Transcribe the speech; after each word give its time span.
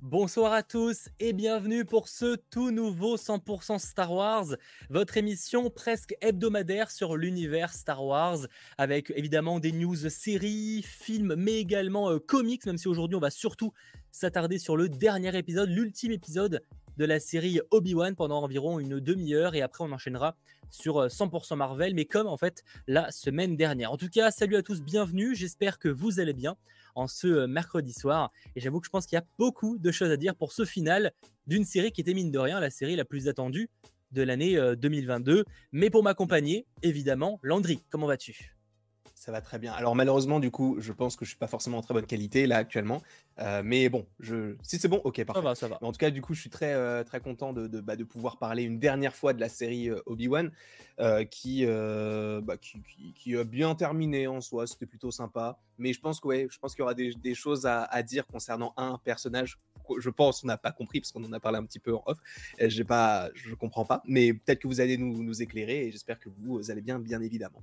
Bonsoir 0.00 0.52
à 0.52 0.62
tous 0.62 1.08
et 1.18 1.32
bienvenue 1.32 1.84
pour 1.84 2.06
ce 2.06 2.36
tout 2.36 2.70
nouveau 2.70 3.16
100% 3.16 3.80
Star 3.80 4.12
Wars, 4.12 4.46
votre 4.90 5.16
émission 5.16 5.70
presque 5.70 6.14
hebdomadaire 6.20 6.92
sur 6.92 7.16
l'univers 7.16 7.72
Star 7.72 8.04
Wars, 8.04 8.46
avec 8.78 9.12
évidemment 9.16 9.58
des 9.58 9.72
news 9.72 10.08
séries, 10.08 10.84
films, 10.86 11.34
mais 11.36 11.54
également 11.54 12.10
euh, 12.10 12.20
comics, 12.20 12.64
même 12.64 12.78
si 12.78 12.86
aujourd'hui 12.86 13.16
on 13.16 13.20
va 13.20 13.30
surtout 13.30 13.72
s'attarder 14.12 14.58
sur 14.58 14.76
le 14.76 14.88
dernier 14.88 15.36
épisode, 15.36 15.68
l'ultime 15.68 16.12
épisode 16.12 16.62
de 16.98 17.04
la 17.04 17.20
série 17.20 17.60
Obi-Wan 17.70 18.14
pendant 18.16 18.42
environ 18.42 18.78
une 18.80 19.00
demi-heure 19.00 19.54
et 19.54 19.62
après 19.62 19.84
on 19.84 19.92
enchaînera 19.92 20.36
sur 20.70 21.06
100% 21.06 21.52
euh, 21.52 21.56
Marvel, 21.56 21.94
mais 21.94 22.04
comme 22.04 22.26
en 22.26 22.36
fait 22.36 22.64
la 22.86 23.10
semaine 23.10 23.56
dernière. 23.56 23.92
En 23.92 23.96
tout 23.96 24.08
cas, 24.08 24.30
salut 24.30 24.56
à 24.56 24.62
tous, 24.62 24.82
bienvenue, 24.82 25.34
j'espère 25.34 25.78
que 25.78 25.88
vous 25.88 26.20
allez 26.20 26.32
bien 26.34 26.56
en 26.96 27.06
ce 27.06 27.28
euh, 27.28 27.46
mercredi 27.46 27.92
soir. 27.92 28.32
Et 28.56 28.60
j'avoue 28.60 28.80
que 28.80 28.86
je 28.86 28.90
pense 28.90 29.06
qu'il 29.06 29.16
y 29.16 29.20
a 29.20 29.24
beaucoup 29.38 29.78
de 29.78 29.90
choses 29.92 30.10
à 30.10 30.16
dire 30.16 30.34
pour 30.34 30.52
ce 30.52 30.64
final 30.64 31.12
d'une 31.46 31.64
série 31.64 31.92
qui 31.92 32.00
était 32.00 32.14
mine 32.14 32.32
de 32.32 32.38
rien 32.38 32.58
la 32.60 32.70
série 32.70 32.96
la 32.96 33.04
plus 33.04 33.28
attendue 33.28 33.70
de 34.10 34.22
l'année 34.22 34.58
2022. 34.76 35.38
Euh, 35.38 35.44
Mais 35.72 35.90
pour 35.90 36.02
m'accompagner, 36.02 36.66
évidemment, 36.82 37.38
Landry, 37.42 37.80
comment 37.90 38.06
vas-tu? 38.06 38.57
Ça 39.28 39.32
va 39.32 39.42
très 39.42 39.58
bien. 39.58 39.74
Alors 39.74 39.94
malheureusement, 39.94 40.40
du 40.40 40.50
coup, 40.50 40.76
je 40.78 40.90
pense 40.90 41.14
que 41.14 41.26
je 41.26 41.32
suis 41.32 41.38
pas 41.38 41.48
forcément 41.48 41.76
en 41.76 41.82
très 41.82 41.92
bonne 41.92 42.06
qualité 42.06 42.46
là 42.46 42.56
actuellement. 42.56 43.02
Euh, 43.40 43.60
mais 43.62 43.90
bon, 43.90 44.06
je... 44.20 44.56
si 44.62 44.78
c'est 44.78 44.88
bon, 44.88 45.02
ok, 45.04 45.22
parfait. 45.22 45.42
Ça 45.42 45.44
va, 45.44 45.54
ça 45.54 45.68
va. 45.68 45.78
en 45.82 45.92
tout 45.92 45.98
cas, 45.98 46.10
du 46.10 46.22
coup, 46.22 46.32
je 46.32 46.40
suis 46.40 46.48
très, 46.48 46.72
euh, 46.72 47.04
très 47.04 47.20
content 47.20 47.52
de, 47.52 47.66
de, 47.66 47.82
bah, 47.82 47.94
de, 47.94 48.04
pouvoir 48.04 48.38
parler 48.38 48.62
une 48.62 48.78
dernière 48.78 49.14
fois 49.14 49.34
de 49.34 49.40
la 49.40 49.50
série 49.50 49.90
euh, 49.90 50.00
Obi-Wan 50.06 50.50
qui, 51.30 51.66
bah, 51.66 52.56
qui, 52.56 52.80
qui, 53.14 53.36
a 53.36 53.44
bien 53.44 53.74
terminé 53.74 54.26
en 54.28 54.40
soi. 54.40 54.66
C'était 54.66 54.86
plutôt 54.86 55.10
sympa. 55.10 55.58
Mais 55.76 55.92
je 55.92 56.00
pense 56.00 56.20
qu'il 56.20 56.48
je 56.50 56.58
pense 56.58 56.74
qu'il 56.74 56.80
y 56.80 56.84
aura 56.84 56.94
des, 56.94 57.12
des 57.12 57.34
choses 57.34 57.66
à, 57.66 57.82
à, 57.82 58.02
dire 58.02 58.26
concernant 58.26 58.72
un 58.78 58.96
personnage. 59.04 59.58
Je 59.98 60.08
pense 60.08 60.42
on 60.42 60.46
n'a 60.46 60.56
pas 60.56 60.72
compris 60.72 61.00
parce 61.00 61.12
qu'on 61.12 61.24
en 61.24 61.32
a 61.34 61.40
parlé 61.40 61.58
un 61.58 61.66
petit 61.66 61.80
peu 61.80 61.94
en 61.94 62.02
off. 62.06 62.18
J'ai 62.58 62.84
pas, 62.84 63.28
je 63.34 63.54
comprends 63.54 63.84
pas. 63.84 64.02
Mais 64.06 64.32
peut-être 64.32 64.60
que 64.60 64.68
vous 64.68 64.80
allez 64.80 64.96
nous, 64.96 65.22
nous 65.22 65.42
éclairer 65.42 65.86
et 65.86 65.92
j'espère 65.92 66.18
que 66.18 66.30
vous 66.38 66.70
allez 66.70 66.80
bien, 66.80 66.98
bien 66.98 67.20
évidemment. 67.20 67.62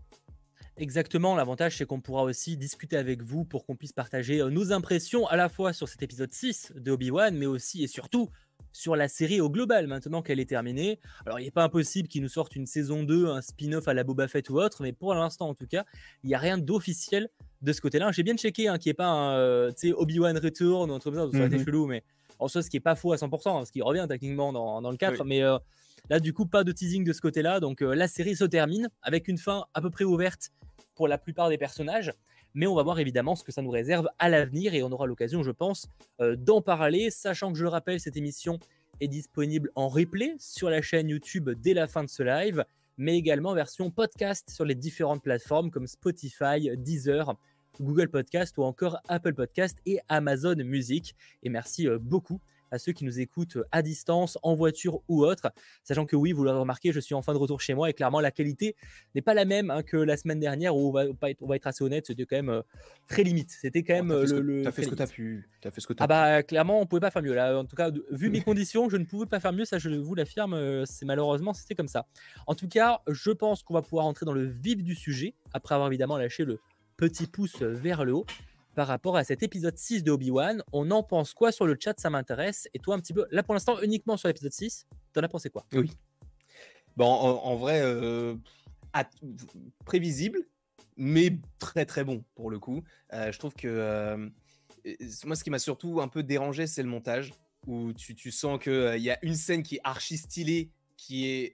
Exactement, 0.77 1.35
l'avantage 1.35 1.77
c'est 1.77 1.85
qu'on 1.85 2.01
pourra 2.01 2.23
aussi 2.23 2.57
discuter 2.57 2.97
avec 2.97 3.21
vous 3.21 3.45
pour 3.45 3.65
qu'on 3.65 3.77
puisse 3.77 3.93
partager 3.93 4.41
euh, 4.41 4.49
nos 4.49 4.73
impressions 4.73 5.25
à 5.27 5.37
la 5.37 5.47
fois 5.47 5.71
sur 5.71 5.87
cet 5.87 6.03
épisode 6.03 6.33
6 6.33 6.73
de 6.75 6.91
Obi-Wan, 6.91 7.33
mais 7.33 7.45
aussi 7.45 7.83
et 7.83 7.87
surtout 7.87 8.29
sur 8.73 8.97
la 8.97 9.07
série 9.07 9.39
au 9.39 9.49
global 9.49 9.87
maintenant 9.87 10.21
qu'elle 10.21 10.41
est 10.41 10.49
terminée. 10.49 10.99
Alors 11.25 11.39
il 11.39 11.45
n'est 11.45 11.51
pas 11.51 11.63
impossible 11.63 12.09
qu'ils 12.09 12.21
nous 12.21 12.29
sortent 12.29 12.57
une 12.57 12.65
saison 12.65 13.03
2, 13.03 13.27
un 13.27 13.41
spin-off 13.41 13.87
à 13.87 13.93
la 13.93 14.03
Boba 14.03 14.27
Fett 14.27 14.49
ou 14.49 14.59
autre, 14.59 14.83
mais 14.83 14.91
pour 14.91 15.13
l'instant 15.13 15.47
en 15.47 15.53
tout 15.53 15.65
cas, 15.65 15.85
il 16.23 16.27
n'y 16.27 16.35
a 16.35 16.39
rien 16.39 16.57
d'officiel 16.57 17.29
de 17.61 17.71
ce 17.71 17.79
côté-là. 17.79 18.11
J'ai 18.11 18.23
bien 18.23 18.35
checké 18.35 18.67
hein, 18.67 18.77
qu'il 18.77 18.89
n'y 18.89 18.91
ait 18.91 18.95
pas 18.95 19.07
un 19.07 19.37
euh, 19.37 19.71
Obi-Wan 19.95 20.37
Return 20.37 20.91
ou 20.91 20.93
un 20.93 20.99
truc 20.99 21.15
comme 21.15 21.25
ça, 21.25 21.31
ça 21.31 21.37
aurait 21.37 21.47
été 21.47 21.59
mhm. 21.59 21.65
chelou, 21.65 21.87
mais 21.87 22.03
en 22.37 22.49
soi 22.49 22.61
ce 22.61 22.69
qui 22.69 22.75
n'est 22.75 22.81
pas 22.81 22.95
faux 22.95 23.13
à 23.13 23.15
100%, 23.15 23.61
hein, 23.61 23.63
ce 23.63 23.71
qui 23.71 23.81
revient 23.81 24.07
techniquement 24.09 24.51
dans, 24.51 24.81
dans 24.81 24.91
le 24.91 24.97
4, 24.97 25.23
mais... 25.23 25.41
Euh, 25.41 25.57
là, 26.09 26.19
du 26.19 26.33
coup, 26.33 26.45
pas 26.45 26.63
de 26.63 26.71
teasing 26.71 27.03
de 27.03 27.13
ce 27.13 27.21
côté-là. 27.21 27.59
Donc, 27.59 27.81
la 27.81 28.07
série 28.07 28.35
se 28.35 28.45
termine 28.45 28.89
avec 29.01 29.27
une 29.27 29.37
fin 29.37 29.65
à 29.73 29.81
peu 29.81 29.89
près 29.89 30.03
ouverte 30.03 30.51
pour 30.95 31.07
la 31.07 31.17
plupart 31.17 31.49
des 31.49 31.57
personnages. 31.57 32.11
Mais 32.55 32.67
on 32.67 32.73
va 32.73 32.83
voir 32.83 32.99
évidemment 32.99 33.35
ce 33.35 33.43
que 33.43 33.51
ça 33.51 33.61
nous 33.61 33.69
réserve 33.69 34.07
à 34.17 34.29
l'avenir 34.29 34.73
et 34.73 34.81
on 34.81 34.91
aura 34.91 35.05
l'occasion, 35.05 35.43
je 35.43 35.51
pense, 35.51 35.89
euh, 36.21 36.37
d'en 36.37 36.61
parler. 36.61 37.11
Sachant 37.11 37.51
que 37.51 37.57
je 37.57 37.63
le 37.63 37.69
rappelle, 37.69 37.99
cette 37.99 38.15
émission 38.15 38.59
est 39.01 39.09
disponible 39.09 39.71
en 39.75 39.89
replay 39.89 40.35
sur 40.39 40.69
la 40.69 40.81
chaîne 40.81 41.09
YouTube 41.09 41.49
dès 41.49 41.73
la 41.73 41.85
fin 41.85 42.03
de 42.03 42.09
ce 42.09 42.23
live, 42.23 42.63
mais 42.97 43.17
également 43.17 43.49
en 43.49 43.55
version 43.55 43.91
podcast 43.91 44.49
sur 44.49 44.63
les 44.63 44.73
différentes 44.73 45.21
plateformes 45.21 45.69
comme 45.69 45.85
Spotify, 45.85 46.69
Deezer, 46.77 47.35
Google 47.81 48.07
Podcast 48.07 48.57
ou 48.57 48.63
encore 48.63 48.99
Apple 49.09 49.33
Podcast 49.33 49.77
et 49.85 49.99
Amazon 50.07 50.55
Music. 50.55 51.13
Et 51.43 51.49
merci 51.49 51.89
euh, 51.89 51.99
beaucoup 51.99 52.39
à 52.71 52.79
ceux 52.79 52.91
qui 52.91 53.05
nous 53.05 53.19
écoutent 53.19 53.57
à 53.71 53.81
distance, 53.81 54.37
en 54.43 54.55
voiture 54.55 55.01
ou 55.07 55.23
autre. 55.25 55.51
Sachant 55.83 56.05
que 56.05 56.15
oui, 56.15 56.31
vous 56.31 56.43
l'avez 56.43 56.59
remarqué, 56.59 56.91
je 56.91 56.99
suis 56.99 57.15
en 57.15 57.21
fin 57.21 57.33
de 57.33 57.37
retour 57.37 57.61
chez 57.61 57.73
moi 57.73 57.89
et 57.89 57.93
clairement 57.93 58.19
la 58.19 58.31
qualité 58.31 58.75
n'est 59.13 59.21
pas 59.21 59.33
la 59.33 59.45
même 59.45 59.69
hein, 59.69 59.83
que 59.83 59.97
la 59.97 60.17
semaine 60.17 60.39
dernière 60.39 60.75
où 60.75 60.89
on 60.89 60.91
va, 60.91 61.05
être, 61.29 61.41
on 61.41 61.47
va 61.47 61.55
être 61.55 61.67
assez 61.67 61.83
honnête, 61.83 62.05
c'était 62.05 62.25
quand 62.25 62.35
même 62.35 62.49
euh, 62.49 62.61
très 63.07 63.23
limite. 63.23 63.51
C'était 63.51 63.83
quand 63.83 63.93
même 63.93 64.13
le. 64.13 64.63
T'as 64.63 64.71
fait 64.71 64.83
ce 64.83 64.89
que 64.89 64.95
t'as 64.95 65.07
pu. 65.07 65.47
As 65.63 65.71
fait 65.71 65.81
ce 65.81 65.87
que 65.87 65.93
as 65.93 65.97
ah 65.99 66.07
bah 66.07 66.43
clairement, 66.43 66.79
on 66.79 66.85
pouvait 66.85 66.99
pas 66.99 67.11
faire 67.11 67.23
mieux. 67.23 67.33
Là, 67.33 67.57
en 67.57 67.65
tout 67.65 67.75
cas, 67.75 67.89
vu 68.11 68.29
mes 68.29 68.41
conditions, 68.41 68.89
je 68.89 68.97
ne 68.97 69.05
pouvais 69.05 69.25
pas 69.25 69.39
faire 69.39 69.53
mieux. 69.53 69.65
Ça, 69.65 69.79
je 69.79 69.89
vous 69.89 70.15
l'affirme. 70.15 70.53
Euh, 70.53 70.85
c'est 70.85 71.05
malheureusement, 71.05 71.53
c'était 71.53 71.75
comme 71.75 71.87
ça. 71.87 72.05
En 72.47 72.55
tout 72.55 72.67
cas, 72.67 73.01
je 73.07 73.31
pense 73.31 73.63
qu'on 73.63 73.73
va 73.73 73.81
pouvoir 73.81 74.05
entrer 74.05 74.25
dans 74.25 74.33
le 74.33 74.45
vif 74.45 74.83
du 74.83 74.95
sujet 74.95 75.33
après 75.53 75.75
avoir 75.75 75.89
évidemment 75.89 76.17
lâché 76.17 76.45
le 76.45 76.59
petit 76.97 77.27
pouce 77.27 77.61
vers 77.61 78.05
le 78.05 78.13
haut 78.13 78.25
par 78.75 78.87
rapport 78.87 79.17
à 79.17 79.23
cet 79.23 79.41
épisode 79.41 79.77
6 79.77 80.03
de 80.03 80.11
Obi-Wan. 80.11 80.61
On 80.73 80.91
en 80.91 81.01
pense 81.01 81.33
quoi 81.33 81.51
sur 81.51 81.65
le 81.65 81.77
chat? 81.79 81.99
Ça 81.99 82.09
m'intéresse. 82.09 82.67
Et 82.73 82.79
toi, 82.79 82.95
un 82.95 82.99
petit 82.99 83.13
peu, 83.13 83.25
là 83.31 83.41
pour 83.41 83.53
l'instant, 83.53 83.81
uniquement 83.81 84.17
sur 84.17 84.27
l'épisode 84.27 84.51
6, 84.51 84.85
t'en 85.13 85.21
as 85.21 85.27
pensé 85.27 85.49
quoi? 85.49 85.65
Oui. 85.73 85.91
Bon, 86.97 87.07
en, 87.07 87.55
vrai, 87.55 87.81
euh, 87.81 88.35
prévisible, 89.85 90.39
mais 90.95 91.37
très 91.59 91.85
très 91.85 92.03
bon 92.03 92.23
pour 92.35 92.49
le 92.49 92.59
coup. 92.59 92.83
Euh, 93.13 93.31
je 93.31 93.39
trouve 93.39 93.53
que 93.53 93.67
euh, 93.67 94.29
moi, 95.25 95.35
ce 95.35 95.43
qui 95.43 95.49
m'a 95.49 95.59
surtout 95.59 95.99
un 96.01 96.07
peu 96.07 96.23
dérangé, 96.23 96.67
c'est 96.67 96.83
le 96.83 96.89
montage 96.89 97.33
où 97.67 97.91
tu, 97.93 98.15
tu 98.15 98.31
sens 98.31 98.59
qu'il 98.59 99.01
y 99.01 99.09
a 99.09 99.17
une 99.23 99.35
scène 99.35 99.63
qui 99.63 99.75
est 99.75 99.81
archi 99.83 100.17
stylée, 100.17 100.69
qui 100.95 101.27
est 101.27 101.53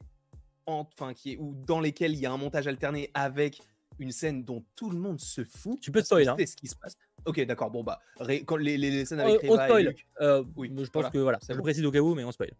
enfin 0.67 1.13
qui 1.13 1.33
est 1.33 1.37
ou 1.37 1.55
dans 1.65 1.79
lesquelles 1.79 2.13
il 2.13 2.19
y 2.19 2.25
a 2.25 2.31
un 2.31 2.37
montage 2.37 2.67
alterné 2.67 3.09
avec 3.15 3.61
une 3.99 4.11
scène 4.11 4.43
dont 4.43 4.63
tout 4.75 4.89
le 4.89 4.97
monde 4.97 5.19
se 5.19 5.43
fout. 5.43 5.79
Tu 5.79 5.91
peux 5.91 6.01
te 6.01 6.05
spoiler, 6.05 6.27
hein. 6.27 6.35
ce 6.37 6.55
qui 6.55 6.67
se 6.67 6.75
passe. 6.75 6.95
Ok, 7.25 7.39
d'accord. 7.41 7.69
Bon, 7.69 7.83
bah, 7.83 7.99
quand 8.45 8.55
les, 8.55 8.77
les, 8.77 9.05
scènes 9.05 9.19
avec 9.19 9.41
Reva 9.41 9.53
on 9.53 9.65
spoil. 9.65 9.95
Euh, 10.21 10.43
oui, 10.55 10.73
je 10.75 10.89
pense 10.89 11.09
que 11.09 11.19
voilà, 11.19 11.39
ça 11.41 11.53
vous 11.53 11.61
précise 11.61 11.85
au 11.85 11.91
cas 11.91 11.99
où, 11.99 12.15
mais 12.15 12.23
on 12.23 12.31
spoil. 12.31 12.51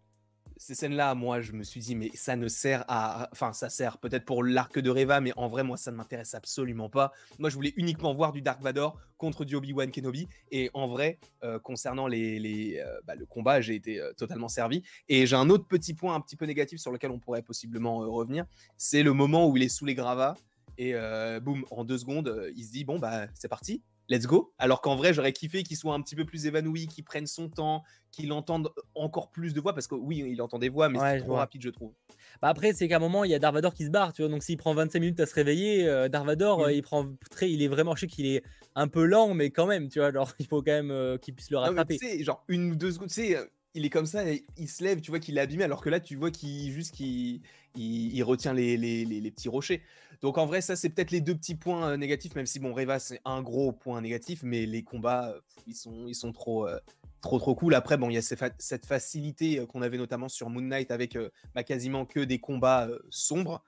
Ces 0.56 0.76
scènes-là, 0.76 1.16
moi, 1.16 1.40
je 1.40 1.52
me 1.52 1.64
suis 1.64 1.80
dit, 1.80 1.96
mais 1.96 2.10
ça 2.14 2.36
ne 2.36 2.46
sert 2.46 2.84
à. 2.86 3.28
Enfin, 3.32 3.52
ça 3.52 3.68
sert 3.68 3.98
peut-être 3.98 4.24
pour 4.24 4.44
l'arc 4.44 4.78
de 4.78 4.90
Reva, 4.90 5.20
mais 5.20 5.32
en 5.36 5.48
vrai, 5.48 5.64
moi, 5.64 5.76
ça 5.76 5.90
ne 5.90 5.96
m'intéresse 5.96 6.34
absolument 6.34 6.88
pas. 6.88 7.12
Moi, 7.40 7.50
je 7.50 7.56
voulais 7.56 7.72
uniquement 7.76 8.14
voir 8.14 8.32
du 8.32 8.42
Dark 8.42 8.62
Vador 8.62 8.96
contre 9.16 9.44
du 9.44 9.56
Obi-Wan 9.56 9.90
Kenobi. 9.90 10.28
Et 10.52 10.70
en 10.72 10.86
vrai, 10.86 11.18
euh, 11.42 11.58
concernant 11.58 12.06
les, 12.06 12.38
les 12.38 12.78
euh, 12.78 13.00
bah, 13.04 13.16
le 13.16 13.26
combat, 13.26 13.60
j'ai 13.60 13.74
été 13.74 14.00
totalement 14.16 14.48
servi. 14.48 14.84
Et 15.08 15.26
j'ai 15.26 15.36
un 15.36 15.50
autre 15.50 15.66
petit 15.66 15.94
point 15.94 16.14
un 16.14 16.20
petit 16.20 16.36
peu 16.36 16.46
négatif 16.46 16.78
sur 16.78 16.92
lequel 16.92 17.10
on 17.10 17.18
pourrait 17.18 17.42
possiblement 17.42 17.98
revenir. 17.98 18.44
C'est 18.76 19.02
le 19.02 19.12
moment 19.12 19.48
où 19.48 19.56
il 19.56 19.64
est 19.64 19.68
sous 19.68 19.86
les 19.86 19.94
gravats. 19.94 20.36
Et 20.78 20.94
boum, 21.40 21.64
en 21.72 21.84
deux 21.84 21.98
secondes, 21.98 22.52
il 22.54 22.64
se 22.64 22.70
dit, 22.70 22.84
bon, 22.84 23.00
bah, 23.00 23.26
c'est 23.34 23.48
parti 23.48 23.82
let's 24.12 24.26
go. 24.26 24.52
Alors 24.58 24.80
qu'en 24.80 24.94
vrai, 24.96 25.14
j'aurais 25.14 25.32
kiffé 25.32 25.62
qu'il 25.62 25.76
soit 25.76 25.94
un 25.94 26.02
petit 26.02 26.14
peu 26.14 26.24
plus 26.24 26.46
évanoui, 26.46 26.86
qu'il 26.86 27.04
prenne 27.04 27.26
son 27.26 27.48
temps, 27.48 27.82
qu'il 28.10 28.32
entende 28.32 28.70
encore 28.94 29.30
plus 29.30 29.54
de 29.54 29.60
voix, 29.60 29.72
parce 29.74 29.86
que 29.86 29.94
oui, 29.94 30.24
il 30.26 30.40
entend 30.42 30.58
des 30.58 30.68
voix, 30.68 30.88
mais 30.88 30.98
c'est 30.98 31.20
trop 31.20 31.34
rapide, 31.34 31.62
je 31.62 31.70
trouve. 31.70 31.92
Bah 32.40 32.48
après, 32.48 32.72
c'est 32.72 32.88
qu'à 32.88 32.96
un 32.96 33.00
moment, 33.00 33.24
il 33.24 33.30
y 33.30 33.34
a 33.34 33.38
Darvador 33.38 33.74
qui 33.74 33.84
se 33.84 33.90
barre, 33.90 34.12
tu 34.12 34.22
vois. 34.22 34.30
Donc 34.30 34.42
s'il 34.42 34.56
prend 34.56 34.74
25 34.74 35.00
minutes 35.00 35.20
à 35.20 35.26
se 35.26 35.34
réveiller, 35.34 35.86
euh, 35.86 36.08
Darvador, 36.08 36.64
euh, 36.64 36.72
il 36.72 36.82
prend 36.82 37.06
très, 37.30 37.50
il 37.50 37.62
est 37.62 37.68
vraiment, 37.68 37.94
je 37.94 38.02
sais 38.02 38.06
qu'il 38.06 38.26
est 38.26 38.42
un 38.74 38.88
peu 38.88 39.04
lent, 39.04 39.34
mais 39.34 39.50
quand 39.50 39.66
même, 39.66 39.88
tu 39.88 39.98
vois. 39.98 40.08
Alors 40.08 40.32
il 40.38 40.46
faut 40.46 40.62
quand 40.62 40.72
même 40.72 40.90
euh, 40.90 41.18
qu'il 41.18 41.34
puisse 41.34 41.50
le 41.50 41.58
rattraper. 41.58 41.98
Tu 41.98 42.24
genre 42.24 42.44
une 42.48 42.72
ou 42.72 42.76
deux 42.76 42.92
secondes, 42.92 43.08
tu 43.08 43.14
sais 43.14 43.38
il 43.74 43.84
est 43.84 43.90
comme 43.90 44.06
ça, 44.06 44.28
et 44.28 44.44
il 44.58 44.68
se 44.68 44.84
lève, 44.84 45.00
tu 45.00 45.10
vois 45.10 45.20
qu'il 45.20 45.38
est 45.38 45.40
abîmé, 45.40 45.64
alors 45.64 45.80
que 45.80 45.88
là, 45.88 46.00
tu 46.00 46.16
vois 46.16 46.30
qu'il 46.30 46.70
juste 46.72 46.94
qu'il 46.94 47.40
il, 47.74 48.22
retient 48.22 48.52
les, 48.52 48.76
les, 48.76 49.04
les, 49.04 49.30
petits 49.30 49.48
rochers. 49.48 49.82
Donc 50.20 50.38
en 50.38 50.46
vrai, 50.46 50.60
ça 50.60 50.76
c'est 50.76 50.90
peut-être 50.90 51.10
les 51.10 51.20
deux 51.20 51.34
petits 51.34 51.54
points 51.54 51.90
euh, 51.90 51.96
négatifs, 51.96 52.34
même 52.34 52.46
si 52.46 52.60
bon, 52.60 52.74
Reva 52.74 52.98
c'est 52.98 53.20
un 53.24 53.42
gros 53.42 53.72
point 53.72 54.00
négatif, 54.00 54.42
mais 54.42 54.66
les 54.66 54.82
combats, 54.82 55.30
euh, 55.30 55.40
ils 55.66 55.74
sont, 55.74 56.06
ils 56.06 56.14
sont 56.14 56.32
trop, 56.32 56.68
euh, 56.68 56.78
trop, 57.22 57.38
trop 57.38 57.54
cool. 57.54 57.74
Après, 57.74 57.96
bon, 57.96 58.10
il 58.10 58.14
y 58.14 58.18
a 58.18 58.22
cette 58.22 58.86
facilité 58.86 59.64
qu'on 59.66 59.82
avait 59.82 59.98
notamment 59.98 60.28
sur 60.28 60.50
Moon 60.50 60.62
Knight 60.62 60.90
avec 60.90 61.16
bah, 61.54 61.64
quasiment 61.64 62.04
que 62.04 62.20
des 62.20 62.38
combats 62.38 62.88
sombres. 63.10 63.64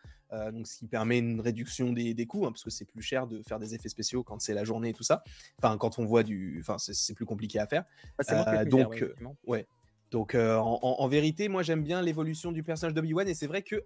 donc, 0.52 0.66
ce 0.66 0.78
qui 0.78 0.86
permet 0.86 1.18
une 1.18 1.40
réduction 1.40 1.92
des, 1.92 2.12
des 2.12 2.26
coûts, 2.26 2.46
hein, 2.46 2.52
parce 2.52 2.64
que 2.64 2.70
c'est 2.70 2.84
plus 2.84 3.02
cher 3.02 3.26
de 3.26 3.42
faire 3.42 3.58
des 3.58 3.74
effets 3.74 3.88
spéciaux 3.88 4.22
quand 4.22 4.40
c'est 4.40 4.54
la 4.54 4.64
journée 4.64 4.90
et 4.90 4.94
tout 4.94 5.04
ça. 5.04 5.24
Enfin, 5.58 5.78
quand 5.78 5.98
on 5.98 6.04
voit 6.04 6.24
du. 6.24 6.58
Enfin, 6.60 6.76
c'est 6.78 7.14
plus 7.14 7.26
compliqué 7.26 7.58
à 7.58 7.66
faire. 7.66 7.84
Ah, 8.28 8.64
donc, 8.64 9.04
ouais. 9.46 9.66
Donc, 10.10 10.34
en, 10.34 10.80
en, 10.80 11.08
vérité, 11.08 11.48
moi, 11.48 11.62
j'aime 11.62 11.82
bien 11.82 12.00
l'évolution 12.00 12.52
du 12.52 12.62
personnage 12.62 12.94
d'Obi-Wan, 12.94 13.28
et 13.28 13.34
c'est 13.34 13.48
vrai 13.48 13.62
que, 13.62 13.84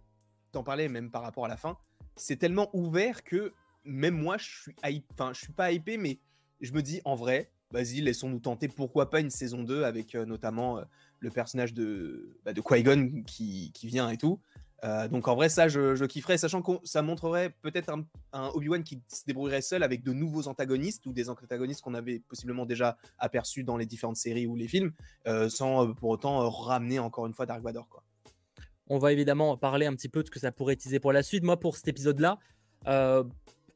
t'en 0.53 0.63
parlais 0.63 0.89
même 0.89 1.11
par 1.11 1.23
rapport 1.23 1.45
à 1.45 1.49
la 1.49 1.57
fin, 1.57 1.77
c'est 2.17 2.37
tellement 2.37 2.69
ouvert 2.75 3.25
que 3.25 3.53
même 3.85 4.17
moi, 4.17 4.37
je 4.39 4.45
suis 4.45 4.77
enfin, 5.13 5.33
je 5.33 5.41
suis 5.41 5.53
pas 5.53 5.73
hypé, 5.73 5.97
mais 5.97 6.19
je 6.61 6.73
me 6.73 6.83
dis 6.83 7.01
en 7.05 7.15
vrai, 7.15 7.51
vas-y, 7.71 8.01
laissons-nous 8.01 8.41
tenter, 8.41 8.69
pourquoi 8.69 9.11
pas 9.11 9.21
une 9.21 9.31
saison 9.31 9.63
2 9.63 9.85
avec 9.85 10.15
euh, 10.15 10.25
notamment 10.25 10.79
euh, 10.79 10.85
le 11.21 11.31
personnage 11.31 11.75
de, 11.75 12.39
bah, 12.45 12.53
de 12.53 12.61
Qui-Gon 12.61 13.23
qui, 13.27 13.73
vient 13.85 14.11
et 14.11 14.17
tout. 14.17 14.41
Euh, 14.85 15.09
donc 15.09 15.27
en 15.27 15.35
vrai, 15.35 15.49
ça, 15.49 15.69
je, 15.69 15.97
je 15.97 16.05
kifferais, 16.05 16.39
sachant 16.39 16.63
que 16.63 16.73
ça 16.85 17.03
montrerait 17.03 17.51
peut-être 17.63 17.91
un, 18.33 18.49
Obi-Wan 18.55 18.85
qui 18.85 19.01
se 19.09 19.25
débrouillerait 19.27 19.63
seul 19.63 19.83
avec 19.83 20.03
de 20.03 20.13
nouveaux 20.13 20.47
antagonistes 20.47 21.05
ou 21.07 21.13
des 21.13 21.29
antagonistes 21.29 21.83
qu'on 21.83 21.95
avait 21.95 22.21
possiblement 22.21 22.65
déjà 22.65 22.97
aperçus 23.19 23.65
dans 23.65 23.77
les 23.77 23.87
différentes 23.87 24.17
séries 24.17 24.47
ou 24.47 24.55
les 24.55 24.69
films, 24.69 24.93
sans 25.49 25.93
pour 25.95 26.11
autant 26.11 26.49
ramener 26.49 26.99
encore 26.99 27.27
une 27.27 27.35
fois 27.35 27.47
Dark 27.47 27.63
Vador. 27.63 27.89
Quoi. 27.89 28.05
On 28.91 28.99
va 28.99 29.13
évidemment 29.13 29.57
parler 29.57 29.87
un 29.87 29.95
petit 29.95 30.09
peu 30.09 30.23
de 30.23 30.27
ce 30.27 30.31
que 30.31 30.39
ça 30.39 30.51
pourrait 30.51 30.75
utiliser 30.75 30.99
pour 30.99 31.13
la 31.13 31.23
suite. 31.23 31.45
Moi, 31.45 31.61
pour 31.61 31.77
cet 31.77 31.89
épisode-là, 31.89 32.39
euh, 32.87 33.23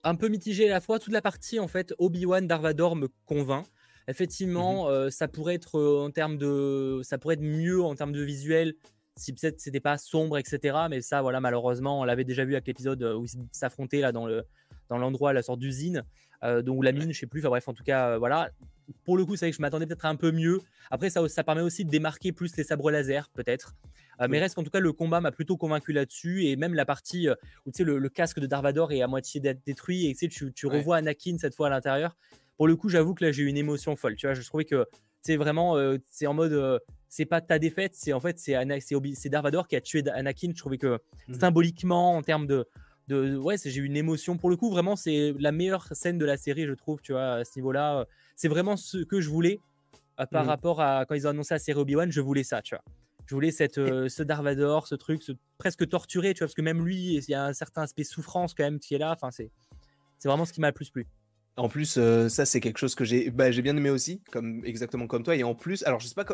un 0.04 0.14
peu 0.14 0.28
mitigé 0.28 0.68
à 0.68 0.72
la 0.72 0.80
fois, 0.80 0.98
toute 0.98 1.12
la 1.12 1.20
partie 1.20 1.60
en 1.60 1.68
fait 1.68 1.94
Obi-Wan 1.98 2.46
Darvador 2.46 2.96
me 2.96 3.08
convainc. 3.26 3.66
Effectivement, 4.08 4.88
euh, 4.88 5.10
ça 5.10 5.28
pourrait 5.28 5.54
être 5.54 5.80
en 5.80 6.10
termes 6.10 6.38
de, 6.38 7.00
ça 7.04 7.18
pourrait 7.18 7.34
être 7.34 7.42
mieux 7.42 7.82
en 7.82 7.94
termes 7.94 8.12
de 8.12 8.22
visuel 8.22 8.74
si 9.16 9.32
peut-être 9.32 9.60
c'était 9.60 9.80
pas 9.80 9.98
sombre, 9.98 10.38
etc. 10.38 10.76
Mais 10.90 11.00
ça, 11.00 11.22
voilà, 11.22 11.40
malheureusement, 11.40 12.00
on 12.00 12.04
l'avait 12.04 12.24
déjà 12.24 12.44
vu 12.44 12.54
avec 12.54 12.66
l'épisode 12.66 13.02
où 13.02 13.24
ils 13.24 13.30
s'affrontaient 13.52 14.00
là 14.00 14.12
dans 14.12 14.26
le 14.26 14.44
dans 14.88 14.98
l'endroit, 14.98 15.32
la 15.32 15.42
sorte 15.42 15.60
d'usine, 15.60 16.04
donc 16.42 16.84
la 16.84 16.92
mine, 16.92 17.12
je 17.12 17.18
sais 17.18 17.26
plus. 17.26 17.40
Enfin 17.40 17.48
bref, 17.48 17.68
en 17.68 17.72
tout 17.72 17.84
cas, 17.84 18.18
voilà. 18.18 18.50
Pour 19.04 19.16
le 19.16 19.24
coup, 19.24 19.36
c'est 19.36 19.46
vrai 19.46 19.50
que 19.52 19.56
je 19.56 19.62
m'attendais 19.62 19.86
peut-être 19.86 20.04
un 20.04 20.16
peu 20.16 20.32
mieux. 20.32 20.60
Après, 20.90 21.08
ça, 21.08 21.26
ça 21.28 21.44
permet 21.44 21.62
aussi 21.62 21.84
de 21.84 21.90
démarquer 21.90 22.32
plus 22.32 22.54
les 22.56 22.64
sabres 22.64 22.90
laser, 22.90 23.30
peut-être. 23.30 23.74
Mais 24.28 24.38
reste 24.38 24.54
qu'en 24.54 24.62
tout 24.62 24.70
cas, 24.70 24.80
le 24.80 24.92
combat 24.92 25.20
m'a 25.20 25.32
plutôt 25.32 25.56
convaincu 25.56 25.92
là-dessus. 25.92 26.44
Et 26.44 26.56
même 26.56 26.74
la 26.74 26.84
partie 26.84 27.28
où 27.66 27.70
tu 27.70 27.78
sais, 27.78 27.84
le, 27.84 28.08
casque 28.08 28.40
de 28.40 28.46
Darvador 28.46 28.92
est 28.92 29.02
à 29.02 29.06
moitié 29.06 29.40
détruit 29.40 30.06
et 30.06 30.14
tu, 30.14 30.52
tu, 30.52 30.66
revois 30.66 30.98
Anakin 30.98 31.36
cette 31.38 31.54
fois 31.54 31.68
à 31.68 31.70
l'intérieur. 31.70 32.16
Pour 32.62 32.68
le 32.68 32.76
coup, 32.76 32.88
j'avoue 32.88 33.12
que 33.12 33.24
là, 33.24 33.32
j'ai 33.32 33.42
eu 33.42 33.46
une 33.46 33.56
émotion 33.56 33.96
folle. 33.96 34.14
Tu 34.14 34.24
vois, 34.24 34.34
je 34.34 34.46
trouvais 34.46 34.64
que 34.64 34.86
c'est 35.20 35.34
vraiment, 35.34 35.76
c'est 36.08 36.28
en 36.28 36.32
mode, 36.32 36.80
c'est 37.08 37.24
pas 37.24 37.40
ta 37.40 37.58
défaite, 37.58 37.96
c'est 37.96 38.12
en 38.12 38.20
fait, 38.20 38.38
c'est, 38.38 38.54
c'est, 39.16 39.28
Darvador 39.28 39.66
qui 39.66 39.74
a 39.74 39.80
tué 39.80 40.04
Anakin. 40.08 40.52
Je 40.54 40.58
trouvais 40.60 40.78
que 40.78 41.00
mmh. 41.26 41.34
symboliquement, 41.40 42.14
en 42.14 42.22
termes 42.22 42.46
de, 42.46 42.68
de 43.08 43.36
ouais, 43.36 43.56
j'ai 43.58 43.80
eu 43.80 43.84
une 43.84 43.96
émotion. 43.96 44.36
Pour 44.36 44.48
le 44.48 44.54
coup, 44.54 44.70
vraiment, 44.70 44.94
c'est 44.94 45.34
la 45.40 45.50
meilleure 45.50 45.88
scène 45.90 46.18
de 46.18 46.24
la 46.24 46.36
série, 46.36 46.64
je 46.64 46.74
trouve, 46.74 47.02
tu 47.02 47.10
vois, 47.10 47.32
à 47.32 47.44
ce 47.44 47.50
niveau-là. 47.56 48.06
C'est 48.36 48.46
vraiment 48.46 48.76
ce 48.76 48.98
que 48.98 49.20
je 49.20 49.28
voulais 49.28 49.58
par 50.30 50.44
mmh. 50.44 50.48
rapport 50.48 50.80
à 50.80 51.04
quand 51.04 51.16
ils 51.16 51.26
ont 51.26 51.30
annoncé 51.30 51.54
la 51.54 51.58
série 51.58 51.80
Obi-Wan, 51.80 52.12
je 52.12 52.20
voulais 52.20 52.44
ça, 52.44 52.62
tu 52.62 52.76
vois. 52.76 52.84
Je 53.26 53.34
voulais 53.34 53.50
cette, 53.50 53.74
ce 53.74 54.22
Darvador, 54.22 54.86
ce 54.86 54.94
truc, 54.94 55.24
ce, 55.24 55.32
presque 55.58 55.88
torturé, 55.88 56.32
tu 56.32 56.38
vois, 56.38 56.46
parce 56.46 56.54
que 56.54 56.62
même 56.62 56.84
lui, 56.84 57.16
il 57.16 57.28
y 57.28 57.34
a 57.34 57.44
un 57.44 57.54
certain 57.54 57.82
aspect 57.82 58.04
souffrance 58.04 58.54
quand 58.54 58.62
même 58.62 58.78
qui 58.78 58.94
est 58.94 58.98
là. 58.98 59.10
Enfin, 59.10 59.32
c'est, 59.32 59.50
c'est 60.20 60.28
vraiment 60.28 60.44
ce 60.44 60.52
qui 60.52 60.60
m'a 60.60 60.68
le 60.68 60.74
plus 60.74 60.90
plu. 60.90 61.08
En 61.56 61.68
plus, 61.68 61.98
ça, 62.28 62.46
c'est 62.46 62.60
quelque 62.60 62.78
chose 62.78 62.94
que 62.94 63.04
j'ai 63.04 63.30
bah, 63.30 63.50
bien 63.50 63.76
aimé 63.76 63.90
aussi, 63.90 64.22
comme, 64.30 64.64
exactement 64.64 65.06
comme 65.06 65.22
toi. 65.22 65.36
Et 65.36 65.44
en 65.44 65.54
plus, 65.54 65.82
alors 65.84 66.00
je 66.00 66.06
sais 66.06 66.14
pas, 66.14 66.24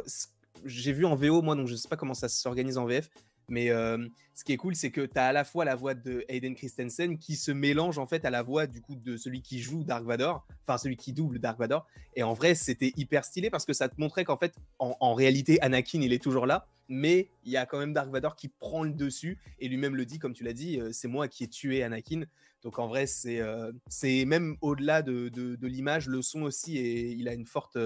j'ai 0.64 0.92
vu 0.92 1.04
en 1.04 1.16
VO 1.16 1.42
moi, 1.42 1.54
donc 1.54 1.66
je 1.66 1.74
sais 1.74 1.88
pas 1.88 1.96
comment 1.96 2.14
ça 2.14 2.28
s'organise 2.28 2.78
en 2.78 2.86
VF, 2.86 3.08
mais 3.48 3.68
ce 3.68 4.44
qui 4.44 4.52
est 4.52 4.56
cool, 4.56 4.74
c'est 4.74 4.90
que 4.90 5.00
tu 5.00 5.18
as 5.18 5.26
à 5.26 5.32
la 5.32 5.44
fois 5.44 5.64
la 5.64 5.74
voix 5.74 5.94
de 5.94 6.24
Hayden 6.28 6.54
Christensen 6.54 7.18
qui 7.18 7.34
se 7.34 7.50
mélange 7.50 7.98
en 7.98 8.06
fait 8.06 8.24
à 8.24 8.30
la 8.30 8.42
voix 8.42 8.66
du 8.66 8.80
coup 8.80 8.94
de 8.94 9.16
celui 9.16 9.42
qui 9.42 9.60
joue 9.60 9.84
Dark 9.84 10.04
Vador, 10.04 10.46
enfin 10.66 10.78
celui 10.78 10.96
qui 10.96 11.12
double 11.12 11.38
Dark 11.38 11.58
Vador. 11.58 11.86
Et 12.14 12.22
en 12.22 12.34
vrai, 12.34 12.54
c'était 12.54 12.92
hyper 12.96 13.24
stylé 13.24 13.50
parce 13.50 13.64
que 13.64 13.72
ça 13.72 13.88
te 13.88 13.98
montrait 13.98 14.24
qu'en 14.24 14.36
fait, 14.36 14.54
en, 14.78 15.14
réalité, 15.14 15.60
Anakin, 15.62 16.02
il 16.02 16.12
est 16.12 16.22
toujours 16.22 16.46
là, 16.46 16.66
mais 16.88 17.28
il 17.44 17.50
y 17.50 17.56
a 17.56 17.66
quand 17.66 17.78
même 17.78 17.92
Dark 17.92 18.10
Vador 18.10 18.36
qui 18.36 18.48
prend 18.48 18.84
le 18.84 18.92
dessus 18.92 19.38
et 19.58 19.68
lui-même 19.68 19.96
le 19.96 20.04
dit, 20.04 20.18
comme 20.18 20.34
tu 20.34 20.44
l'as 20.44 20.52
dit, 20.52 20.80
c'est 20.92 21.08
moi 21.08 21.26
qui 21.26 21.44
ai 21.44 21.48
tué 21.48 21.82
Anakin. 21.82 22.24
Donc 22.62 22.78
en 22.78 22.88
vrai, 22.88 23.06
c'est 23.06 23.40
c'est 23.88 24.24
même 24.24 24.56
au-delà 24.60 25.02
de, 25.02 25.28
de, 25.28 25.66
l'image, 25.66 26.08
le 26.08 26.22
son 26.22 26.42
aussi, 26.42 26.76
et 26.76 27.12
il 27.12 27.28
a 27.28 27.34
une 27.34 27.46
forte, 27.46 27.78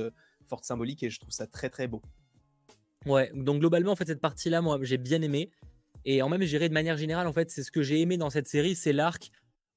forte 0.47 0.65
symbolique 0.65 1.03
et 1.03 1.11
je 1.11 1.21
trouve 1.21 1.33
ça 1.33 1.47
très 1.47 1.69
très 1.69 1.89
beau. 1.89 2.03
Ouais, 3.07 3.31
donc 3.35 3.61
globalement, 3.61 3.93
en 3.93 3.97
fait, 3.97 4.07
cette 4.07 4.21
partie-là, 4.21 4.63
moi, 4.63 4.79
j'ai 4.83 4.99
bien 4.99 5.23
aimé. 5.23 5.51
Et 6.05 6.23
en 6.23 6.29
même, 6.29 6.43
j'irai 6.43 6.69
de 6.69 6.75
manière 6.75 6.97
générale, 6.97 7.27
en 7.27 7.33
fait, 7.33 7.51
c'est 7.51 7.63
ce 7.63 7.71
que 7.71 7.83
j'ai 7.83 8.01
aimé 8.01 8.17
dans 8.17 8.31
cette 8.31 8.49
série, 8.49 8.75
c'est 8.75 8.93
l'arc 8.93 9.31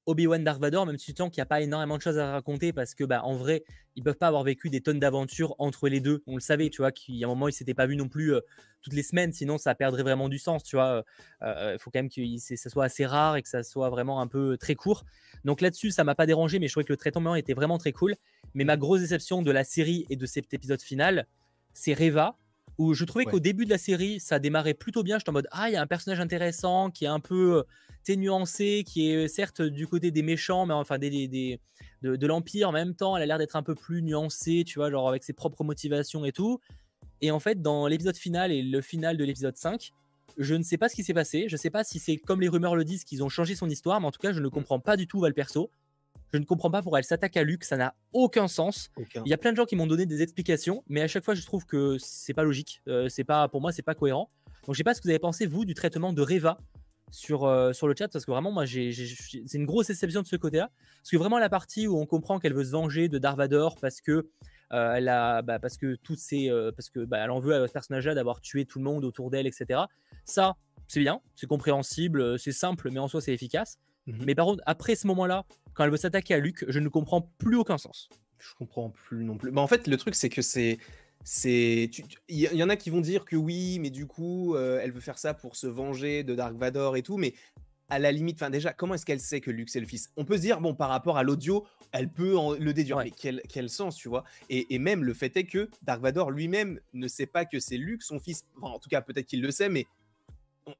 Obi-Wan 0.06 0.42
Dark 0.44 0.60
Vador, 0.60 0.86
même 0.86 0.98
si 0.98 1.12
tu 1.12 1.22
sens 1.22 1.30
qu'il 1.30 1.40
n'y 1.40 1.42
a 1.42 1.46
pas 1.46 1.60
énormément 1.60 1.96
de 1.96 2.02
choses 2.02 2.18
à 2.18 2.32
raconter 2.32 2.72
parce 2.72 2.94
que, 2.94 3.04
bah, 3.04 3.22
en 3.24 3.34
vrai, 3.34 3.64
ils 3.96 4.02
peuvent 4.02 4.16
pas 4.16 4.28
avoir 4.28 4.44
vécu 4.44 4.70
des 4.70 4.80
tonnes 4.80 5.00
d'aventures 5.00 5.54
entre 5.58 5.88
les 5.88 6.00
deux. 6.00 6.22
On 6.26 6.34
le 6.34 6.40
savait, 6.40 6.70
tu 6.70 6.82
vois, 6.82 6.92
qu'il 6.92 7.16
y 7.16 7.24
a 7.24 7.26
un 7.26 7.30
moment, 7.30 7.48
ils 7.48 7.52
s'étaient 7.52 7.74
pas 7.74 7.86
vus 7.86 7.96
non 7.96 8.08
plus 8.08 8.34
euh, 8.34 8.40
toutes 8.82 8.92
les 8.92 9.02
semaines, 9.02 9.32
sinon 9.32 9.58
ça 9.58 9.74
perdrait 9.74 10.02
vraiment 10.02 10.28
du 10.28 10.38
sens, 10.38 10.62
tu 10.62 10.76
vois. 10.76 10.86
Euh, 10.86 11.02
euh, 11.42 11.72
il 11.74 11.78
faut 11.80 11.90
quand 11.90 11.98
même 11.98 12.08
que 12.08 12.22
ça 12.38 12.70
soit 12.70 12.84
assez 12.84 13.04
rare 13.04 13.36
et 13.36 13.42
que 13.42 13.48
ça 13.48 13.62
soit 13.62 13.90
vraiment 13.90 14.20
un 14.20 14.28
peu 14.28 14.56
très 14.56 14.74
court. 14.74 15.04
Donc 15.44 15.60
là-dessus, 15.60 15.90
ça 15.90 16.04
m'a 16.04 16.14
pas 16.14 16.26
dérangé, 16.26 16.58
mais 16.58 16.68
je 16.68 16.72
trouvais 16.72 16.84
que 16.84 16.92
le 16.92 16.96
traitement 16.96 17.34
était 17.34 17.54
vraiment 17.54 17.78
très 17.78 17.92
cool. 17.92 18.14
Mais 18.54 18.64
ma 18.64 18.76
grosse 18.76 19.00
déception 19.00 19.42
de 19.42 19.50
la 19.50 19.64
série 19.64 20.06
et 20.08 20.16
de 20.16 20.26
cet 20.26 20.54
épisode 20.54 20.80
final, 20.80 21.26
c'est 21.72 21.94
Reva 21.94 22.36
où 22.78 22.94
je 22.94 23.04
trouvais 23.04 23.24
qu'au 23.24 23.40
début 23.40 23.64
de 23.64 23.70
la 23.70 23.78
série, 23.78 24.20
ça 24.20 24.38
démarrait 24.38 24.74
plutôt 24.74 25.02
bien. 25.02 25.18
J'étais 25.18 25.30
en 25.30 25.32
mode, 25.34 25.48
ah, 25.50 25.68
il 25.68 25.72
y 25.72 25.76
a 25.76 25.82
un 25.82 25.86
personnage 25.86 26.20
intéressant 26.20 26.90
qui 26.90 27.04
est 27.04 27.08
un 27.08 27.20
peu 27.20 27.58
euh, 27.58 28.16
nuancé, 28.16 28.84
qui 28.86 29.10
est 29.10 29.28
certes 29.28 29.62
du 29.62 29.86
côté 29.86 30.10
des 30.10 30.22
méchants, 30.22 30.66
mais 30.66 30.74
enfin 30.74 30.98
des, 30.98 31.10
des, 31.26 31.60
de, 32.02 32.26
l'Empire 32.26 32.68
en 32.68 32.72
même 32.72 32.94
temps. 32.94 33.16
Elle 33.16 33.22
a 33.22 33.26
l'air 33.26 33.38
d'être 33.38 33.56
un 33.56 33.62
peu 33.62 33.74
plus 33.74 34.02
nuancée, 34.02 34.64
tu 34.64 34.78
vois, 34.78 34.90
genre 34.90 35.08
avec 35.08 35.24
ses 35.24 35.32
propres 35.32 35.64
motivations 35.64 36.24
et 36.24 36.32
tout. 36.32 36.60
Et 37.20 37.30
en 37.30 37.40
fait, 37.40 37.62
dans 37.62 37.86
l'épisode 37.86 38.16
final 38.16 38.52
et 38.52 38.62
le 38.62 38.80
final 38.82 39.16
de 39.16 39.24
l'épisode 39.24 39.56
5, 39.56 39.92
je 40.36 40.54
ne 40.54 40.62
sais 40.62 40.76
pas 40.76 40.88
ce 40.88 40.94
qui 40.94 41.02
s'est 41.02 41.14
passé. 41.14 41.46
Je 41.48 41.54
ne 41.54 41.58
sais 41.58 41.70
pas 41.70 41.82
si 41.82 41.98
c'est 41.98 42.16
comme 42.18 42.40
les 42.40 42.48
rumeurs 42.48 42.76
le 42.76 42.84
disent 42.84 43.04
qu'ils 43.04 43.24
ont 43.24 43.28
changé 43.30 43.54
son 43.54 43.68
histoire, 43.68 44.00
mais 44.00 44.06
en 44.06 44.12
tout 44.12 44.20
cas, 44.20 44.32
je 44.32 44.40
ne 44.40 44.46
mmh. 44.46 44.50
comprends 44.50 44.80
pas 44.80 44.96
du 44.96 45.06
tout 45.06 45.18
Val 45.20 45.32
Perso. 45.32 45.70
Je 46.36 46.40
ne 46.42 46.44
comprends 46.44 46.70
pas 46.70 46.82
pourquoi 46.82 46.98
elle 46.98 47.04
s'attaque 47.04 47.34
à 47.38 47.44
Luke, 47.44 47.64
ça 47.64 47.78
n'a 47.78 47.94
aucun 48.12 48.46
sens. 48.46 48.90
Il 49.24 49.28
y 49.30 49.32
a 49.32 49.38
plein 49.38 49.52
de 49.52 49.56
gens 49.56 49.64
qui 49.64 49.74
m'ont 49.74 49.86
donné 49.86 50.04
des 50.04 50.20
explications, 50.20 50.84
mais 50.86 51.00
à 51.00 51.08
chaque 51.08 51.24
fois 51.24 51.34
je 51.34 51.42
trouve 51.46 51.64
que 51.64 51.96
c'est 51.98 52.34
pas 52.34 52.42
logique. 52.42 52.82
Euh, 52.88 53.08
c'est 53.08 53.24
pas 53.24 53.48
pour 53.48 53.62
moi 53.62 53.72
c'est 53.72 53.80
pas 53.80 53.94
cohérent. 53.94 54.30
Donc 54.66 54.74
je 54.74 54.78
sais 54.78 54.84
pas 54.84 54.92
ce 54.92 55.00
que 55.00 55.04
vous 55.04 55.10
avez 55.10 55.18
pensé 55.18 55.46
vous 55.46 55.64
du 55.64 55.72
traitement 55.72 56.12
de 56.12 56.20
Reva 56.20 56.58
sur, 57.10 57.44
euh, 57.44 57.72
sur 57.72 57.88
le 57.88 57.94
chat 57.98 58.08
parce 58.08 58.26
que 58.26 58.30
vraiment 58.30 58.52
moi 58.52 58.66
j'ai, 58.66 58.92
c'est 58.92 59.56
une 59.56 59.64
grosse 59.64 59.88
exception 59.88 60.20
de 60.20 60.26
ce 60.26 60.36
côté-là 60.36 60.70
parce 60.98 61.10
que 61.10 61.16
vraiment 61.16 61.38
la 61.38 61.48
partie 61.48 61.86
où 61.86 61.98
on 61.98 62.04
comprend 62.04 62.38
qu'elle 62.38 62.52
veut 62.52 62.64
se 62.64 62.72
venger 62.72 63.08
de 63.08 63.16
Darvador 63.16 63.76
parce 63.80 64.02
que 64.02 64.28
euh, 64.74 64.94
elle 64.94 65.08
a 65.08 65.40
bah, 65.40 65.58
parce 65.58 65.78
que 65.78 65.94
toutes 66.02 66.18
ces 66.18 66.50
parce 66.76 66.90
que 66.90 67.06
bah, 67.06 67.16
elle 67.24 67.30
en 67.30 67.40
veut 67.40 67.54
à 67.54 67.66
ce 67.66 67.72
personnage-là 67.72 68.14
d'avoir 68.14 68.42
tué 68.42 68.66
tout 68.66 68.78
le 68.78 68.84
monde 68.84 69.06
autour 69.06 69.30
d'elle 69.30 69.46
etc. 69.46 69.80
Ça 70.26 70.56
c'est 70.86 71.00
bien, 71.00 71.22
c'est 71.34 71.46
compréhensible, 71.46 72.38
c'est 72.38 72.52
simple 72.52 72.90
mais 72.92 72.98
en 72.98 73.08
soi 73.08 73.22
c'est 73.22 73.32
efficace. 73.32 73.78
Mhm. 74.06 74.24
Mais 74.26 74.34
par 74.34 74.44
contre 74.44 74.62
après 74.66 74.96
ce 74.96 75.06
moment-là 75.06 75.46
quand 75.76 75.84
elle 75.84 75.90
veut 75.90 75.96
s'attaquer 75.98 76.34
à 76.34 76.38
Luke, 76.38 76.64
je 76.68 76.78
ne 76.78 76.88
comprends 76.88 77.30
plus 77.38 77.56
aucun 77.56 77.78
sens. 77.78 78.08
Je 78.38 78.54
comprends 78.54 78.90
plus 78.90 79.24
non 79.24 79.36
plus. 79.36 79.56
En 79.56 79.66
fait, 79.66 79.86
le 79.86 79.96
truc, 79.96 80.14
c'est 80.14 80.30
que 80.30 80.42
c'est. 80.42 80.78
c'est 81.22 81.90
Il 82.28 82.38
y, 82.38 82.62
en 82.62 82.68
a 82.68 82.76
qui 82.76 82.90
vont 82.90 83.00
dire 83.00 83.24
que 83.24 83.36
oui, 83.36 83.78
mais 83.78 83.90
du 83.90 84.06
coup, 84.06 84.54
euh, 84.54 84.80
elle 84.82 84.92
veut 84.92 85.00
faire 85.00 85.18
ça 85.18 85.34
pour 85.34 85.54
se 85.54 85.66
venger 85.66 86.24
de 86.24 86.34
Dark 86.34 86.56
Vador 86.56 86.96
et 86.96 87.02
tout, 87.02 87.18
mais 87.18 87.34
à 87.88 87.98
la 87.98 88.10
limite, 88.10 88.36
enfin 88.36 88.50
déjà, 88.50 88.72
comment 88.72 88.94
est-ce 88.94 89.06
qu'elle 89.06 89.20
sait 89.20 89.40
que 89.40 89.50
Luke 89.50 89.68
c'est 89.68 89.80
le 89.80 89.86
fils? 89.86 90.10
On 90.16 90.24
peut 90.24 90.36
se 90.36 90.42
dire, 90.42 90.60
bon, 90.60 90.74
par 90.74 90.88
rapport 90.88 91.18
à 91.18 91.22
l'audio, 91.22 91.66
elle 91.92 92.10
peut 92.10 92.34
le 92.58 92.72
déduire, 92.72 92.98
mais 92.98 93.10
quel, 93.10 93.42
quel, 93.48 93.68
sens, 93.68 93.96
tu 93.96 94.08
vois? 94.08 94.24
Et, 94.48 94.74
et, 94.74 94.78
même 94.78 95.04
le 95.04 95.14
fait 95.14 95.36
est 95.36 95.44
que 95.44 95.70
Dark 95.82 96.00
Vador 96.00 96.30
lui-même 96.30 96.80
ne 96.94 97.06
sait 97.06 97.26
pas 97.26 97.44
que 97.44 97.60
c'est 97.60 97.76
Luke 97.76 98.02
son 98.02 98.18
fils. 98.18 98.44
en 98.60 98.78
tout 98.78 98.88
cas, 98.88 99.02
peut-être 99.02 99.26
qu'il 99.26 99.42
le 99.42 99.50
sait, 99.50 99.68
mais 99.68 99.86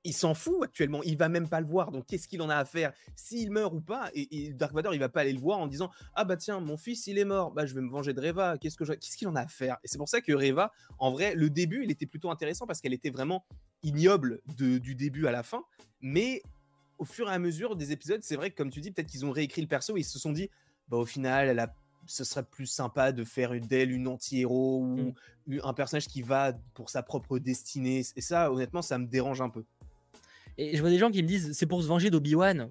il 0.04 0.12
s'en 0.12 0.34
fout 0.34 0.56
actuellement, 0.62 1.02
il 1.02 1.16
va 1.16 1.28
même 1.28 1.48
pas 1.48 1.60
le 1.60 1.66
voir. 1.66 1.92
Donc 1.92 2.06
qu'est-ce 2.06 2.28
qu'il 2.28 2.42
en 2.42 2.48
a 2.48 2.56
à 2.56 2.64
faire? 2.64 2.92
S'il 3.14 3.50
meurt 3.50 3.72
ou 3.74 3.80
pas 3.80 4.10
et, 4.14 4.52
Dark 4.52 4.74
Vador, 4.74 4.94
il 4.94 5.00
va 5.00 5.08
pas 5.08 5.20
aller 5.20 5.32
le 5.32 5.40
voir 5.40 5.58
en 5.58 5.66
disant 5.66 5.90
"Ah 6.14 6.24
bah 6.24 6.36
tiens, 6.36 6.60
mon 6.60 6.76
fils, 6.76 7.06
il 7.06 7.18
est 7.18 7.24
mort. 7.24 7.52
Bah 7.52 7.66
je 7.66 7.74
vais 7.74 7.80
me 7.80 7.90
venger 7.90 8.12
de 8.12 8.20
Reva. 8.20 8.58
Qu'est-ce 8.58 8.76
que 8.76 8.84
qu'est-ce 8.84 9.16
qu'il 9.16 9.28
en 9.28 9.36
a 9.36 9.42
à 9.42 9.48
faire 9.48 9.76
Et 9.84 9.88
c'est 9.88 9.98
pour 9.98 10.08
ça 10.08 10.20
que 10.20 10.32
Reva, 10.32 10.72
en 10.98 11.12
vrai, 11.12 11.34
le 11.34 11.50
début, 11.50 11.84
il 11.84 11.90
était 11.90 12.06
plutôt 12.06 12.30
intéressant 12.30 12.66
parce 12.66 12.80
qu'elle 12.80 12.94
était 12.94 13.10
vraiment 13.10 13.44
ignoble 13.82 14.40
du 14.56 14.94
début 14.94 15.26
à 15.26 15.32
la 15.32 15.43
fin, 15.43 15.62
mais 16.00 16.43
au 16.98 17.05
fur 17.05 17.28
et 17.28 17.32
à 17.32 17.38
mesure 17.38 17.76
des 17.76 17.93
épisodes, 17.93 18.22
c'est 18.22 18.36
vrai 18.36 18.50
que 18.50 18.56
comme 18.56 18.70
tu 18.70 18.81
dis, 18.81 18.90
peut-être 18.90 19.08
qu'ils 19.08 19.26
ont 19.26 19.31
réécrit 19.31 19.60
le 19.60 19.69
perso 19.69 19.96
et 19.96 20.00
ils 20.00 20.05
se 20.05 20.19
sont 20.19 20.32
dit 20.32 20.50
bah 20.88 20.96
au 20.96 21.05
final, 21.05 21.48
elle 21.48 21.58
a 21.58 21.74
ce 22.06 22.24
serait 22.24 22.44
plus 22.44 22.66
sympa 22.66 23.12
de 23.12 23.24
faire 23.24 23.52
d'elle 23.60 23.90
une 23.90 24.06
anti-héros 24.06 24.81
ou 24.81 25.14
mmh. 25.48 25.60
un 25.62 25.74
personnage 25.74 26.06
qui 26.06 26.22
va 26.22 26.52
pour 26.74 26.88
sa 26.90 27.02
propre 27.02 27.38
destinée. 27.38 28.02
Et 28.14 28.20
ça, 28.20 28.52
honnêtement, 28.52 28.82
ça 28.82 28.98
me 28.98 29.06
dérange 29.06 29.40
un 29.40 29.50
peu. 29.50 29.64
Et 30.58 30.77
je 30.77 30.81
vois 30.81 30.91
des 30.91 30.98
gens 30.98 31.10
qui 31.10 31.22
me 31.22 31.29
disent 31.29 31.53
c'est 31.53 31.67
pour 31.67 31.82
se 31.82 31.89
venger 31.89 32.10
d'Obi-Wan. 32.10 32.70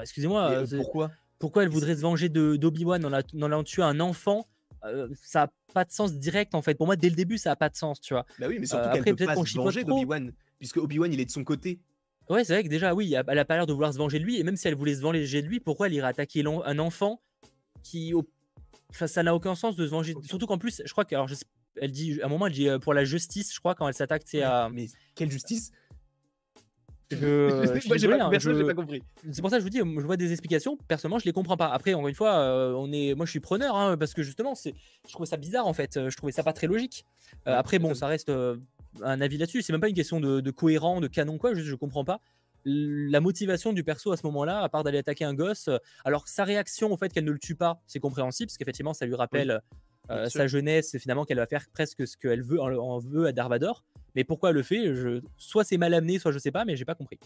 Excusez-moi. 0.00 0.50
Euh, 0.50 0.66
pourquoi 0.76 1.10
Pourquoi 1.38 1.62
elle 1.62 1.68
voudrait 1.68 1.96
se 1.96 2.00
venger 2.00 2.28
d'Obi-Wan 2.28 3.04
en, 3.04 3.42
allant 3.42 3.64
tuer 3.64 3.82
un 3.82 4.00
enfant 4.00 4.46
euh, 4.84 5.08
Ça 5.22 5.40
n'a 5.42 5.52
pas 5.72 5.84
de 5.84 5.92
sens 5.92 6.14
direct 6.14 6.54
en 6.54 6.62
fait. 6.62 6.74
Pour 6.74 6.86
moi, 6.86 6.96
dès 6.96 7.08
le 7.08 7.16
début, 7.16 7.38
ça 7.38 7.50
n'a 7.50 7.56
pas 7.56 7.68
de 7.68 7.76
sens, 7.76 8.00
tu 8.00 8.14
vois. 8.14 8.26
Bah 8.38 8.46
oui, 8.48 8.58
mais 8.58 8.66
surtout 8.66 8.88
euh, 8.88 8.92
qu'elle 8.92 9.14
peut 9.14 9.26
pas 9.26 9.36
se 9.36 9.56
venger 9.56 9.84
d'Obi-Wan, 9.84 10.32
puisque 10.58 10.78
Obi-Wan 10.78 11.12
il 11.12 11.20
est 11.20 11.26
de 11.26 11.30
son 11.30 11.44
côté. 11.44 11.80
Ouais, 12.28 12.44
c'est 12.44 12.52
vrai 12.52 12.62
que 12.62 12.68
déjà, 12.68 12.94
oui, 12.94 13.14
elle 13.14 13.38
a 13.38 13.44
pas 13.44 13.56
l'air 13.56 13.66
de 13.66 13.72
vouloir 13.72 13.92
se 13.92 13.98
venger 13.98 14.18
de 14.18 14.24
lui. 14.24 14.38
Et 14.38 14.42
même 14.42 14.56
si 14.56 14.68
elle 14.68 14.74
voulait 14.74 14.96
se 14.96 15.00
venger 15.00 15.42
de 15.42 15.46
lui, 15.46 15.60
pourquoi 15.60 15.86
elle 15.86 15.94
irait 15.94 16.08
attaquer 16.08 16.44
un 16.44 16.78
enfant 16.78 17.22
qui, 17.82 18.12
enfin, 18.90 19.06
ça 19.06 19.22
n'a 19.22 19.34
aucun 19.34 19.54
sens 19.54 19.76
de 19.76 19.86
se 19.86 19.90
venger. 19.90 20.14
Surtout 20.24 20.46
qu'en 20.46 20.58
plus, 20.58 20.82
je 20.84 20.92
crois 20.92 21.06
qu'elle 21.06 21.24
elle 21.80 21.92
dit 21.92 22.20
à 22.20 22.26
un 22.26 22.28
moment, 22.28 22.48
elle 22.48 22.52
dit 22.52 22.68
pour 22.82 22.92
la 22.92 23.04
justice, 23.04 23.54
je 23.54 23.60
crois, 23.60 23.74
quand 23.74 23.88
elle 23.88 23.94
s'attaque, 23.94 24.22
c'est 24.26 24.42
à. 24.42 24.68
Mais 24.70 24.88
quelle 25.14 25.30
justice? 25.30 25.72
je, 27.12 27.96
j'ai 27.96 28.08
pas, 28.64 28.74
compris. 28.74 29.02
C'est 29.32 29.40
pour 29.40 29.48
ça 29.48 29.56
que 29.56 29.60
je 29.60 29.64
vous 29.64 29.70
dis, 29.70 29.78
je 29.78 30.06
vois 30.06 30.18
des 30.18 30.30
explications. 30.30 30.76
Personnellement, 30.88 31.18
je 31.18 31.24
les 31.24 31.32
comprends 31.32 31.56
pas. 31.56 31.68
Après, 31.68 31.94
encore 31.94 32.08
une 32.08 32.14
fois, 32.14 32.34
euh, 32.34 32.74
on 32.76 32.92
est, 32.92 33.14
moi, 33.14 33.24
je 33.24 33.30
suis 33.30 33.40
preneur 33.40 33.76
hein, 33.76 33.96
parce 33.96 34.12
que 34.12 34.22
justement, 34.22 34.54
c'est, 34.54 34.74
je 35.06 35.12
trouvais 35.12 35.26
ça 35.26 35.38
bizarre 35.38 35.66
en 35.66 35.72
fait. 35.72 36.08
Je 36.10 36.16
trouvais 36.16 36.32
ça 36.32 36.42
pas 36.42 36.52
très 36.52 36.66
logique. 36.66 37.06
Euh, 37.46 37.56
après, 37.56 37.78
bon, 37.78 37.94
ça 37.94 38.08
reste 38.08 38.28
euh, 38.28 38.56
un 39.02 39.22
avis 39.22 39.38
là-dessus. 39.38 39.62
C'est 39.62 39.72
même 39.72 39.80
pas 39.80 39.88
une 39.88 39.94
question 39.94 40.20
de, 40.20 40.40
de 40.40 40.50
cohérent, 40.50 41.00
de 41.00 41.06
canon 41.06 41.38
quoi. 41.38 41.54
Je, 41.54 41.62
je 41.62 41.74
comprends 41.74 42.04
pas 42.04 42.20
la 42.64 43.20
motivation 43.20 43.72
du 43.72 43.82
perso 43.82 44.12
à 44.12 44.18
ce 44.18 44.26
moment-là, 44.26 44.60
à 44.60 44.68
part 44.68 44.82
d'aller 44.82 44.98
attaquer 44.98 45.24
un 45.24 45.32
gosse. 45.32 45.70
Alors 46.04 46.28
sa 46.28 46.44
réaction 46.44 46.92
au 46.92 46.96
fait 46.98 47.10
qu'elle 47.10 47.24
ne 47.24 47.30
le 47.30 47.38
tue 47.38 47.54
pas, 47.54 47.80
c'est 47.86 48.00
compréhensible 48.00 48.48
parce 48.48 48.58
qu'effectivement, 48.58 48.92
ça 48.92 49.06
lui 49.06 49.14
rappelle. 49.14 49.62
sa 50.26 50.46
jeunesse, 50.46 50.98
finalement, 50.98 51.24
qu'elle 51.24 51.38
va 51.38 51.46
faire 51.46 51.64
presque 51.72 52.06
ce 52.06 52.16
qu'elle 52.18 52.42
veut 52.42 52.60
en, 52.60 52.98
veut 52.98 53.26
à 53.26 53.32
Darvador. 53.32 53.84
Mais 54.18 54.24
pourquoi 54.24 54.50
elle 54.50 54.56
le 54.56 54.64
fait 54.64 54.96
je... 54.96 55.20
Soit 55.36 55.62
c'est 55.62 55.76
mal 55.76 55.94
amené, 55.94 56.18
soit 56.18 56.32
je 56.32 56.40
sais 56.40 56.50
pas, 56.50 56.64
mais 56.64 56.74
j'ai 56.74 56.84
pas 56.84 56.96
compris. 56.96 57.20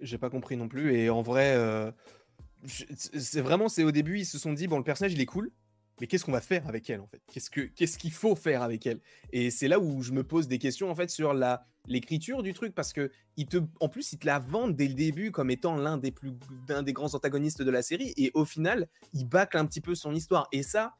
J'ai 0.00 0.18
pas 0.18 0.28
compris 0.28 0.56
non 0.56 0.66
plus. 0.66 0.92
Et 0.92 1.08
en 1.08 1.22
vrai, 1.22 1.54
euh, 1.54 1.92
c'est 2.66 3.40
vraiment, 3.40 3.68
c'est 3.68 3.84
au 3.84 3.92
début, 3.92 4.18
ils 4.18 4.26
se 4.26 4.40
sont 4.40 4.52
dit, 4.52 4.66
bon, 4.66 4.76
le 4.76 4.82
personnage, 4.82 5.12
il 5.12 5.20
est 5.20 5.26
cool. 5.26 5.52
mais 6.00 6.08
qu'est-ce 6.08 6.24
qu'on 6.24 6.32
va 6.32 6.40
faire 6.40 6.66
avec 6.66 6.90
elle 6.90 7.00
en 7.00 7.06
fait? 7.06 7.20
Qu'est-ce 7.32 7.48
que 7.48 7.60
qu'est-ce 7.60 7.96
qu'il 7.96 8.10
faut 8.10 8.34
faire 8.34 8.62
avec 8.62 8.84
elle? 8.88 8.98
Et 9.32 9.52
c'est 9.52 9.68
là 9.68 9.78
où 9.78 10.02
je 10.02 10.10
me 10.10 10.24
pose 10.24 10.48
des 10.48 10.58
questions 10.58 10.90
en 10.90 10.96
fait 10.96 11.10
sur 11.10 11.32
la 11.32 11.64
l'écriture 11.86 12.42
du 12.42 12.54
truc 12.54 12.74
parce 12.74 12.92
que 12.92 13.12
il 13.36 13.46
te 13.46 13.58
en 13.78 13.88
plus 13.88 14.12
il 14.12 14.18
te 14.18 14.26
la 14.26 14.40
vendent 14.40 14.74
dès 14.74 14.88
le 14.88 14.94
début 14.94 15.30
comme 15.30 15.48
étant 15.48 15.76
l'un 15.76 15.96
des 15.96 16.10
plus 16.10 16.32
d'un 16.66 16.82
des 16.82 16.92
grands 16.92 17.14
antagonistes 17.14 17.62
de 17.62 17.70
la 17.70 17.82
série 17.82 18.14
et 18.16 18.32
au 18.34 18.44
final 18.44 18.88
il 19.12 19.28
bâcle 19.28 19.56
un 19.58 19.64
petit 19.64 19.80
peu 19.80 19.94
son 19.94 20.12
histoire 20.12 20.48
et 20.50 20.64
ça 20.64 20.96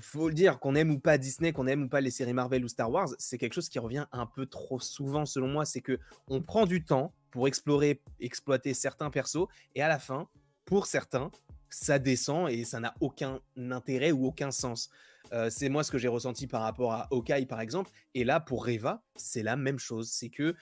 faut 0.00 0.28
le 0.28 0.34
dire 0.34 0.58
qu'on 0.58 0.74
aime 0.74 0.90
ou 0.90 0.98
pas 0.98 1.18
Disney, 1.18 1.52
qu'on 1.52 1.66
aime 1.66 1.84
ou 1.84 1.88
pas 1.88 2.00
les 2.00 2.10
séries 2.10 2.32
Marvel 2.32 2.64
ou 2.64 2.68
Star 2.68 2.90
Wars, 2.90 3.08
c'est 3.18 3.38
quelque 3.38 3.54
chose 3.54 3.68
qui 3.68 3.78
revient 3.78 4.06
un 4.12 4.26
peu 4.26 4.46
trop 4.46 4.80
souvent 4.80 5.26
selon 5.26 5.48
moi, 5.48 5.64
c'est 5.64 5.80
que 5.80 5.98
on 6.28 6.40
prend 6.40 6.66
du 6.66 6.84
temps 6.84 7.12
pour 7.30 7.48
explorer, 7.48 8.00
exploiter 8.20 8.74
certains 8.74 9.10
persos 9.10 9.46
et 9.74 9.82
à 9.82 9.88
la 9.88 9.98
fin, 9.98 10.28
pour 10.64 10.86
certains, 10.86 11.30
ça 11.70 11.98
descend 11.98 12.50
et 12.50 12.64
ça 12.64 12.80
n'a 12.80 12.94
aucun 13.00 13.40
intérêt 13.56 14.12
ou 14.12 14.26
aucun 14.26 14.50
sens. 14.50 14.90
Euh, 15.32 15.50
c'est 15.50 15.68
moi 15.68 15.84
ce 15.84 15.90
que 15.90 15.98
j'ai 15.98 16.08
ressenti 16.08 16.46
par 16.46 16.62
rapport 16.62 16.92
à 16.92 17.08
Hawkeye 17.10 17.46
par 17.46 17.60
exemple. 17.60 17.90
Et 18.14 18.24
là, 18.24 18.40
pour 18.40 18.66
Reva, 18.66 19.02
c'est 19.16 19.42
la 19.42 19.56
même 19.56 19.78
chose. 19.78 20.10
C'est 20.10 20.30
que, 20.30 20.54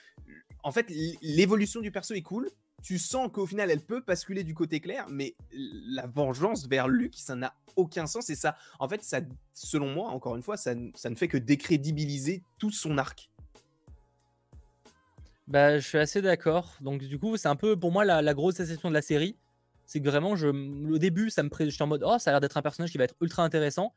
en 0.63 0.71
fait, 0.71 0.91
l'évolution 1.21 1.81
du 1.81 1.91
perso 1.91 2.13
est 2.13 2.21
cool. 2.21 2.49
Tu 2.87 2.99
sens 2.99 3.29
qu'au 3.29 3.45
final, 3.45 3.69
elle 3.69 3.81
peut 3.81 3.99
basculer 3.99 4.45
du 4.45 4.53
côté 4.53 4.79
clair, 4.79 5.07
mais 5.09 5.35
la 5.51 6.07
vengeance 6.07 6.67
vers 6.69 6.87
Luke, 6.87 7.15
ça 7.17 7.35
n'a 7.35 7.53
aucun 7.75 8.07
sens. 8.07 8.29
Et 8.29 8.35
ça, 8.35 8.55
en 8.79 8.87
fait, 8.87 9.03
ça, 9.03 9.19
selon 9.51 9.93
moi, 9.93 10.07
encore 10.07 10.37
une 10.37 10.41
fois, 10.41 10.55
ça, 10.55 10.73
ne 10.73 11.15
fait 11.15 11.27
que 11.27 11.37
décrédibiliser 11.37 12.43
tout 12.57 12.71
son 12.71 12.97
arc. 12.97 13.29
Bah, 15.49 15.79
je 15.79 15.85
suis 15.85 15.97
assez 15.97 16.21
d'accord. 16.21 16.77
Donc, 16.79 17.03
du 17.03 17.19
coup, 17.19 17.35
c'est 17.35 17.49
un 17.49 17.57
peu 17.57 17.77
pour 17.77 17.91
moi 17.91 18.05
la, 18.05 18.33
grosse 18.33 18.55
déception 18.55 18.87
de 18.87 18.93
la 18.93 19.01
série 19.01 19.35
c'est 19.85 19.99
que 19.99 20.09
vraiment, 20.09 20.37
je, 20.37 20.47
au 20.47 20.97
début, 20.97 21.29
ça 21.29 21.43
me 21.43 21.49
j'étais 21.59 21.81
en 21.81 21.87
mode, 21.87 22.03
oh, 22.05 22.17
ça 22.19 22.29
a 22.29 22.33
l'air 22.33 22.39
d'être 22.39 22.55
un 22.55 22.61
personnage 22.61 22.91
qui 22.91 22.97
va 22.97 23.03
être 23.03 23.15
ultra 23.19 23.43
intéressant. 23.43 23.93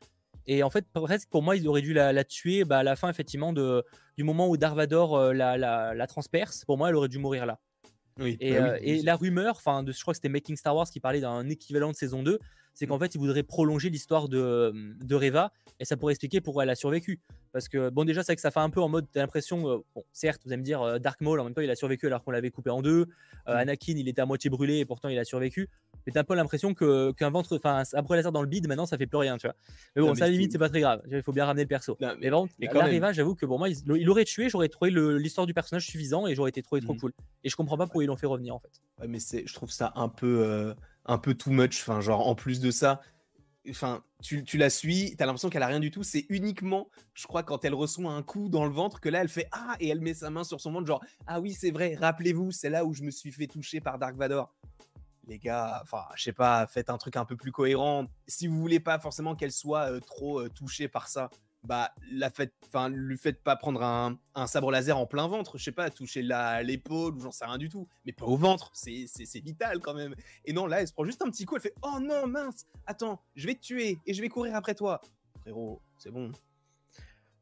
Et 0.49 0.65
en 0.65 0.71
fait, 0.71 0.85
presque 0.93 1.29
pour 1.29 1.45
moi, 1.45 1.55
ils 1.55 1.69
auraient 1.69 1.81
dû 1.81 1.93
la, 1.93 2.25
tuer 2.25 2.65
bah, 2.65 2.79
à 2.79 2.83
la 2.83 2.97
fin, 2.97 3.09
effectivement, 3.09 3.53
du 3.53 4.25
moment 4.25 4.49
où 4.49 4.57
Darvador 4.57 5.17
euh, 5.17 5.33
la, 5.33 5.57
la, 5.57 6.07
transperce. 6.09 6.65
Pour 6.65 6.77
moi, 6.77 6.89
elle 6.89 6.97
aurait 6.97 7.09
dû 7.09 7.19
mourir 7.21 7.47
là. 7.47 7.61
Oui, 8.21 8.37
et, 8.41 8.53
bah 8.53 8.75
euh, 8.75 9.01
la 9.03 9.17
rumeur, 9.17 9.57
enfin, 9.57 9.83
je 9.87 10.01
crois 10.01 10.13
que 10.13 10.17
c'était 10.17 10.29
Making 10.29 10.57
Star 10.57 10.77
Wars 10.77 10.89
qui 10.89 11.01
parlait 11.01 11.21
d'un 11.21 11.49
équivalent 11.49 11.91
de 11.91 11.97
saison 11.97 12.23
2, 12.23 12.39
c'est 12.75 12.87
qu'en 12.87 12.97
mm. 12.97 13.01
fait, 13.01 13.15
ils 13.15 13.19
voudraient 13.19 13.43
prolonger 13.43 13.91
l'histoire 13.91 14.29
de, 14.29 14.73
de 15.03 15.15
Reva 15.15 15.53
et 15.79 15.85
ça 15.85 15.97
pourrait 15.97 16.13
expliquer 16.13 16.41
pourquoi 16.41 16.65
elle 16.65 16.71
a 16.71 16.75
survécu. 16.75 17.21
Parce 17.53 17.69
que, 17.69 17.91
bon, 17.91 18.05
déjà, 18.05 18.23
c'est 18.23 18.35
que 18.35 18.41
ça 18.41 18.51
fait 18.51 18.61
un 18.61 18.71
peu 18.71 18.81
en 18.81 18.89
mode, 18.89 19.07
t'as 19.13 19.21
l'impression, 19.21 19.69
euh, 19.69 19.79
bon, 19.95 20.05
certes, 20.13 20.43
vous 20.45 20.53
allez 20.53 20.61
me 20.61 20.65
dire, 20.65 21.01
Dark 21.01 21.21
Maul, 21.21 21.41
en 21.41 21.45
même 21.45 21.55
temps, 21.55 21.63
il 21.63 21.71
a 21.71 21.77
survécu 21.77 22.07
alors 22.07 22.23
qu'on 22.23 22.31
l'avait 22.31 22.51
coupé 22.51 22.71
en 22.71 22.83
deux. 22.83 23.07
Mm. 23.47 23.51
Anakin, 23.51 23.95
il 23.97 24.09
était 24.09 24.23
à 24.23 24.27
moitié 24.27 24.51
brûlé 24.51 24.79
et 24.79 24.85
pourtant, 24.85 25.09
il 25.09 25.19
a 25.19 25.25
survécu 25.25 25.69
mais 26.07 26.13
t'as 26.13 26.21
un 26.21 26.25
peu 26.25 26.35
l'impression 26.35 26.75
qu'un 26.75 27.31
ventre, 27.31 27.57
enfin 27.57 27.83
brûlé 28.03 28.19
laser 28.19 28.33
dans 28.33 28.43
le 28.43 28.49
bide, 28.49 28.69
maintenant 28.69 28.87
ça 28.87 28.97
fait 28.97 29.07
plus 29.07 29.19
rien, 29.19 29.37
tu 29.37 29.47
vois. 29.47 29.57
Mais 29.97 30.03
bon, 30.03 30.15
ça 30.15 30.29
limite 30.29 30.53
c'est 30.53 30.59
pas 30.59 30.69
très 30.69 30.81
grave. 30.81 31.03
Il 31.11 31.23
faut 31.23 31.33
bien 31.33 31.45
ramener 31.45 31.63
le 31.63 31.69
perso. 31.69 31.97
mais, 32.21 32.31
bon, 32.31 32.49
l'arrivage, 32.73 33.17
j'avoue 33.17 33.35
que 33.35 33.47
pour 33.47 33.59
moi, 33.59 33.69
il, 33.69 34.11
aurait 34.11 34.25
tué, 34.25 34.49
j'aurais 34.49 34.69
trouvé 34.69 34.91
l'histoire 34.91 35.47
du 35.47 35.55
personnage 35.55 35.87
suffisant 35.87 36.27
et 36.27 36.35
j'aurais 36.35 36.51
été 36.51 36.63
trouvé 36.63 36.81
trop 36.81 36.95
mm. 36.95 37.01
cool. 37.01 37.13
Et 37.45 37.49
je 37.49 37.57
comprends 37.57 37.77
pas 37.77 37.87
pourquoi 37.87 38.05
ils 38.05 38.09
l'ont 38.09 38.17
fait 38.17 38.27
revenir 38.27 38.55
en 38.55 38.61
fait. 38.61 38.71
Ouais, 39.01 39.09
mais 39.09 39.19
je 39.19 39.53
trouve 39.55 39.71
ça 39.71 39.93
un 39.97 40.09
peu, 40.09 40.43
euh, 40.43 40.75
un 41.11 41.19
peu 41.19 41.35
too 41.35 41.51
much. 41.51 41.83
Enfin, 41.83 42.01
genre 42.01 42.27
en 42.27 42.35
plus 42.35 42.61
de 42.61 42.71
ça. 42.71 43.01
Enfin, 43.69 44.03
tu, 44.23 44.43
tu 44.43 44.57
la 44.57 44.71
suis, 44.71 45.15
t'as 45.17 45.27
l'impression 45.27 45.51
qu'elle 45.51 45.63
a 45.63 45.67
rien 45.67 45.81
du 45.81 45.91
tout. 45.91 46.03
C'est 46.03 46.25
uniquement, 46.31 46.89
je 47.15 47.27
crois, 47.27 47.43
quand 47.43 47.65
elle 47.65 47.75
reçoit 47.75 48.11
un 48.11 48.23
coup 48.23 48.49
dans 48.49 48.65
le 48.65 48.71
ventre 48.71 49.01
que 49.01 49.09
là, 49.09 49.21
elle 49.21 49.29
fait 49.29 49.49
Ah 49.53 49.77
et 49.81 49.89
elle 49.89 50.01
met 50.01 50.15
sa 50.15 50.31
main 50.31 50.45
sur 50.45 50.61
son 50.61 50.73
ventre, 50.73 50.87
genre 50.87 51.05
Ah 51.27 51.41
oui, 51.41 51.53
c'est 51.53 51.71
vrai, 51.71 51.95
rappelez-vous, 51.95 52.53
c'est 52.53 52.71
là 52.71 52.85
où 52.87 52.95
je 52.95 53.03
me 53.03 53.11
suis 53.11 53.33
fait 53.33 53.47
toucher 53.47 53.81
par 53.81 53.99
Dark 53.99 54.17
Vador 54.17 54.55
les 55.31 55.39
gars, 55.39 55.81
enfin, 55.83 56.05
je 56.17 56.25
sais 56.25 56.33
pas, 56.33 56.67
faites 56.67 56.91
un 56.91 56.99
truc 56.99 57.17
un 57.17 57.25
peu 57.25 57.37
plus 57.37 57.53
cohérent. 57.53 58.07
Si 58.27 58.49
vous 58.49 58.59
voulez 58.59 58.81
pas 58.81 58.99
forcément 58.99 59.37
qu'elle 59.37 59.53
soit 59.53 59.93
euh, 59.93 60.01
trop 60.01 60.41
euh, 60.41 60.49
touchée 60.49 60.89
par 60.89 61.09
ça, 61.09 61.31
bah, 61.63 61.93
la 62.11 62.31
faites, 62.31 62.55
enfin, 62.67 62.89
lui 62.89 63.19
faites 63.19 63.43
pas 63.43 63.57
prendre 63.57 63.83
un, 63.83 64.19
sabre 64.47 64.71
laser 64.71 64.97
en 64.97 65.07
plein 65.07 65.29
ventre, 65.29 65.59
je 65.59 65.65
sais 65.65 65.73
pas, 65.73 65.91
toucher 65.91 66.23
l'épaule 66.63 67.15
ou 67.17 67.21
j'en 67.21 67.33
sais 67.33 67.45
rien 67.45 67.59
du 67.59 67.69
tout, 67.69 67.87
mais 68.05 68.13
pas 68.13 68.27
au 68.27 68.37
ventre, 68.37 68.71
c'est 68.75 69.07
vital 69.41 69.81
quand 69.81 69.95
même. 69.95 70.15
Et 70.45 70.53
non, 70.53 70.67
là, 70.67 70.81
elle 70.81 70.89
se 70.89 70.93
prend 70.93 71.05
juste 71.05 71.23
un 71.23 71.31
petit 71.31 71.45
coup, 71.45 71.57
elle 71.57 71.63
fait 71.63 71.75
Oh 71.83 71.99
non, 72.01 72.27
mince, 72.27 72.67
attends, 72.87 73.23
je 73.35 73.47
vais 73.47 73.55
te 73.55 73.61
tuer 73.61 73.99
et 74.07 74.15
je 74.15 74.21
vais 74.21 74.29
courir 74.29 74.55
après 74.55 74.75
toi. 74.75 75.01
Frérot, 75.43 75.81
c'est 75.99 76.11
bon. 76.11 76.33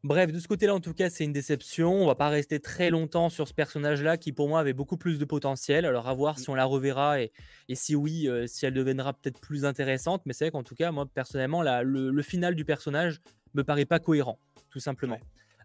Bref, 0.05 0.31
de 0.31 0.39
ce 0.39 0.47
côté-là, 0.47 0.75
en 0.75 0.81
tout 0.81 0.95
cas, 0.95 1.11
c'est 1.11 1.25
une 1.25 1.33
déception. 1.33 1.93
On 1.93 2.07
va 2.07 2.15
pas 2.15 2.29
rester 2.29 2.61
très 2.61 2.89
longtemps 2.89 3.31
sur 3.31 3.49
ce 3.49 3.53
personnage-là 3.53 4.17
qui, 4.17 4.31
pour 4.31 4.49
moi, 4.49 4.61
avait 4.61 4.73
beaucoup 4.73 4.97
plus 4.97 5.19
de 5.19 5.25
potentiel. 5.25 5.85
Alors, 5.85 6.07
à 6.07 6.15
voir 6.15 6.37
mmh. 6.37 6.39
si 6.39 6.51
on 6.51 6.55
la 6.55 6.65
reverra 6.65 7.21
et, 7.21 7.33
si 7.73 7.97
oui, 7.97 8.29
euh, 8.29 8.47
si 8.47 8.65
elle 8.65 8.75
deviendra 8.75 9.13
peut-être 9.13 9.41
plus 9.41 9.65
intéressante. 9.65 10.23
Mais 10.25 10.35
c'est 10.35 10.45
vrai 10.45 10.53
qu'en 10.53 10.63
tout 10.63 10.77
cas, 10.77 10.93
moi, 10.93 11.07
personnellement, 11.13 11.63
le, 11.83 12.23
final 12.23 12.55
du 12.55 12.65
personnage 12.65 13.21
me 13.55 13.65
paraît 13.65 13.85
pas 13.85 13.99
cohérent, 13.99 14.39
tout 14.71 14.81
simplement. 14.81 15.19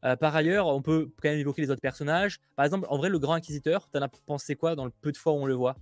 Euh, 0.06 0.16
par 0.16 0.36
ailleurs, 0.36 0.68
on 0.68 0.82
peut 0.82 1.12
quand 1.22 1.30
même 1.30 1.40
évoquer 1.40 1.62
les 1.62 1.70
autres 1.70 1.82
personnages. 1.82 2.40
Par 2.56 2.66
exemple, 2.66 2.88
en 2.90 2.98
vrai, 2.98 3.10
le 3.10 3.20
Grand 3.20 3.34
Inquisiteur, 3.34 3.88
t'en 3.90 4.02
as 4.02 4.10
pensé 4.10 4.56
quoi 4.56 4.76
dans 4.76 4.86
le 4.86 4.92
peu 4.92 5.12
de 5.12 5.18
fois 5.18 5.34
où 5.34 5.38
on 5.38 5.46
le 5.46 5.54
voit? 5.54 5.78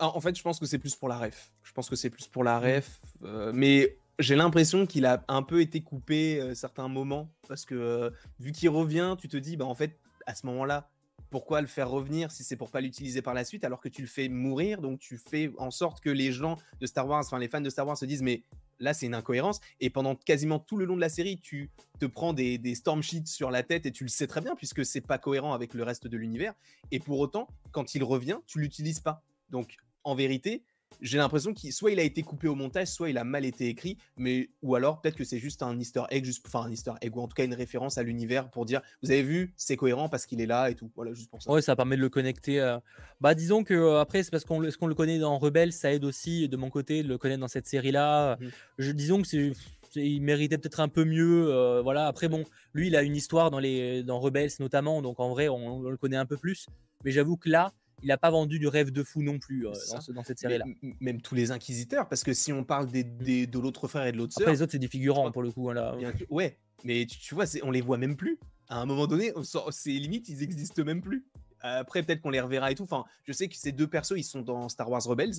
En 0.00 0.20
fait, 0.20 0.36
je 0.36 0.42
pense 0.42 0.58
que 0.58 0.66
c'est 0.66 0.78
plus 0.78 0.96
pour 0.96 1.08
la 1.08 1.18
ref. 1.18 1.52
Je 1.62 1.72
pense 1.72 1.88
que 1.88 1.94
c'est 1.94 2.10
plus 2.10 2.26
pour 2.26 2.42
la 2.42 2.58
mmh. 2.58 2.64
ref. 2.64 3.00
Euh, 3.22 3.52
mais 3.54 3.96
j'ai 4.18 4.34
l'impression 4.34 4.86
qu'il 4.86 5.06
a 5.06 5.24
un 5.28 5.42
peu 5.42 5.60
été 5.60 5.82
coupé 5.82 6.40
euh, 6.40 6.54
certains 6.54 6.88
moments 6.88 7.30
parce 7.48 7.64
que 7.64 8.12
vu 8.40 8.52
qu'il 8.52 8.70
revient, 8.70 9.14
tu 9.18 9.28
te 9.28 9.36
dis 9.36 9.56
bah 9.56 9.66
en 9.66 9.74
fait 9.74 9.98
à 10.26 10.34
ce 10.34 10.46
moment-là, 10.46 10.90
pourquoi 11.30 11.60
le 11.60 11.66
faire 11.66 11.88
revenir 11.88 12.30
si 12.30 12.44
c'est 12.44 12.56
pour 12.56 12.70
pas 12.70 12.80
l'utiliser 12.80 13.22
par 13.22 13.34
la 13.34 13.44
suite 13.44 13.64
alors 13.64 13.80
que 13.80 13.88
tu 13.88 14.02
le 14.02 14.08
fais 14.08 14.28
mourir 14.28 14.80
donc 14.80 14.98
tu 14.98 15.16
fais 15.16 15.52
en 15.58 15.70
sorte 15.70 16.00
que 16.00 16.10
les 16.10 16.32
gens 16.32 16.58
de 16.80 16.86
Star 16.86 17.06
Wars, 17.06 17.20
enfin 17.24 17.38
les 17.38 17.48
fans 17.48 17.60
de 17.60 17.70
Star 17.70 17.86
Wars 17.86 17.96
se 17.96 18.04
disent 18.04 18.22
mais 18.22 18.42
là 18.80 18.94
c'est 18.94 19.06
une 19.06 19.14
incohérence. 19.14 19.60
Et 19.80 19.90
pendant 19.90 20.14
quasiment 20.14 20.58
tout 20.58 20.76
le 20.76 20.84
long 20.84 20.96
de 20.96 21.00
la 21.00 21.08
série 21.08 21.38
tu 21.38 21.70
te 21.98 22.06
prends 22.06 22.32
des, 22.32 22.58
des 22.58 22.74
storm 22.74 23.02
sheets 23.02 23.26
sur 23.26 23.50
la 23.50 23.62
tête 23.62 23.86
et 23.86 23.92
tu 23.92 24.04
le 24.04 24.10
sais 24.10 24.26
très 24.26 24.40
bien 24.40 24.56
puisque 24.56 24.84
c'est 24.84 25.00
pas 25.00 25.18
cohérent 25.18 25.52
avec 25.52 25.74
le 25.74 25.82
reste 25.82 26.06
de 26.06 26.16
l'univers. 26.16 26.54
Et 26.90 26.98
pour 26.98 27.20
autant 27.20 27.48
quand 27.72 27.94
il 27.94 28.02
revient 28.02 28.38
tu 28.46 28.58
l'utilises 28.58 29.00
pas. 29.00 29.22
Donc 29.50 29.76
en 30.04 30.14
vérité 30.14 30.64
j'ai 31.00 31.18
l'impression 31.18 31.54
qu'il 31.54 31.72
soit 31.72 31.90
il 31.92 32.00
a 32.00 32.02
été 32.02 32.22
coupé 32.22 32.48
au 32.48 32.54
montage, 32.54 32.88
soit 32.88 33.10
il 33.10 33.18
a 33.18 33.24
mal 33.24 33.44
été 33.44 33.68
écrit, 33.68 33.96
mais 34.16 34.50
ou 34.62 34.74
alors 34.74 35.00
peut-être 35.00 35.16
que 35.16 35.24
c'est 35.24 35.38
juste 35.38 35.62
un 35.62 35.78
Easter 35.78 36.02
egg, 36.10 36.24
juste 36.24 36.44
enfin 36.46 36.66
un 36.66 36.70
Easter 36.70 36.92
egg 37.00 37.16
ou 37.16 37.20
en 37.20 37.28
tout 37.28 37.34
cas 37.34 37.44
une 37.44 37.54
référence 37.54 37.98
à 37.98 38.02
l'univers 38.02 38.50
pour 38.50 38.66
dire 38.66 38.80
vous 39.02 39.10
avez 39.10 39.22
vu 39.22 39.52
c'est 39.56 39.76
cohérent 39.76 40.08
parce 40.08 40.26
qu'il 40.26 40.40
est 40.40 40.46
là 40.46 40.70
et 40.70 40.74
tout. 40.74 40.90
Voilà 40.96 41.12
juste 41.14 41.30
pour 41.30 41.42
ça. 41.42 41.50
Ouais, 41.50 41.62
ça 41.62 41.76
permet 41.76 41.96
de 41.96 42.02
le 42.02 42.08
connecter. 42.08 42.76
Bah 43.20 43.34
disons 43.34 43.64
que 43.64 43.74
euh, 43.74 44.00
après 44.00 44.22
c'est 44.22 44.30
parce 44.30 44.44
qu'on 44.44 44.60
qu'on 44.78 44.86
le 44.86 44.94
connaît 44.94 45.18
dans 45.18 45.38
Rebelle, 45.38 45.72
ça 45.72 45.92
aide 45.92 46.04
aussi 46.04 46.48
de 46.48 46.56
mon 46.56 46.70
côté 46.70 47.02
de 47.02 47.08
le 47.08 47.18
connaître 47.18 47.40
dans 47.40 47.48
cette 47.48 47.66
série 47.66 47.92
là. 47.92 48.36
Mmh 48.36 48.48
Je 48.78 48.92
disons 48.92 49.22
que 49.22 49.28
c'est 49.28 49.52
il 49.96 50.22
méritait 50.22 50.58
peut-être 50.58 50.80
un 50.80 50.88
peu 50.88 51.04
mieux. 51.04 51.52
Euh, 51.52 51.82
voilà. 51.82 52.06
Après, 52.06 52.28
bon, 52.28 52.44
lui, 52.74 52.86
il 52.88 52.96
a 52.96 53.02
une 53.02 53.16
histoire 53.16 53.50
dans 53.50 53.58
les 53.58 54.02
dans 54.02 54.20
Rebels 54.20 54.50
notamment, 54.60 55.02
donc 55.02 55.18
en 55.18 55.30
vrai, 55.30 55.48
on 55.48 55.82
le 55.82 55.96
connaît 55.96 56.16
un 56.16 56.26
peu 56.26 56.36
plus. 56.36 56.66
Mais 57.04 57.10
j'avoue 57.10 57.36
que 57.36 57.48
là, 57.48 57.72
il 58.02 58.08
n'a 58.08 58.18
pas 58.18 58.30
vendu 58.30 58.58
du 58.58 58.66
rêve 58.66 58.90
de 58.90 59.02
fou 59.02 59.22
non 59.22 59.38
plus 59.38 59.66
euh, 59.66 59.72
dans, 60.08 60.24
cette 60.24 60.38
série-là. 60.38 60.64
Même 61.00 61.20
tous 61.20 61.34
les 61.34 61.50
inquisiteurs, 61.50 62.08
parce 62.08 62.22
que 62.24 62.32
si 62.32 62.52
on 62.52 62.64
parle 62.64 62.90
des, 62.90 63.04
de 63.04 63.58
l'autre 63.58 63.88
frère 63.88 64.06
et 64.06 64.12
de 64.12 64.16
l'autre 64.16 64.32
sœur. 64.32 64.42
Après, 64.42 64.52
les 64.52 64.62
autres, 64.62 64.72
c'est 64.72 64.78
des 64.78 64.88
figurants 64.88 65.30
pour 65.30 65.42
le 65.42 65.50
coup. 65.50 65.70
Hein, 65.70 65.74
là. 65.74 65.96
ouais, 66.30 66.58
mais 66.84 67.06
tu, 67.06 67.34
vois, 67.34 67.44
on 67.62 67.70
les 67.70 67.80
voit 67.80 67.98
même 67.98 68.16
plus. 68.16 68.38
À 68.68 68.80
un 68.80 68.86
moment 68.86 69.06
donné, 69.06 69.32
c'est 69.70 69.90
limite, 69.90 70.28
ils 70.28 70.42
existent 70.42 70.84
même 70.84 71.02
plus. 71.02 71.26
Après, 71.60 72.02
peut-être 72.02 72.22
qu'on 72.22 72.30
les 72.30 72.40
reverra 72.40 72.70
et 72.70 72.74
tout. 72.74 72.84
Enfin, 72.84 73.04
je 73.24 73.32
sais 73.32 73.48
que 73.48 73.56
ces 73.56 73.72
deux 73.72 73.86
persos, 73.86 74.14
ils 74.16 74.24
sont 74.24 74.40
dans 74.40 74.68
Star 74.68 74.88
Wars 74.90 75.04
Rebels, 75.04 75.34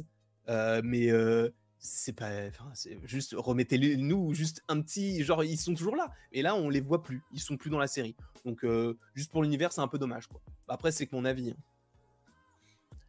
euh, 0.50 0.82
mais 0.84 1.10
euh, 1.10 1.50
c'est 1.80 2.13
pas. 2.13 2.32
juste 3.06 3.34
remettez-les 3.36 3.98
nous, 3.98 4.34
juste 4.34 4.62
un 4.68 4.82
petit. 4.82 5.24
Genre, 5.24 5.44
ils 5.44 5.58
sont 5.58 5.74
toujours 5.74 5.96
là. 5.96 6.12
Et 6.32 6.41
là, 6.41 6.56
on 6.56 6.70
les 6.70 6.82
voit 6.82 7.01
plus. 7.01 7.22
Ils 7.34 7.39
sont 7.39 7.58
plus 7.58 7.70
dans 7.70 7.80
la 7.80 7.88
série. 7.88 8.15
Donc, 8.46 8.65
juste 9.15 9.32
pour 9.32 9.41
l'univers, 9.41 9.72
c'est 9.72 9.82
un 9.82 9.88
peu 9.88 9.98
dommage. 9.98 10.27
Quoi. 10.27 10.41
Après, 10.68 10.91
c'est 10.91 11.08
que 11.08 11.15
mon 11.15 11.25
avis. 11.25 11.51
Hein. 11.51 11.56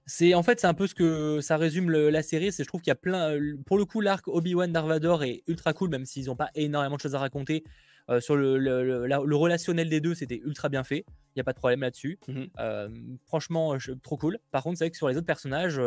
C'est 0.06 0.34
en 0.34 0.42
fait 0.42 0.58
c'est 0.58 0.66
un 0.66 0.74
peu 0.74 0.86
ce 0.86 0.94
que 0.94 1.40
ça 1.40 1.56
résume 1.56 1.90
la 1.90 2.22
série. 2.22 2.52
C'est 2.52 2.64
je 2.64 2.68
trouve 2.68 2.80
qu'il 2.80 2.90
y 2.90 2.92
a 2.92 2.96
plein. 2.96 3.38
Pour 3.66 3.78
le 3.78 3.84
coup, 3.84 4.00
l'arc 4.00 4.26
Obi 4.28 4.54
Wan 4.54 4.72
Darvador 4.72 5.22
est 5.24 5.42
ultra 5.46 5.72
cool, 5.72 5.90
même 5.90 6.06
s'ils 6.06 6.26
n'ont 6.26 6.36
pas 6.36 6.50
énormément 6.54 6.96
de 6.96 7.00
choses 7.00 7.14
à 7.14 7.18
raconter. 7.18 7.64
Euh, 8.10 8.20
sur 8.20 8.34
le, 8.34 8.58
le, 8.58 9.36
relationnel 9.36 9.88
des 9.88 10.00
deux, 10.00 10.14
c'était 10.14 10.40
ultra 10.44 10.68
bien 10.68 10.82
fait. 10.82 11.04
Il 11.08 11.36
n'y 11.36 11.40
a 11.40 11.44
pas 11.44 11.52
de 11.52 11.58
problème 11.58 11.80
là-dessus. 11.80 12.18
Mmh 12.26 12.44
euh, 12.58 12.88
franchement, 13.26 13.76
trop 14.02 14.16
cool. 14.16 14.38
Par 14.50 14.62
contre, 14.62 14.78
c'est 14.78 14.84
vrai 14.84 14.90
que 14.90 14.96
sur 14.96 15.08
les 15.08 15.16
autres 15.16 15.26
personnages, 15.26 15.80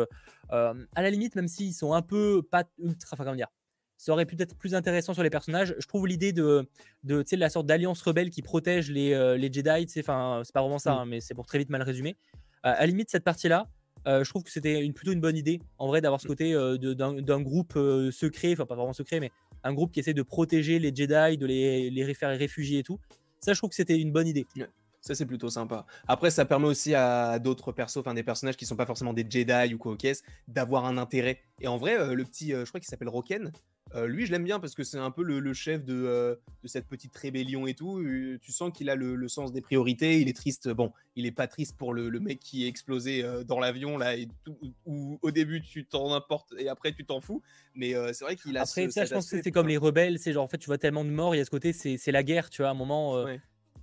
à 0.48 0.74
la 0.96 1.10
limite, 1.10 1.36
même 1.36 1.48
s'ils 1.48 1.74
sont 1.74 1.92
un 1.92 2.02
peu 2.02 2.42
pas 2.42 2.64
ultra. 2.78 3.10
Enfin, 3.12 3.24
comment 3.24 3.36
dire 3.36 3.48
ça 3.98 4.12
aurait 4.12 4.26
pu 4.26 4.36
être 4.38 4.54
plus 4.54 4.74
intéressant 4.74 5.14
sur 5.14 5.22
les 5.22 5.30
personnages. 5.30 5.74
Je 5.78 5.86
trouve 5.86 6.06
l'idée 6.06 6.34
de, 6.34 6.68
de, 7.04 7.22
de 7.22 7.36
la 7.36 7.48
sorte 7.48 7.64
d'alliance 7.64 8.02
rebelle 8.02 8.28
qui 8.28 8.42
protège 8.42 8.90
les, 8.90 9.38
les 9.38 9.50
Jedi, 9.50 9.86
c'est 9.88 10.02
pas 10.02 10.42
vraiment 10.54 10.78
ça, 10.78 10.96
mmh. 10.96 10.98
hein, 10.98 11.04
mais 11.06 11.20
c'est 11.22 11.32
pour 11.32 11.46
très 11.46 11.56
vite 11.56 11.70
mal 11.70 11.80
résumer. 11.80 12.14
à 12.62 12.80
la 12.80 12.86
limite, 12.86 13.08
cette 13.08 13.24
partie-là, 13.24 13.70
euh, 14.06 14.22
je 14.24 14.30
trouve 14.30 14.44
que 14.44 14.50
c'était 14.50 14.84
une, 14.84 14.92
plutôt 14.92 15.12
une 15.12 15.20
bonne 15.20 15.36
idée, 15.36 15.60
en 15.78 15.88
vrai, 15.88 16.00
d'avoir 16.00 16.20
ce 16.20 16.26
mm. 16.26 16.28
côté 16.28 16.54
euh, 16.54 16.76
d'un 16.76 17.40
groupe 17.40 17.74
euh, 17.76 18.10
secret, 18.10 18.52
enfin 18.52 18.66
pas 18.66 18.76
vraiment 18.76 18.92
secret, 18.92 19.20
mais 19.20 19.30
un 19.64 19.74
groupe 19.74 19.92
qui 19.92 20.00
essaie 20.00 20.14
de 20.14 20.22
protéger 20.22 20.78
les 20.78 20.94
Jedi, 20.94 21.38
de 21.38 21.46
les, 21.46 21.90
les 21.90 22.14
faire 22.14 22.36
réfugier 22.36 22.80
et 22.80 22.82
tout. 22.82 22.98
Ça, 23.40 23.52
je 23.52 23.58
trouve 23.58 23.70
que 23.70 23.76
c'était 23.76 23.98
une 23.98 24.12
bonne 24.12 24.28
idée. 24.28 24.46
Ça, 25.00 25.14
c'est 25.14 25.26
plutôt 25.26 25.50
sympa. 25.50 25.86
Après, 26.08 26.30
ça 26.30 26.44
permet 26.44 26.66
aussi 26.66 26.94
à 26.94 27.38
d'autres 27.38 27.72
persos, 27.72 27.98
enfin 27.98 28.14
des 28.14 28.22
personnages 28.22 28.56
qui 28.56 28.66
sont 28.66 28.76
pas 28.76 28.86
forcément 28.86 29.12
des 29.12 29.26
Jedi 29.28 29.74
ou 29.74 29.78
quoi 29.78 29.96
d'avoir 30.48 30.84
un 30.84 30.98
intérêt. 30.98 31.42
Et 31.60 31.68
en 31.68 31.76
vrai, 31.76 32.14
le 32.14 32.24
petit, 32.24 32.50
je 32.50 32.64
crois 32.64 32.80
qu'il 32.80 32.88
s'appelle 32.88 33.08
Roken, 33.08 33.52
Euh, 33.94 34.06
lui, 34.06 34.26
je 34.26 34.32
l'aime 34.32 34.44
bien 34.44 34.58
parce 34.58 34.74
que 34.74 34.82
c'est 34.82 34.98
un 34.98 35.10
peu 35.10 35.22
le, 35.22 35.54
chef 35.54 35.84
de, 35.84 36.38
de, 36.62 36.68
cette 36.68 36.86
petite 36.86 37.16
rébellion 37.16 37.66
et 37.66 37.74
tout. 37.74 38.04
tu 38.42 38.52
sens 38.52 38.72
qu'il 38.72 38.90
a 38.90 38.94
le, 38.96 39.28
sens 39.28 39.52
des 39.52 39.60
priorités. 39.60 40.20
Il 40.20 40.28
est 40.28 40.36
triste. 40.36 40.68
Bon, 40.68 40.92
il 41.14 41.24
est 41.26 41.32
pas 41.32 41.46
triste 41.46 41.76
pour 41.76 41.94
le, 41.94 42.10
mec 42.18 42.40
qui 42.40 42.64
est 42.64 42.68
explosé 42.68 43.24
dans 43.46 43.60
l'avion 43.60 43.96
là, 43.96 44.16
et 44.16 44.28
où 44.86 45.18
au 45.22 45.30
début 45.30 45.62
tu 45.62 45.84
t'en 45.84 46.14
importes 46.14 46.54
et 46.58 46.68
après 46.68 46.92
tu 46.92 47.04
t'en 47.04 47.20
fous. 47.20 47.42
Mais 47.74 47.94
c'est 48.12 48.24
vrai 48.24 48.36
qu'il 48.36 48.56
a. 48.58 48.62
Après, 48.62 48.90
ça, 48.90 49.04
je 49.04 49.14
pense 49.14 49.30
que 49.30 49.40
c'est 49.42 49.52
comme 49.52 49.68
les 49.68 49.76
rebelles. 49.76 50.18
C'est 50.18 50.32
genre 50.32 50.44
en 50.44 50.48
fait, 50.48 50.58
tu 50.58 50.66
vois 50.66 50.78
tellement 50.78 51.04
de 51.04 51.10
morts. 51.10 51.34
Il 51.34 51.38
y 51.38 51.40
a 51.40 51.44
ce 51.44 51.50
côté, 51.50 51.72
c'est 51.72 52.12
la 52.12 52.22
guerre. 52.22 52.50
Tu 52.50 52.62
vois, 52.62 52.68
à 52.68 52.72
un 52.72 52.74
moment 52.74 53.24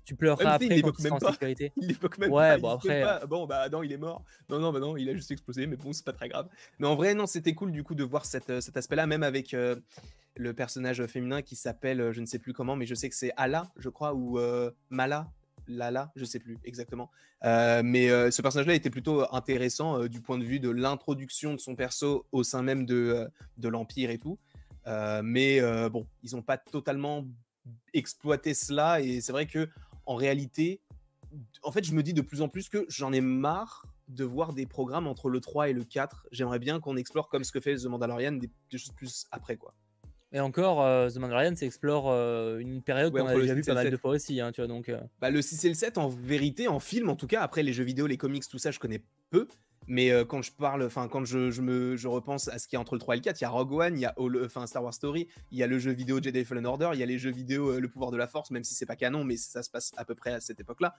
tu 0.06 0.16
pleureras 0.16 0.54
après 0.54 0.82
quand 0.82 0.92
tu 0.92 1.02
seras 1.02 1.16
en 1.16 1.32
sécurité. 1.32 1.72
Il 1.78 1.92
évoque 1.92 2.18
même 2.18 2.32
ouais, 2.32 2.58
Bon, 2.58 2.70
après... 2.70 3.04
Euh 3.04 3.26
bon, 3.26 3.46
bah 3.46 3.70
non, 3.70 3.84
il 3.84 3.92
est 3.92 3.98
mort. 3.98 4.24
Non, 4.50 4.60
non, 4.60 4.72
bah 4.72 4.80
non, 4.80 4.98
il 4.98 5.10
a 5.10 5.14
juste 5.14 5.32
explosé, 5.32 5.66
mais 5.66 5.78
bon, 5.78 5.94
c'est 5.94 6.06
pas 6.06 6.14
très 6.14 6.28
grave. 6.28 6.50
Mais 6.80 6.88
en 6.88 6.96
vrai, 6.96 7.14
non, 7.14 7.26
c'était 7.26 7.54
cool 7.54 7.72
du 7.72 7.84
coup 7.84 7.96
de 7.96 8.04
voir 8.04 8.26
cette, 8.26 8.50
euh, 8.50 8.62
cet 8.62 8.76
aspect-là, 8.76 9.08
même 9.08 9.24
avec 9.24 9.54
euh, 9.54 9.76
le 10.36 10.54
personnage 10.54 11.06
féminin 11.06 11.42
qui 11.42 11.56
s'appelle, 11.56 12.12
je 12.12 12.22
ne 12.22 12.26
sais 12.26 12.40
plus 12.40 12.54
comment, 12.54 12.76
mais 12.76 12.86
je 12.86 12.96
sais 12.96 13.10
que 13.10 13.16
c'est 13.16 13.32
Ala, 13.38 13.72
je 13.78 13.90
crois, 13.90 14.14
ou 14.14 14.40
Mala. 14.90 15.32
Lala, 15.66 16.12
je 16.18 16.26
sais 16.26 16.40
plus 16.40 16.58
exactement. 16.66 17.10
mais 17.42 18.10
ce 18.10 18.42
personnage-là 18.42 18.74
était 18.74 18.90
plutôt 18.90 19.34
intéressant 19.34 20.08
du 20.08 20.20
point 20.20 20.38
de 20.38 20.44
vue 20.44 20.60
de 20.60 20.70
l'introduction 20.70 21.54
de 21.54 21.60
son 21.60 21.76
perso 21.76 22.26
au 22.34 22.44
sein 22.44 22.64
même 22.64 22.86
de, 22.86 23.30
de 23.58 23.70
l'Empire 23.70 24.10
et 24.10 24.18
tout. 24.18 24.40
mais 25.24 25.62
bon, 25.90 26.06
ils 26.24 26.36
n'ont 26.36 26.42
pas 26.42 26.58
totalement 26.58 27.26
exploité 27.94 28.54
cela 28.54 29.00
et 29.02 29.22
c'est 29.22 29.32
vrai 29.32 29.46
que 29.46 29.70
en 30.06 30.16
réalité, 30.16 30.82
en 31.64 31.72
fait, 31.72 31.84
je 31.84 31.94
me 31.94 32.04
dis 32.04 32.14
de 32.14 32.22
plus 32.22 32.42
en 32.42 32.50
plus 32.50 32.70
que 32.70 32.86
j'en 32.90 33.12
ai 33.14 33.22
marre 33.22 33.86
de 34.08 34.24
voir 34.24 34.54
des 34.54 34.66
programmes 34.66 35.08
entre 35.08 35.30
le 35.30 35.40
3 35.40 35.70
et 35.70 35.74
le 35.74 35.84
4. 35.84 36.28
J'aimerais 36.32 36.60
bien 36.60 36.80
qu'on 36.80 36.98
explore 36.98 37.30
comme 37.30 37.44
ce 37.44 37.52
que 37.52 37.60
fait 37.60 37.76
The 37.76 37.86
Mandalorian 37.86 38.34
des, 38.34 38.50
choses 38.72 38.94
plus 38.96 39.26
après, 39.32 39.58
quoi. 39.58 39.74
Et 40.32 40.40
encore, 40.40 40.82
euh, 40.82 41.10
The 41.10 41.18
Mandalorian, 41.18 41.56
ça 41.56 41.66
explore 41.66 42.10
euh, 42.10 42.58
une 42.58 42.82
période 42.82 43.14
qu'on 43.14 43.28
a 43.28 43.36
déjà 43.36 43.54
vu 43.54 43.62
pas 43.62 43.76
mal 43.76 43.90
de 43.90 43.98
fois 43.98 44.12
aussi, 44.12 44.42
hein, 44.42 44.52
tu 44.52 44.62
vois, 44.62 44.68
donc... 44.68 44.90
Euh. 44.90 45.00
Bah, 45.22 45.30
le 45.30 45.42
6 45.42 45.64
et 45.66 45.70
le 45.70 45.76
7, 45.76 45.98
en 45.98 46.10
vérité, 46.10 46.68
en 46.68 46.80
film, 46.80 47.10
en 47.10 47.16
tout 47.16 47.28
cas, 47.28 47.42
après 47.42 47.64
les 47.64 47.72
jeux 47.72 47.84
vidéo, 47.84 48.08
les 48.08 48.18
comics, 48.18 48.48
tout 48.48 48.58
ça, 48.58 48.72
je 48.72 48.80
connais 48.80 49.04
peu. 49.30 49.48
Mais 49.88 50.12
euh, 50.12 50.26
quand 50.26 50.42
je 50.42 50.52
parle, 50.52 50.84
enfin 50.84 51.08
quand 51.08 51.26
je, 51.26 51.52
je, 51.52 51.62
me, 51.62 51.96
je 51.96 52.08
repense 52.08 52.48
à 52.48 52.60
ce 52.60 52.68
qui 52.68 52.76
est 52.76 52.78
entre 52.78 52.96
le 52.96 53.00
3 53.00 53.16
et 53.16 53.18
le 53.18 53.24
4, 53.24 53.42
il 53.42 53.44
y 53.44 53.46
a 53.46 53.50
Rogue 53.50 53.74
One, 53.74 53.98
il 53.98 54.02
y 54.02 54.06
a 54.06 54.16
enfin 54.44 54.66
Star 54.68 54.84
Wars 54.84 54.94
Story, 54.94 55.28
il 55.52 55.58
y 55.58 55.64
a 55.64 55.68
le 55.68 55.80
jeu 55.80 55.92
vidéo 55.92 56.22
Jedi 56.22 56.46
Fallen 56.46 56.66
Order, 56.66 56.92
il 56.94 57.00
y 57.00 57.04
a 57.04 57.06
les 57.06 57.18
jeux 57.18 57.32
vidéo 57.32 57.70
euh, 57.70 57.80
Le 57.80 57.88
pouvoir 57.90 58.12
de 58.12 58.18
la 58.18 58.28
force, 58.28 58.52
même 58.52 58.64
si 58.64 58.74
c'est 58.74 58.86
pas 58.86 58.96
canon, 58.96 59.24
mais 59.24 59.38
ça 59.38 59.64
se 59.64 59.70
passe 59.70 59.92
à 59.98 60.06
peu 60.06 60.16
près 60.16 60.34
à 60.34 60.40
cette 60.40 60.60
époque-là. 60.60 60.96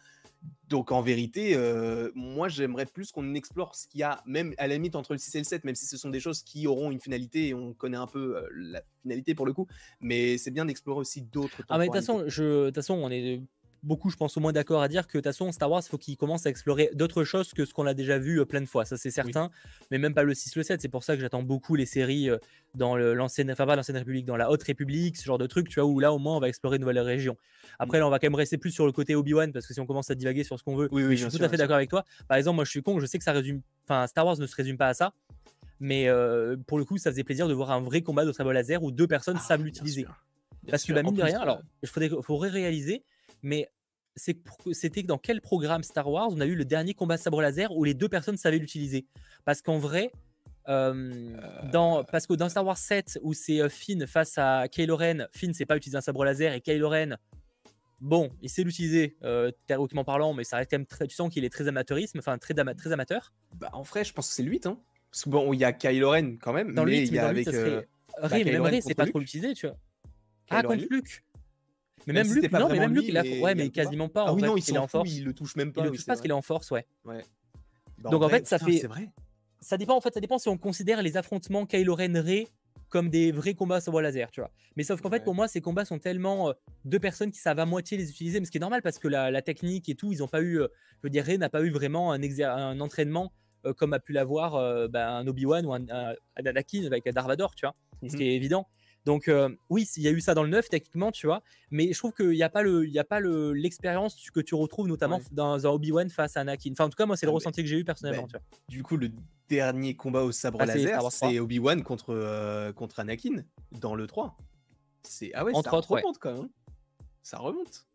Donc 0.68 0.92
en 0.92 1.02
vérité, 1.02 1.54
euh, 1.56 2.10
moi 2.14 2.48
j'aimerais 2.48 2.86
plus 2.86 3.12
qu'on 3.12 3.34
explore 3.34 3.74
ce 3.74 3.88
qu'il 3.88 4.00
y 4.00 4.04
a, 4.04 4.22
même 4.26 4.54
à 4.58 4.66
la 4.66 4.74
limite 4.74 4.96
entre 4.96 5.12
le 5.12 5.18
6 5.18 5.34
et 5.34 5.38
le 5.38 5.44
7, 5.44 5.64
même 5.64 5.74
si 5.74 5.86
ce 5.86 5.96
sont 5.96 6.10
des 6.10 6.20
choses 6.20 6.42
qui 6.42 6.66
auront 6.66 6.90
une 6.90 7.00
finalité 7.00 7.48
et 7.48 7.54
on 7.54 7.72
connaît 7.74 7.96
un 7.96 8.06
peu 8.06 8.46
la 8.54 8.82
finalité 9.02 9.34
pour 9.34 9.46
le 9.46 9.52
coup, 9.52 9.66
mais 10.00 10.38
c'est 10.38 10.50
bien 10.50 10.64
d'explorer 10.64 11.00
aussi 11.00 11.22
d'autres. 11.22 11.62
Ah 11.68 11.78
mais 11.78 11.86
de 11.86 11.92
toute 11.92 12.00
façon, 12.00 12.24
je, 12.26 12.42
de 12.42 12.66
toute 12.66 12.76
façon, 12.76 12.94
on 12.94 13.10
est 13.10 13.40
beaucoup, 13.84 14.10
je 14.10 14.16
pense, 14.16 14.36
au 14.36 14.40
moins 14.40 14.52
d'accord 14.52 14.82
à 14.82 14.88
dire 14.88 15.06
que 15.06 15.18
de 15.18 15.22
toute 15.22 15.24
façon, 15.24 15.52
Star 15.52 15.70
Wars, 15.70 15.82
il 15.84 15.88
faut 15.88 15.98
qu'il 15.98 16.16
commence 16.16 16.46
à 16.46 16.50
explorer 16.50 16.90
d'autres 16.94 17.24
choses 17.24 17.52
que 17.52 17.64
ce 17.64 17.72
qu'on 17.72 17.86
a 17.86 17.94
déjà 17.94 18.18
vu 18.18 18.40
euh, 18.40 18.44
plein 18.44 18.60
de 18.60 18.66
fois, 18.66 18.84
ça 18.84 18.96
c'est 18.96 19.10
certain, 19.10 19.50
mais 19.90 19.98
même 19.98 20.14
pas 20.14 20.22
le 20.22 20.34
6, 20.34 20.56
le 20.56 20.62
7. 20.62 20.80
C'est 20.80 20.88
pour 20.88 21.04
ça 21.04 21.14
que 21.14 21.20
j'attends 21.20 21.42
beaucoup 21.42 21.76
les 21.76 21.86
séries 21.86 22.30
euh, 22.30 22.38
dans 22.74 22.96
l'ancienne, 22.96 23.50
enfin 23.50 23.66
pas 23.66 23.76
l'ancienne 23.76 23.96
République, 23.96 24.26
dans 24.26 24.36
la 24.36 24.50
Haute 24.50 24.62
République, 24.62 25.16
ce 25.16 25.24
genre 25.24 25.38
de 25.38 25.46
trucs, 25.46 25.68
tu 25.68 25.80
vois, 25.80 25.88
où 25.88 26.00
là 26.00 26.12
au 26.12 26.18
moins 26.18 26.36
on 26.36 26.40
va 26.40 26.48
explorer 26.48 26.78
de 26.78 26.82
nouvelles 26.82 26.98
régions. 26.98 27.36
Après, 27.78 27.98
là, 27.98 28.06
on 28.06 28.10
va 28.10 28.18
quand 28.18 28.26
même 28.26 28.34
rester 28.34 28.58
plus 28.58 28.70
sur 28.70 28.86
le 28.86 28.92
côté 28.92 29.14
Obi-Wan, 29.14 29.52
parce 29.52 29.66
que 29.66 29.74
si 29.74 29.80
on 29.80 29.86
commence 29.86 30.10
à 30.10 30.14
divaguer 30.14 30.44
sur 30.44 30.58
ce 30.58 30.64
qu'on 30.64 30.76
veut, 30.76 30.88
oui, 30.90 31.04
oui, 31.04 31.16
je 31.16 31.28
suis 31.28 31.38
tout 31.38 31.44
à 31.44 31.48
fait 31.48 31.56
d'accord 31.56 31.76
avec 31.76 31.90
toi. 31.90 32.04
Par 32.26 32.36
exemple, 32.36 32.56
moi 32.56 32.64
je 32.64 32.70
suis 32.70 32.82
con, 32.82 32.98
je 33.00 33.06
sais 33.06 33.18
que 33.18 33.24
ça 33.24 33.32
résume, 33.32 33.60
enfin 33.84 34.06
Star 34.06 34.26
Wars 34.26 34.38
ne 34.38 34.46
se 34.46 34.56
résume 34.56 34.76
pas 34.76 34.88
à 34.88 34.94
ça. 34.94 35.12
Mais 35.80 36.08
euh, 36.08 36.56
pour 36.66 36.78
le 36.78 36.84
coup, 36.84 36.98
ça 36.98 37.10
faisait 37.10 37.24
plaisir 37.24 37.48
de 37.48 37.52
voir 37.52 37.70
un 37.70 37.80
vrai 37.80 38.02
combat 38.02 38.24
de 38.24 38.32
sabre 38.32 38.52
laser 38.52 38.82
où 38.82 38.90
deux 38.90 39.06
personnes 39.06 39.36
ah, 39.38 39.42
savent 39.42 39.62
l'utiliser. 39.62 40.06
Parce 40.70 40.84
que, 40.84 40.92
bah, 40.92 41.02
mine 41.02 41.14
de 41.14 41.22
rien, 41.22 41.40
alors, 41.40 41.60
il 41.82 41.88
faudrait 41.88 42.48
réaliser, 42.48 43.04
mais 43.44 43.70
c'était 44.72 45.02
dans 45.02 45.18
quel 45.18 45.40
programme 45.40 45.82
Star 45.82 46.08
Wars 46.10 46.28
on 46.30 46.40
a 46.40 46.46
eu 46.46 46.54
le 46.54 46.64
dernier 46.64 46.94
combat 46.94 47.16
sabre 47.16 47.42
laser 47.42 47.70
où 47.76 47.84
les 47.84 47.94
deux 47.94 48.08
personnes 48.08 48.36
savaient 48.36 48.58
l'utiliser 48.58 49.06
Parce 49.44 49.60
qu'en 49.60 49.78
vrai, 49.78 50.10
euh, 50.68 51.36
dans, 51.70 52.04
parce 52.04 52.26
que 52.26 52.34
dans 52.34 52.48
Star 52.48 52.64
Wars 52.64 52.78
7 52.78 53.20
où 53.22 53.34
c'est 53.34 53.60
euh, 53.60 53.68
Finn 53.68 54.06
face 54.06 54.38
à 54.38 54.66
Kylo 54.68 54.96
Ren, 54.96 55.28
Finn 55.32 55.52
sait 55.52 55.66
pas 55.66 55.76
utiliser 55.76 55.98
un 55.98 56.00
sabre 56.00 56.24
laser 56.24 56.54
et 56.54 56.60
Kylo 56.60 56.88
Ren, 56.88 57.18
bon, 58.00 58.30
il 58.40 58.48
sait 58.48 58.62
l'utiliser 58.62 59.16
euh, 59.24 59.50
théoriquement 59.66 60.04
parlant, 60.04 60.32
mais 60.32 60.44
ça 60.44 60.56
reste 60.56 60.70
quand 60.70 60.78
même 60.78 60.86
très, 60.86 61.06
tu 61.06 61.14
sens 61.14 61.32
qu'il 61.32 61.44
est 61.44 61.50
très 61.50 61.68
amateurisme, 61.68 62.18
enfin 62.18 62.38
très, 62.38 62.54
très 62.54 62.92
amateur. 62.92 63.34
Bah 63.56 63.68
en 63.74 63.82
vrai, 63.82 64.04
je 64.04 64.12
pense 64.14 64.28
que 64.28 64.34
c'est 64.34 64.42
le 64.42 64.50
8, 64.50 64.66
hein. 64.66 64.78
Parce 65.10 65.24
que 65.24 65.30
bon, 65.30 65.52
il 65.52 65.60
y 65.60 65.64
a 65.64 65.72
Kylo 65.72 66.10
Ren 66.10 66.36
quand 66.40 66.52
même, 66.52 66.74
dans 66.74 66.84
mais 66.84 67.02
il 67.02 67.12
y 67.12 67.18
a 67.18 67.28
avec. 67.28 67.44
Serait... 67.46 67.86
Bah, 68.20 68.28
mais 68.30 68.44
même 68.44 68.62
Ray, 68.62 68.80
c'est 68.80 68.94
pas 68.94 69.06
trop 69.06 69.18
l'utiliser, 69.18 69.54
tu 69.54 69.66
vois. 69.66 69.76
ah, 70.50 70.62
contre 70.62 70.84
Luke 70.88 71.22
mais 72.06 72.12
même 72.12 72.32
Luke, 72.32 72.52
non, 72.52 72.68
mais 72.68 72.78
même 72.78 72.94
Luke, 72.94 73.06
il 73.08 73.16
a, 73.16 73.22
ouais, 73.22 73.54
mais 73.54 73.70
quasiment 73.70 74.08
pas. 74.08 74.26
Ah 74.28 74.34
oui, 74.34 74.42
non, 74.42 74.56
il, 74.56 74.74
est 74.74 74.78
en 74.78 74.88
force. 74.88 75.10
Il 75.10 75.24
le 75.24 75.32
touche 75.32 75.56
même 75.56 75.72
pas. 75.72 75.82
Il 75.82 75.84
le 75.84 75.90
touche 75.90 76.06
pas 76.06 76.12
parce 76.12 76.20
qu'il 76.20 76.30
est 76.30 76.34
en 76.34 76.42
force, 76.42 76.70
ouais. 76.70 76.86
ouais. 77.04 77.24
Bah, 77.98 78.10
Donc 78.10 78.22
en, 78.22 78.28
fait, 78.28 78.46
ça 78.46 78.58
fait. 78.58 78.86
Vrai. 78.86 79.10
Ça 79.60 79.78
dépend, 79.78 79.96
en 79.96 80.00
fait, 80.00 80.12
ça 80.12 80.20
dépend 80.20 80.38
si 80.38 80.48
on 80.48 80.58
considère 80.58 81.02
les 81.02 81.16
affrontements 81.16 81.64
Kylo 81.64 81.94
Ren 81.94 82.20
Rey 82.20 82.48
comme 82.94 83.10
des 83.10 83.32
vrais 83.32 83.54
combats 83.54 83.80
sabre 83.80 84.00
laser, 84.00 84.30
tu 84.30 84.40
vois. 84.40 84.52
Mais 84.76 84.84
sauf 84.84 85.00
qu'en 85.00 85.10
fait, 85.10 85.24
pour 85.24 85.34
moi, 85.34 85.48
ces 85.48 85.60
combats 85.60 85.84
sont 85.84 85.98
tellement 85.98 86.50
euh, 86.50 86.52
deux 86.84 87.00
personnes 87.00 87.32
qui 87.32 87.40
savent 87.40 87.58
à 87.58 87.66
moitié 87.66 87.98
les 87.98 88.08
utiliser, 88.08 88.38
mais 88.38 88.46
ce 88.46 88.52
qui 88.52 88.58
est 88.58 88.60
normal 88.60 88.82
parce 88.82 89.00
que 89.00 89.08
la, 89.08 89.42
technique 89.42 89.88
et 89.88 89.96
tout, 89.96 90.12
ils 90.12 90.18
n'ont 90.18 90.28
pas 90.28 90.40
eu, 90.40 90.60
euh, 90.60 90.68
je 90.98 91.06
veux 91.08 91.10
dire, 91.10 91.24
Rey 91.24 91.36
n'a 91.36 91.48
pas 91.48 91.62
eu 91.62 91.70
vraiment 91.70 92.12
un, 92.12 92.22
un 92.22 92.80
entraînement 92.80 93.32
euh, 93.66 93.72
comme 93.72 93.94
a 93.94 93.98
pu 93.98 94.12
l'avoir 94.12 94.52
bah, 94.90 95.10
un 95.10 95.26
Obi-Wan 95.26 95.66
ou 95.66 95.74
un, 95.74 95.86
Anakin 96.36 96.84
avec 96.84 97.08
Darth 97.08 97.26
Vader, 97.26 97.46
tu 97.56 97.66
vois. 97.66 97.74
Ce 98.02 98.12
mhm. 98.12 98.14
qui 98.14 98.28
est 98.28 98.36
évident. 98.36 98.68
Donc 99.04 99.28
euh, 99.28 99.50
oui, 99.68 99.86
il 99.96 100.02
y 100.02 100.08
a 100.08 100.10
eu 100.10 100.20
ça 100.20 100.34
dans 100.34 100.42
le 100.42 100.48
9 100.48 100.68
techniquement, 100.68 101.12
tu 101.12 101.26
vois, 101.26 101.42
mais 101.70 101.92
je 101.92 101.98
trouve 101.98 102.12
qu'il 102.12 102.30
n'y 102.30 102.42
a 102.42 102.48
pas 102.48 102.62
le, 102.62 102.86
il 102.86 102.98
a 102.98 103.04
pas 103.04 103.20
le 103.20 103.52
l'expérience 103.52 104.30
que 104.30 104.40
tu 104.40 104.54
retrouves 104.54 104.88
notamment 104.88 105.20
dans 105.30 105.66
un 105.66 105.70
Obi-Wan 105.70 106.08
face 106.08 106.36
à 106.36 106.40
Anakin. 106.40 106.72
Enfin 106.72 106.84
en 106.84 106.88
tout 106.88 106.96
cas 106.96 107.06
moi 107.06 107.16
c'est 107.16 107.26
le 107.26 107.32
ah, 107.32 107.34
ressenti 107.34 107.62
que 107.62 107.68
j'ai 107.68 107.78
eu 107.78 107.84
personnellement. 107.84 108.26
Ben, 108.32 108.40
du 108.68 108.82
coup 108.82 108.96
le 108.96 109.10
dernier 109.48 109.94
combat 109.94 110.22
au 110.22 110.32
sabre 110.32 110.58
ah, 110.62 110.66
laser, 110.66 111.12
c'est 111.12 111.38
Obi-Wan 111.38 111.82
contre 111.82 112.14
euh, 112.14 112.72
contre 112.72 113.00
Anakin 113.00 113.44
dans 113.72 113.94
le 113.94 114.06
3. 114.06 114.36
C'est 115.02 115.32
ah 115.34 115.44
ouais, 115.44 115.52
Entre 115.54 115.70
ça 115.70 115.94
remonte 115.94 116.18
quand 116.18 116.32
même. 116.32 116.44
Hein. 116.44 116.50
Ça 117.22 117.38
remonte. 117.38 117.86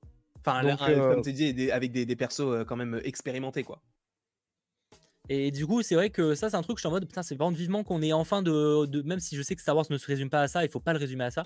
Enfin, 0.41 0.63
euh, 0.63 1.13
comme 1.13 1.23
tu 1.23 1.33
dis, 1.33 1.71
avec 1.71 1.91
des, 1.91 2.05
des 2.05 2.15
persos 2.15 2.65
quand 2.67 2.75
même 2.75 3.01
expérimentés 3.03 3.63
quoi. 3.63 3.81
Et 5.29 5.51
du 5.51 5.67
coup, 5.67 5.83
c'est 5.83 5.93
vrai 5.93 6.09
que 6.09 6.33
ça, 6.33 6.49
c'est 6.49 6.55
un 6.55 6.63
truc, 6.63 6.77
je 6.77 6.81
suis 6.81 6.87
en 6.87 6.91
mode, 6.91 7.05
putain, 7.05 7.21
c'est 7.21 7.35
vraiment 7.35 7.55
vivement 7.55 7.83
qu'on 7.83 8.01
est 8.01 8.13
enfin 8.13 8.41
de, 8.41 9.01
Même 9.03 9.19
si 9.19 9.35
je 9.35 9.43
sais 9.43 9.55
que 9.55 9.61
Star 9.61 9.75
Wars 9.75 9.85
ne 9.89 9.97
se 9.97 10.07
résume 10.07 10.29
pas 10.29 10.41
à 10.41 10.47
ça, 10.47 10.63
il 10.63 10.69
faut 10.69 10.79
pas 10.79 10.91
le 10.91 10.99
résumer 10.99 11.23
à 11.23 11.31
ça. 11.31 11.43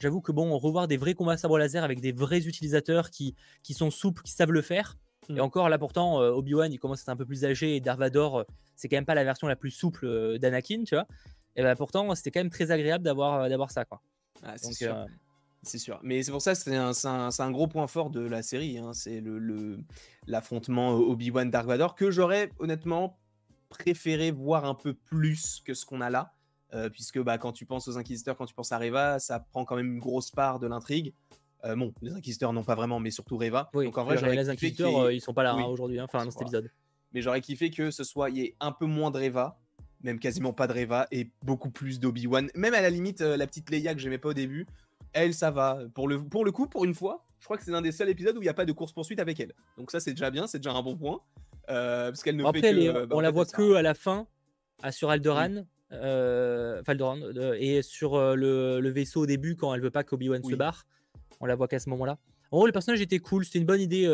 J'avoue 0.00 0.22
que 0.22 0.32
bon, 0.32 0.56
revoir 0.56 0.88
des 0.88 0.96
vrais 0.96 1.12
combats 1.12 1.36
sabre 1.36 1.58
laser 1.58 1.84
avec 1.84 2.00
des 2.00 2.12
vrais 2.12 2.46
utilisateurs 2.46 3.10
qui, 3.10 3.34
qui 3.62 3.74
sont 3.74 3.90
souples, 3.90 4.22
qui 4.22 4.32
savent 4.32 4.52
le 4.52 4.62
faire. 4.62 4.96
Mm. 5.28 5.36
Et 5.36 5.40
encore 5.40 5.68
là, 5.68 5.78
pourtant, 5.78 6.22
euh, 6.22 6.30
Obi-Wan, 6.30 6.72
il 6.72 6.78
commence 6.78 7.00
à 7.00 7.02
être 7.02 7.08
un 7.10 7.16
peu 7.16 7.26
plus 7.26 7.44
âgé 7.44 7.76
et 7.76 7.80
Darth 7.80 7.98
Vader, 7.98 8.28
euh, 8.32 8.44
c'est 8.76 8.88
quand 8.88 8.96
même 8.96 9.04
pas 9.04 9.14
la 9.14 9.24
version 9.24 9.46
la 9.46 9.56
plus 9.56 9.70
souple 9.70 10.06
euh, 10.06 10.38
d'Anakin, 10.38 10.84
tu 10.84 10.94
vois. 10.94 11.06
Et 11.56 11.62
bah 11.62 11.76
pourtant, 11.76 12.14
c'était 12.14 12.30
quand 12.30 12.40
même 12.40 12.50
très 12.50 12.70
agréable 12.70 13.04
d'avoir 13.04 13.48
d'avoir 13.48 13.70
ça, 13.70 13.84
quoi. 13.84 14.00
Ah, 14.42 14.54
c'est 15.62 15.78
sûr. 15.78 16.00
Mais 16.02 16.22
c'est 16.22 16.32
pour 16.32 16.42
ça 16.42 16.54
que 16.54 16.58
c'est 16.58 16.74
un, 16.74 17.28
un, 17.38 17.50
gros 17.50 17.66
point 17.66 17.86
fort 17.86 18.10
de 18.10 18.20
la 18.20 18.42
série. 18.42 18.78
Hein. 18.78 18.92
C'est 18.92 19.22
l'affrontement 20.26 20.92
le, 20.92 21.04
Obi-Wan 21.04 21.50
Dark 21.50 21.66
Vador 21.66 21.94
que 21.94 22.10
j'aurais 22.10 22.50
honnêtement 22.58 23.18
préféré 23.68 24.30
voir 24.30 24.64
un 24.64 24.74
peu 24.74 24.94
plus 24.94 25.62
que 25.64 25.74
ce 25.74 25.84
qu'on 25.84 26.00
a 26.00 26.10
là. 26.10 26.32
Euh, 26.72 26.88
puisque 26.88 27.18
bah, 27.18 27.36
quand 27.36 27.52
tu 27.52 27.66
penses 27.66 27.88
aux 27.88 27.98
Inquisiteurs, 27.98 28.36
quand 28.36 28.46
tu 28.46 28.54
penses 28.54 28.70
à 28.70 28.78
Reva, 28.78 29.18
ça 29.18 29.40
prend 29.40 29.64
quand 29.64 29.76
même 29.76 29.94
une 29.94 29.98
grosse 29.98 30.30
part 30.30 30.60
de 30.60 30.68
l'intrigue. 30.68 31.12
Euh, 31.64 31.74
bon, 31.74 31.92
les 32.00 32.12
Inquisiteurs 32.12 32.52
non 32.52 32.62
pas 32.62 32.76
vraiment, 32.76 33.00
mais 33.00 33.10
surtout 33.10 33.36
Reva. 33.36 33.70
Donc 33.74 33.98
en 33.98 34.04
vrai, 34.04 34.16
les 34.36 34.48
Inquisiteurs, 34.48 34.96
euh, 34.96 35.12
ils 35.12 35.20
sont 35.20 35.34
pas 35.34 35.42
là 35.42 35.52
hein, 35.52 35.64
aujourd'hui, 35.64 35.98
hein, 35.98 36.04
enfin 36.04 36.24
dans 36.24 36.30
cet 36.30 36.42
épisode. 36.42 36.70
Mais 37.12 37.22
j'aurais 37.22 37.40
kiffé 37.40 37.70
que 37.70 37.90
ce 37.90 38.04
soit, 38.04 38.30
il 38.30 38.36
y 38.36 38.42
ait 38.42 38.56
un 38.60 38.70
peu 38.70 38.86
moins 38.86 39.10
de 39.10 39.18
Reva, 39.18 39.58
même 40.02 40.20
quasiment 40.20 40.52
pas 40.52 40.68
de 40.68 40.72
Reva, 40.72 41.08
et 41.10 41.32
beaucoup 41.42 41.70
plus 41.70 41.98
d'Obi-Wan. 41.98 42.48
Même 42.54 42.74
à 42.74 42.80
la 42.80 42.88
limite, 42.90 43.20
la 43.20 43.46
petite 43.48 43.68
Leia 43.68 43.92
que 43.94 44.00
j'aimais 44.00 44.18
pas 44.18 44.28
au 44.28 44.34
début, 44.34 44.66
elle, 45.12 45.34
ça 45.34 45.50
va. 45.50 45.80
Pour 45.94 46.08
le, 46.08 46.22
pour 46.22 46.44
le 46.44 46.52
coup, 46.52 46.66
pour 46.66 46.84
une 46.84 46.94
fois, 46.94 47.24
je 47.40 47.44
crois 47.44 47.56
que 47.56 47.64
c'est 47.64 47.70
l'un 47.70 47.82
des 47.82 47.92
seuls 47.92 48.08
épisodes 48.08 48.36
où 48.36 48.40
il 48.40 48.44
n'y 48.44 48.50
a 48.50 48.54
pas 48.54 48.64
de 48.64 48.72
course-poursuite 48.72 49.18
avec 49.18 49.40
elle. 49.40 49.52
Donc 49.76 49.90
ça, 49.90 50.00
c'est 50.00 50.12
déjà 50.12 50.30
bien, 50.30 50.46
c'est 50.46 50.58
déjà 50.58 50.72
un 50.72 50.82
bon 50.82 50.96
point. 50.96 51.20
Euh, 51.70 52.10
parce 52.10 52.22
qu'elle 52.22 52.36
ne 52.36 52.44
Après, 52.44 52.60
fait 52.60 52.72
que, 52.74 53.06
bah, 53.06 53.16
on 53.16 53.20
la 53.20 53.30
voit 53.30 53.46
que 53.46 53.74
à 53.74 53.82
la 53.82 53.94
fin, 53.94 54.26
à, 54.82 54.92
sur 54.92 55.10
Alderaan. 55.10 55.66
Euh, 55.92 56.82
et 57.58 57.82
sur 57.82 58.14
euh, 58.14 58.36
le, 58.36 58.88
vaisseau 58.90 59.22
au 59.22 59.26
début 59.26 59.56
quand 59.56 59.74
elle 59.74 59.80
veut 59.80 59.90
pas 59.90 60.04
qu'Obi-Wan 60.04 60.42
se 60.44 60.54
barre. 60.54 60.86
On 61.40 61.46
la 61.46 61.56
voit 61.56 61.66
qu'à 61.66 61.80
ce 61.80 61.88
moment-là. 61.90 62.18
En 62.52 62.58
gros, 62.58 62.66
le 62.66 62.72
personnage 62.72 63.00
était 63.00 63.18
cool. 63.18 63.44
C'était 63.44 63.58
une 63.58 63.66
bonne 63.66 63.80
idée 63.80 64.06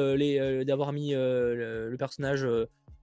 d'avoir 0.65 0.93
mis 0.93 1.13
le, 1.13 1.95
personnage 1.99 2.47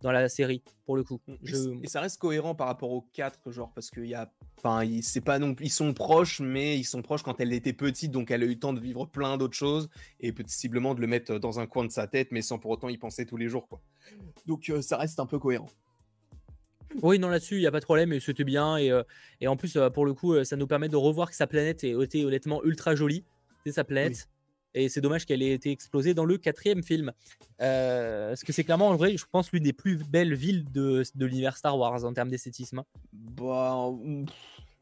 dans 0.03 0.11
la 0.11 0.29
série 0.29 0.61
pour 0.85 0.95
le 0.95 1.03
coup. 1.03 1.19
Mm. 1.27 1.83
Et 1.83 1.87
ça 1.87 2.01
reste 2.01 2.19
cohérent 2.19 2.53
par 2.53 2.67
rapport 2.67 2.91
aux 2.91 3.07
4 3.13 3.51
genre 3.51 3.71
parce 3.73 3.89
qu'il 3.89 4.05
y 4.05 4.13
a 4.13 4.31
enfin 4.57 4.85
c'est 5.01 5.21
pas 5.21 5.39
non 5.39 5.55
ils 5.59 5.71
sont 5.71 5.93
proches 5.93 6.41
mais 6.41 6.77
ils 6.77 6.83
sont 6.83 7.01
proches 7.01 7.23
quand 7.23 7.39
elle 7.39 7.53
était 7.53 7.73
petite 7.73 8.11
donc 8.11 8.29
elle 8.29 8.43
a 8.43 8.45
eu 8.45 8.49
le 8.49 8.59
temps 8.59 8.73
de 8.73 8.79
vivre 8.79 9.05
plein 9.05 9.37
d'autres 9.37 9.55
choses 9.55 9.89
et 10.19 10.31
possiblement 10.31 10.93
de 10.93 11.01
le 11.01 11.07
mettre 11.07 11.39
dans 11.39 11.59
un 11.59 11.65
coin 11.65 11.85
de 11.85 11.91
sa 11.91 12.05
tête 12.05 12.27
mais 12.31 12.41
sans 12.41 12.59
pour 12.59 12.71
autant 12.71 12.89
y 12.89 12.97
penser 12.97 13.25
tous 13.25 13.37
les 13.37 13.49
jours 13.49 13.67
quoi. 13.67 13.81
Donc 14.45 14.69
euh, 14.69 14.81
ça 14.81 14.97
reste 14.97 15.19
un 15.19 15.25
peu 15.25 15.39
cohérent. 15.39 15.69
Oui, 17.01 17.17
non, 17.17 17.29
là-dessus, 17.29 17.55
il 17.55 17.61
n'y 17.61 17.65
a 17.65 17.71
pas 17.71 17.79
de 17.79 17.85
problème, 17.85 18.13
et 18.13 18.19
c'était 18.19 18.43
bien. 18.43 18.77
Et, 18.77 18.91
et 19.41 19.47
en 19.47 19.57
plus, 19.57 19.79
pour 19.95 20.05
le 20.05 20.13
coup, 20.13 20.43
ça 20.43 20.55
nous 20.55 20.67
permet 20.67 20.89
de 20.89 20.95
revoir 20.95 21.31
que 21.31 21.35
sa 21.35 21.47
planète 21.47 21.83
était 21.83 22.23
honnêtement 22.23 22.63
ultra 22.63 22.93
jolie. 22.93 23.25
C'est 23.65 23.71
sa 23.71 23.83
planète. 23.83 24.29
Et 24.73 24.89
c'est 24.89 25.01
dommage 25.01 25.25
qu'elle 25.25 25.41
ait 25.41 25.53
été 25.53 25.71
explosée 25.71 26.13
dans 26.13 26.25
le 26.25 26.38
quatrième 26.38 26.83
film. 26.83 27.12
parce 27.57 28.43
que 28.43 28.51
c'est 28.51 28.63
clairement, 28.63 28.89
en 28.89 28.95
vrai, 28.95 29.17
je 29.17 29.25
pense, 29.31 29.51
l'une 29.51 29.63
des 29.63 29.73
plus 29.73 29.97
belles 29.97 30.33
villes 30.33 30.65
de, 30.71 31.03
de 31.15 31.25
l'univers 31.25 31.57
Star 31.57 31.77
Wars 31.77 32.03
en 32.03 32.13
termes 32.13 32.29
d'esthétisme. 32.29 32.79
Hein. 32.79 32.86
Bah, 33.12 33.75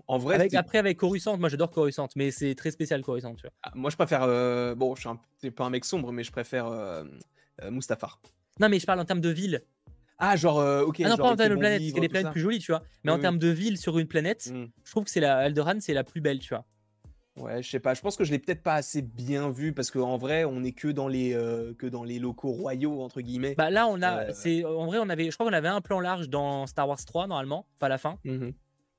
en 0.07 0.17
vrai, 0.17 0.53
après 0.55 0.77
avec 0.77 0.97
Coruscant, 0.97 1.37
moi 1.37 1.47
j'adore 1.47 1.71
Coruscant, 1.71 2.09
mais 2.15 2.31
c'est 2.31 2.53
très 2.55 2.71
spécial 2.71 3.01
Coruscant. 3.01 3.33
Tu 3.35 3.43
vois. 3.43 3.51
Ah, 3.63 3.71
moi 3.75 3.89
je 3.89 3.95
préfère, 3.95 4.27
bon, 4.75 4.95
je 4.95 5.07
suis 5.39 5.51
pas 5.51 5.65
un 5.65 5.69
mec 5.69 5.85
sombre, 5.85 6.11
mais 6.11 6.23
je 6.23 6.31
préfère 6.31 6.69
Mustafar. 7.69 8.21
Non, 8.59 8.69
mais 8.69 8.79
je 8.79 8.85
parle 8.85 8.99
en 8.99 9.05
termes 9.05 9.21
de 9.21 9.29
ville. 9.29 9.61
Ah, 10.17 10.35
genre, 10.35 10.57
ok. 10.85 11.01
Ah 11.03 11.09
non, 11.09 11.17
pas 11.17 11.31
en 11.31 11.35
termes 11.35 11.55
de 11.55 11.59
planète, 11.59 11.81
parce 11.81 11.93
qu'elle 11.93 12.03
est 12.03 12.09
planète 12.09 12.31
plus 12.31 12.41
jolie, 12.41 12.59
tu 12.59 12.71
vois. 12.71 12.83
Mais 13.03 13.11
en 13.11 13.19
termes 13.19 13.39
de 13.39 13.47
ville 13.47 13.77
sur 13.77 13.97
une 13.99 14.07
planète, 14.07 14.51
mmh. 14.53 14.65
je 14.83 14.91
trouve 14.91 15.03
que 15.05 15.09
c'est 15.09 15.19
la 15.19 15.37
Alderaan, 15.37 15.79
c'est 15.79 15.93
la 15.93 16.03
plus 16.03 16.21
belle, 16.21 16.39
tu 16.39 16.49
vois. 16.49 16.65
Ouais, 17.37 17.63
je 17.63 17.69
sais 17.69 17.79
pas. 17.79 17.93
Je 17.93 18.01
pense 18.01 18.17
que 18.17 18.23
je 18.23 18.31
l'ai 18.31 18.39
peut-être 18.39 18.61
pas 18.61 18.75
assez 18.75 19.01
bien 19.01 19.49
vu 19.49 19.73
parce 19.73 19.89
qu'en 19.89 20.17
vrai, 20.17 20.43
on 20.43 20.63
est 20.63 20.73
que 20.73 20.89
dans 20.89 21.07
les 21.07 21.31
que 21.77 21.87
dans 21.87 22.03
les 22.03 22.19
locaux 22.19 22.51
royaux 22.51 23.01
entre 23.01 23.21
guillemets. 23.21 23.55
Bah 23.55 23.69
là, 23.69 23.87
on 23.87 24.01
a, 24.01 24.33
c'est 24.33 24.65
en 24.65 24.85
vrai, 24.85 24.99
on 24.99 25.09
avait, 25.09 25.31
je 25.31 25.35
crois 25.35 25.45
qu'on 25.45 25.53
avait 25.53 25.67
un 25.67 25.81
plan 25.81 25.99
large 25.99 26.29
dans 26.29 26.67
Star 26.67 26.87
Wars 26.87 27.03
3 27.03 27.27
normalement, 27.27 27.65
enfin 27.75 27.85
à 27.87 27.89
la 27.89 27.97
fin. 27.97 28.19
Mmh 28.25 28.49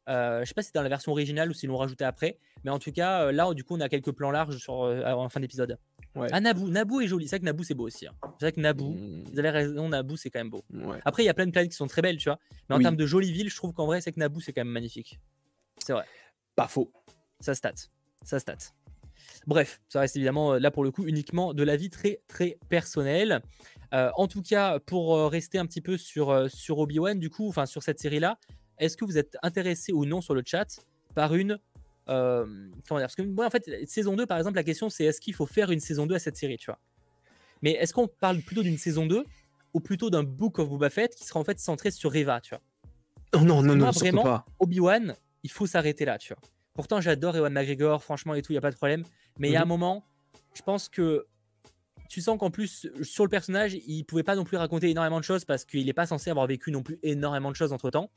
je 0.09 0.45
sais 0.45 0.55
pas 0.55 0.62
si 0.62 0.66
c'est 0.66 0.75
dans 0.75 0.83
la 0.83 0.88
version 0.88 1.12
originale 1.12 1.49
ou 1.49 1.53
si 1.53 1.66
l'ont 1.66 1.77
rajouté 1.77 2.05
après, 2.05 2.38
mais 2.64 2.71
en 2.71 2.81
tout 2.81 2.90
cas, 2.90 3.31
là, 3.31 3.55
du 3.55 3.62
coup, 3.62 3.77
on 3.77 3.81
a 3.81 3.88
quelques 3.88 4.11
plans 4.11 4.33
larges 4.33 4.59
sur, 4.59 4.75
en 4.75 5.29
fin 5.29 5.38
d'épisode. 5.38 5.79
Ouais. 6.14 6.29
Ah, 6.33 6.40
Naboo, 6.40 6.68
Naboo 6.68 7.01
est 7.01 7.07
joli. 7.07 7.27
C'est 7.27 7.37
vrai 7.37 7.40
que 7.40 7.45
Naboo, 7.45 7.62
c'est 7.62 7.75
beau 7.75 7.87
aussi. 7.87 8.07
Hein. 8.07 8.12
C'est 8.38 8.47
vrai 8.47 8.53
que 8.53 8.61
Naboo, 8.61 8.90
mmh. 8.90 9.25
vous 9.33 9.38
avez 9.38 9.51
raison, 9.51 9.88
Naboo, 9.88 10.16
c'est 10.16 10.29
quand 10.29 10.40
même 10.40 10.51
beau. 10.51 10.64
Après, 11.05 11.23
il 11.23 11.27
y 11.27 11.29
a 11.29 11.35
plein 11.35 11.47
de 11.47 11.53
planètes 11.53 11.71
qui 11.71 11.77
sont 11.77 11.87
très 11.87 12.03
belles, 12.03 12.18
tu 12.18 12.29
vois. 12.29 12.38
Mais 12.68 12.77
en 12.77 12.81
termes 12.81 12.97
de 12.97 13.07
jolies 13.07 13.33
villes, 13.33 13.49
je 13.49 13.57
trouve 13.57 13.73
qu'en 13.73 13.87
vrai, 13.87 14.01
c'est 14.01 14.12
que 14.12 14.18
Naboo, 14.18 14.40
c'est 14.40 14.53
quand 14.53 14.62
même 14.62 14.73
magnifique. 14.73 15.21
C'est 15.79 15.92
vrai. 15.92 16.05
Pas 16.57 16.66
faux. 16.66 16.92
Ça 17.40 17.55
stat. 17.55 17.73
Ça 18.24 18.38
stat. 18.38 18.56
Bref, 19.46 19.80
ça 19.88 20.00
reste 20.00 20.16
évidemment 20.16 20.54
là 20.54 20.70
pour 20.70 20.85
le 20.85 20.90
coup 20.90 21.04
uniquement 21.06 21.54
de 21.54 21.62
la 21.62 21.76
vie 21.76 21.90
très 21.90 22.20
très 22.28 22.58
personnelle. 22.68 23.42
en 23.92 24.26
tout 24.28 24.42
cas, 24.42 24.78
pour 24.78 25.30
rester 25.30 25.58
un 25.58 25.66
petit 25.66 25.80
peu 25.80 25.96
sur, 25.96 26.50
sur 26.50 26.78
Obi-Wan, 26.78 27.18
du 27.18 27.30
coup, 27.30 27.48
enfin 27.48 27.66
sur 27.66 27.82
cette 27.82 27.98
série-là, 27.98 28.38
est-ce 28.78 28.96
que 28.96 29.04
vous 29.04 29.18
êtes 29.18 29.37
intéressé 29.42 29.92
ou 29.92 30.04
non 30.04 30.20
sur 30.20 30.35
le 30.35 30.42
chat 30.44 30.80
par 31.14 31.35
une 31.35 31.58
comment 32.06 33.00
dire 33.00 33.06
Parce 33.06 33.14
que 33.14 33.22
moi, 33.22 33.46
en 33.46 33.50
fait, 33.50 33.68
saison 33.88 34.16
2, 34.16 34.26
par 34.26 34.38
exemple, 34.38 34.56
la 34.56 34.64
question 34.64 34.88
c'est 34.90 35.04
est-ce 35.04 35.20
qu'il 35.20 35.35
faut 35.35 35.46
faire 35.46 35.70
une 35.70 35.80
saison 35.80 36.06
2 36.06 36.14
à 36.14 36.18
cette 36.18 36.37
série, 36.37 36.56
tu 36.56 36.66
vois? 36.66 36.78
Mais 37.62 37.72
est-ce 37.72 37.94
qu'on 37.94 38.08
parle 38.08 38.40
plutôt 38.40 38.62
d'une 38.62 38.78
saison 38.78 39.06
2 39.06 39.24
ou 39.74 39.80
plutôt 39.80 40.11
d'un 40.11 40.24
Book 40.24 40.58
of 40.58 40.68
Boba 40.68 40.90
Fett 40.90 41.14
qui 41.14 41.24
sera 41.24 41.40
en 41.40 41.44
fait 41.44 41.58
centré 41.58 41.90
sur 41.90 42.12
Reva, 42.12 42.40
tu 42.40 42.50
vois? 42.50 42.62
Oh 43.35 43.44
non, 43.44 43.62
non, 43.62 43.76
non, 43.76 43.90
vraiment, 43.90 44.44
Obi-Wan, 44.58 45.14
il 45.42 45.50
faut 45.50 45.66
s'arrêter 45.66 46.04
là, 46.04 46.18
tu 46.18 46.35
vois. 46.35 46.42
Pourtant, 46.74 47.00
j'adore 47.00 47.37
Ewan 47.37 47.52
McGregor, 47.52 48.02
franchement, 48.02 48.35
et 48.35 48.42
tout, 48.42 48.52
il 48.52 48.54
n'y 48.54 48.58
a 48.58 48.62
pas 48.62 48.70
de 48.70 48.76
problème. 48.76 49.04
Mais 49.38 49.48
il 49.48 49.52
y 49.52 49.56
a 49.56 49.61
un 49.61 49.64
mhm. 49.64 49.68
moment, 49.68 50.04
je 50.54 50.62
pense 50.62 50.88
que 50.88 51.26
tu 52.08 52.20
sens 52.20 52.38
qu'en 52.38 52.50
plus, 52.50 52.88
sur 53.02 53.24
le 53.24 53.30
personnage, 53.30 53.74
il 53.87 54.04
pouvait 54.04 54.22
pas 54.22 54.37
non 54.37 54.44
plus 54.44 54.56
raconter 54.56 54.90
énormément 54.90 55.18
de 55.18 55.24
choses 55.24 55.44
parce 55.44 55.64
qu'il 55.64 55.87
n'est 55.87 55.92
pas 55.94 56.06
censé 56.06 56.30
avoir 56.30 56.46
vécu 56.46 56.70
non 56.70 56.82
plus 56.82 56.98
énormément 57.02 57.50
de 57.50 57.56
choses 57.56 57.72
entre 57.72 57.90
temps. 57.90 58.11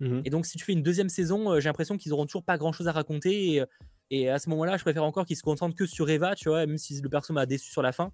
Mhm. 0.00 0.22
Et 0.24 0.30
donc, 0.30 0.46
si 0.46 0.56
tu 0.56 0.64
fais 0.64 0.72
une 0.72 0.82
deuxième 0.82 1.08
saison, 1.08 1.52
euh, 1.52 1.60
j'ai 1.60 1.68
l'impression 1.68 1.96
qu'ils 1.96 2.12
auront 2.12 2.26
toujours 2.26 2.44
pas 2.44 2.56
grand 2.56 2.72
chose 2.72 2.88
à 2.88 2.92
raconter. 2.92 3.62
Et, 4.10 4.28
à 4.28 4.38
ce 4.38 4.50
moment-là, 4.50 4.76
je 4.76 4.82
préfère 4.82 5.04
encore 5.04 5.24
qu'ils 5.24 5.36
se 5.36 5.42
concentrent 5.42 5.74
que 5.74 5.86
sur 5.86 6.08
Eva, 6.10 6.34
tu 6.34 6.48
vois, 6.48 6.66
même 6.66 6.76
si 6.76 7.00
le 7.00 7.08
perso 7.08 7.32
m'a 7.32 7.46
déçu 7.46 7.70
sur 7.70 7.82
la 7.82 7.92
fin. 7.92 8.12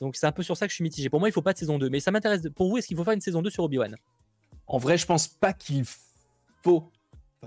Donc, 0.00 0.16
c'est 0.16 0.26
un 0.26 0.32
peu 0.32 0.42
sur 0.42 0.56
ça 0.56 0.66
que 0.66 0.70
je 0.70 0.76
suis 0.76 0.84
mitigé. 0.84 1.08
Pour 1.10 1.20
moi, 1.20 1.28
il 1.28 1.32
faut 1.32 1.42
pas 1.42 1.52
de 1.52 1.58
saison 1.58 1.78
2. 1.78 1.90
Mais 1.90 2.00
ça 2.00 2.10
m'intéresse. 2.10 2.42
Pour 2.54 2.68
vous, 2.68 2.78
est-ce 2.78 2.88
qu'il 2.88 2.96
faut 2.96 3.04
faire 3.04 3.14
une 3.14 3.20
saison 3.20 3.42
2 3.42 3.50
sur 3.50 3.64
Obi-Wan? 3.64 3.96
En 4.66 4.78
vrai, 4.78 4.96
je 4.96 5.06
pense 5.06 5.28
pas 5.28 5.52
qu'il 5.52 5.84
faut 6.62 6.90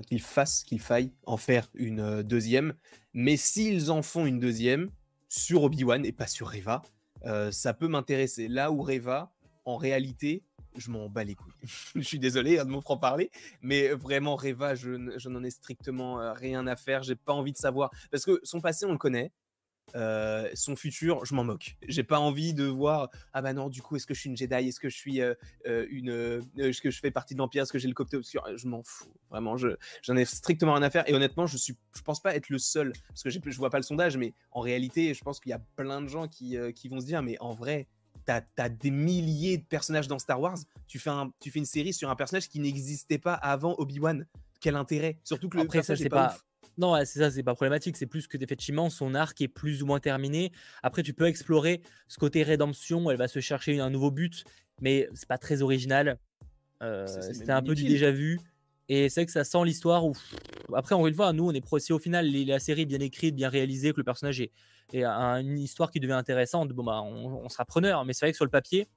qu'il 0.07 0.21
fasse, 0.21 0.63
qu'il 0.63 0.79
faille 0.79 1.11
en 1.25 1.37
faire 1.37 1.69
une 1.73 1.99
euh, 1.99 2.23
deuxième. 2.23 2.73
Mais 3.13 3.37
s'ils 3.37 3.91
en 3.91 4.01
font 4.01 4.25
une 4.25 4.39
deuxième 4.39 4.89
sur 5.27 5.63
Obi-Wan 5.63 6.05
et 6.05 6.11
pas 6.11 6.27
sur 6.27 6.51
Reva, 6.51 6.81
euh, 7.25 7.51
ça 7.51 7.73
peut 7.73 7.87
m'intéresser. 7.87 8.47
Là 8.47 8.71
où 8.71 8.81
Reva, 8.81 9.33
en 9.65 9.77
réalité, 9.77 10.43
je 10.75 10.89
m'en 10.89 11.09
bats 11.09 11.23
les 11.23 11.35
couilles. 11.35 11.53
je 11.95 12.01
suis 12.01 12.19
désolé 12.19 12.59
hein, 12.59 12.65
de 12.65 12.69
mon 12.69 12.81
franc-parler, 12.81 13.31
mais 13.61 13.89
vraiment, 13.89 14.35
Reva, 14.35 14.75
je, 14.75 15.13
je 15.17 15.29
n'en 15.29 15.43
ai 15.43 15.49
strictement 15.49 16.21
euh, 16.21 16.33
rien 16.33 16.65
à 16.67 16.75
faire. 16.75 17.03
J'ai 17.03 17.15
pas 17.15 17.33
envie 17.33 17.51
de 17.51 17.57
savoir. 17.57 17.91
Parce 18.09 18.25
que 18.25 18.39
son 18.43 18.61
passé, 18.61 18.85
on 18.85 18.91
le 18.91 18.97
connaît. 18.97 19.31
Euh, 19.95 20.49
son 20.53 20.75
futur, 20.75 21.25
je 21.25 21.35
m'en 21.35 21.43
moque. 21.43 21.75
J'ai 21.87 22.03
pas 22.03 22.19
envie 22.19 22.53
de 22.53 22.65
voir 22.65 23.09
ah 23.33 23.41
bah 23.41 23.53
non, 23.53 23.69
du 23.69 23.81
coup, 23.81 23.95
est-ce 23.95 24.05
que 24.05 24.13
je 24.13 24.21
suis 24.21 24.29
une 24.29 24.37
Jedi? 24.37 24.67
Est-ce 24.67 24.79
que 24.79 24.89
je 24.89 24.95
suis 24.95 25.21
euh, 25.21 25.33
euh, 25.67 25.85
une 25.89 26.41
Est-ce 26.57 26.81
que 26.81 26.91
je 26.91 26.99
fais 26.99 27.11
partie 27.11 27.33
de 27.33 27.39
l'Empire? 27.39 27.63
Est-ce 27.63 27.73
que 27.73 27.79
j'ai 27.79 27.87
le 27.87 27.93
côté 27.93 28.17
obscur 28.17 28.43
Je 28.55 28.67
m'en 28.67 28.83
fous. 28.83 29.11
Vraiment, 29.29 29.57
je 29.57 29.69
j'en 30.01 30.15
ai 30.15 30.25
strictement 30.25 30.73
rien 30.73 30.83
à 30.83 30.89
faire. 30.89 31.07
Et 31.09 31.13
honnêtement, 31.13 31.47
je 31.47 31.57
suis, 31.57 31.75
je 31.95 32.01
pense 32.01 32.21
pas 32.21 32.35
être 32.35 32.49
le 32.49 32.57
seul 32.57 32.93
parce 33.09 33.23
que 33.23 33.29
je 33.29 33.57
vois 33.57 33.69
pas 33.69 33.79
le 33.79 33.83
sondage, 33.83 34.17
mais 34.17 34.33
en 34.51 34.61
réalité, 34.61 35.13
je 35.13 35.23
pense 35.23 35.39
qu'il 35.39 35.49
y 35.49 35.53
a 35.53 35.61
plein 35.75 36.01
de 36.01 36.07
gens 36.07 36.27
qui, 36.27 36.57
qui 36.75 36.87
vont 36.87 36.99
se 36.99 37.05
dire 37.05 37.21
mais 37.21 37.37
en 37.39 37.53
vrai. 37.53 37.87
T'as 38.23 38.41
as 38.59 38.69
des 38.69 38.91
milliers 38.91 39.57
de 39.57 39.63
personnages 39.63 40.07
dans 40.07 40.19
Star 40.19 40.39
Wars. 40.39 40.59
Tu 40.85 40.99
fais, 40.99 41.09
un, 41.09 41.31
tu 41.41 41.49
fais 41.49 41.57
une 41.57 41.65
série 41.65 41.91
sur 41.91 42.07
un 42.11 42.15
personnage 42.15 42.49
qui 42.49 42.59
n'existait 42.59 43.17
pas 43.17 43.33
avant 43.33 43.73
Obi-Wan. 43.79 44.27
Quel 44.59 44.75
intérêt? 44.75 45.17
Surtout 45.23 45.49
que 45.49 45.57
le 45.57 45.63
Après, 45.63 45.79
personnage 45.79 46.03
ça, 46.03 46.09
pas, 46.09 46.27
pas 46.27 46.37
non, 46.81 46.95
c'est 47.05 47.19
ça, 47.19 47.29
c'est 47.29 47.43
pas 47.43 47.53
problématique. 47.53 47.95
C'est 47.95 48.07
plus 48.07 48.27
que 48.27 48.37
effectivement 48.41 48.89
son 48.89 49.13
arc 49.13 49.39
est 49.39 49.47
plus 49.47 49.83
ou 49.83 49.85
moins 49.85 49.99
terminé. 49.99 50.51
Après, 50.81 51.03
tu 51.03 51.13
peux 51.13 51.27
explorer 51.27 51.81
ce 52.07 52.17
côté 52.17 52.41
rédemption. 52.41 53.11
Elle 53.11 53.17
va 53.17 53.27
se 53.27 53.39
chercher 53.39 53.79
un 53.79 53.91
nouveau 53.91 54.09
but, 54.09 54.43
mais 54.81 55.07
c'est 55.13 55.27
pas 55.27 55.37
très 55.37 55.61
original. 55.61 56.17
Euh, 56.81 57.05
C'était 57.05 57.51
un 57.51 57.61
peu 57.61 57.75
du 57.75 57.83
déjà 57.83 58.09
vu. 58.11 58.39
Et 58.89 59.09
c'est 59.09 59.25
que 59.25 59.31
ça 59.31 59.43
sent 59.43 59.63
l'histoire 59.63 60.05
où. 60.05 60.13
Après, 60.75 60.95
encore 60.95 61.07
une 61.07 61.13
fois, 61.13 61.31
nous, 61.33 61.47
on 61.47 61.53
est 61.53 61.61
pro. 61.61 61.77
Si 61.77 61.93
au 61.93 61.99
final 61.99 62.25
la 62.25 62.59
série 62.59 62.81
est 62.81 62.85
bien 62.85 62.99
écrite, 62.99 63.35
bien 63.35 63.47
réalisée, 63.47 63.91
que 63.91 63.97
le 63.97 64.03
personnage 64.03 64.41
est, 64.41 64.51
une 64.93 65.59
histoire 65.59 65.91
qui 65.91 65.99
devient 65.99 66.13
intéressante, 66.13 66.69
bon, 66.69 66.83
bah, 66.83 67.01
on, 67.01 67.47
sera 67.47 67.63
preneur. 67.63 68.03
Mais 68.05 68.13
c'est 68.13 68.25
vrai 68.25 68.31
que 68.31 68.37
sur 68.37 68.45
le 68.45 68.51
papier, 68.51 68.87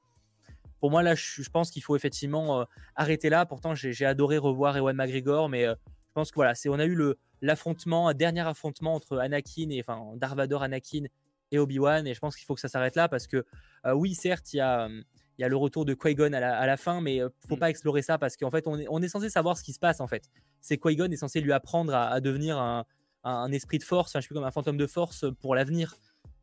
pour 0.81 0.91
moi, 0.91 1.03
là, 1.03 1.15
je, 1.15 1.49
pense 1.51 1.71
qu'il 1.71 1.83
faut 1.83 1.97
effectivement 1.97 2.61
euh, 2.61 2.65
arrêter 2.97 3.29
là. 3.29 3.45
Pourtant, 3.45 3.75
j'ai 3.75 4.07
adoré 4.07 4.39
revoir 4.39 4.77
Ewan 4.77 4.97
McGregor, 4.97 5.49
mais 5.51 5.67
euh, 5.67 5.75
je 5.87 6.13
pense 6.15 6.31
que 6.31 6.37
voilà, 6.37 6.55
c'est 6.55 6.69
on 6.69 6.79
a 6.79 6.87
eu 6.87 6.95
le, 6.95 7.19
l'affrontement, 7.45 8.09
un 8.09 8.15
dernier 8.15 8.41
affrontement 8.41 8.95
entre 8.95 9.19
Anakin 9.19 9.69
et 9.71 9.81
enfin 9.81 10.17
Darvador, 10.17 10.63
Anakin 10.63 11.05
et 11.53 11.59
Obi-Wan. 11.59 12.07
Et 12.07 12.15
je 12.15 12.21
pense 12.21 12.37
qu'il 12.37 12.47
faut 12.47 12.55
que 12.55 12.61
ça 12.61 12.69
s'arrête 12.69 12.97
là 12.97 13.09
parce 13.09 13.27
que 13.27 13.45
euh, 13.87 13.93
oui, 13.93 14.15
certes, 14.15 14.53
il 14.55 14.59
y 14.59 14.61
a, 14.61 14.89
il 14.89 15.43
y 15.43 15.45
a 15.45 15.49
le 15.49 15.57
retour 15.57 15.85
de 15.85 15.95
Qui-Gon 15.95 16.33
à 16.33 16.67
la, 16.67 16.77
fin, 16.77 17.01
mais 17.01 17.19
ne 17.19 17.25
euh, 17.25 17.29
faut 17.49 17.57
mm. 17.57 17.61
pas 17.61 17.71
explorer 17.71 18.03
ça 18.03 18.19
parce 18.19 18.37
qu'en 18.37 18.51
fait, 18.51 18.67
on 18.67 18.79
est, 18.79 18.87
on 18.89 19.03
est 19.03 19.09
censé 19.09 19.29
savoir 19.29 19.59
ce 19.59 19.63
qui 19.63 19.73
se 19.73 19.79
passe 19.79 20.01
en 20.01 20.07
fait. 20.07 20.31
C'est 20.61 20.79
Qui-Gon 20.79 21.11
est 21.11 21.17
censé 21.17 21.41
lui 21.41 21.53
apprendre 21.53 21.95
à, 21.95 22.21
devenir 22.21 22.59
un, 22.59 22.87
un, 23.25 23.53
esprit 23.53 23.79
de 23.79 23.85
force, 23.85 24.11
enfin, 24.11 24.21
je 24.21 24.27
suis 24.27 24.35
comme 24.35 24.45
un 24.45 24.51
fantôme 24.51 24.79
de 24.79 24.87
force 24.87 25.27
pour 25.41 25.55
l'avenir. 25.55 25.97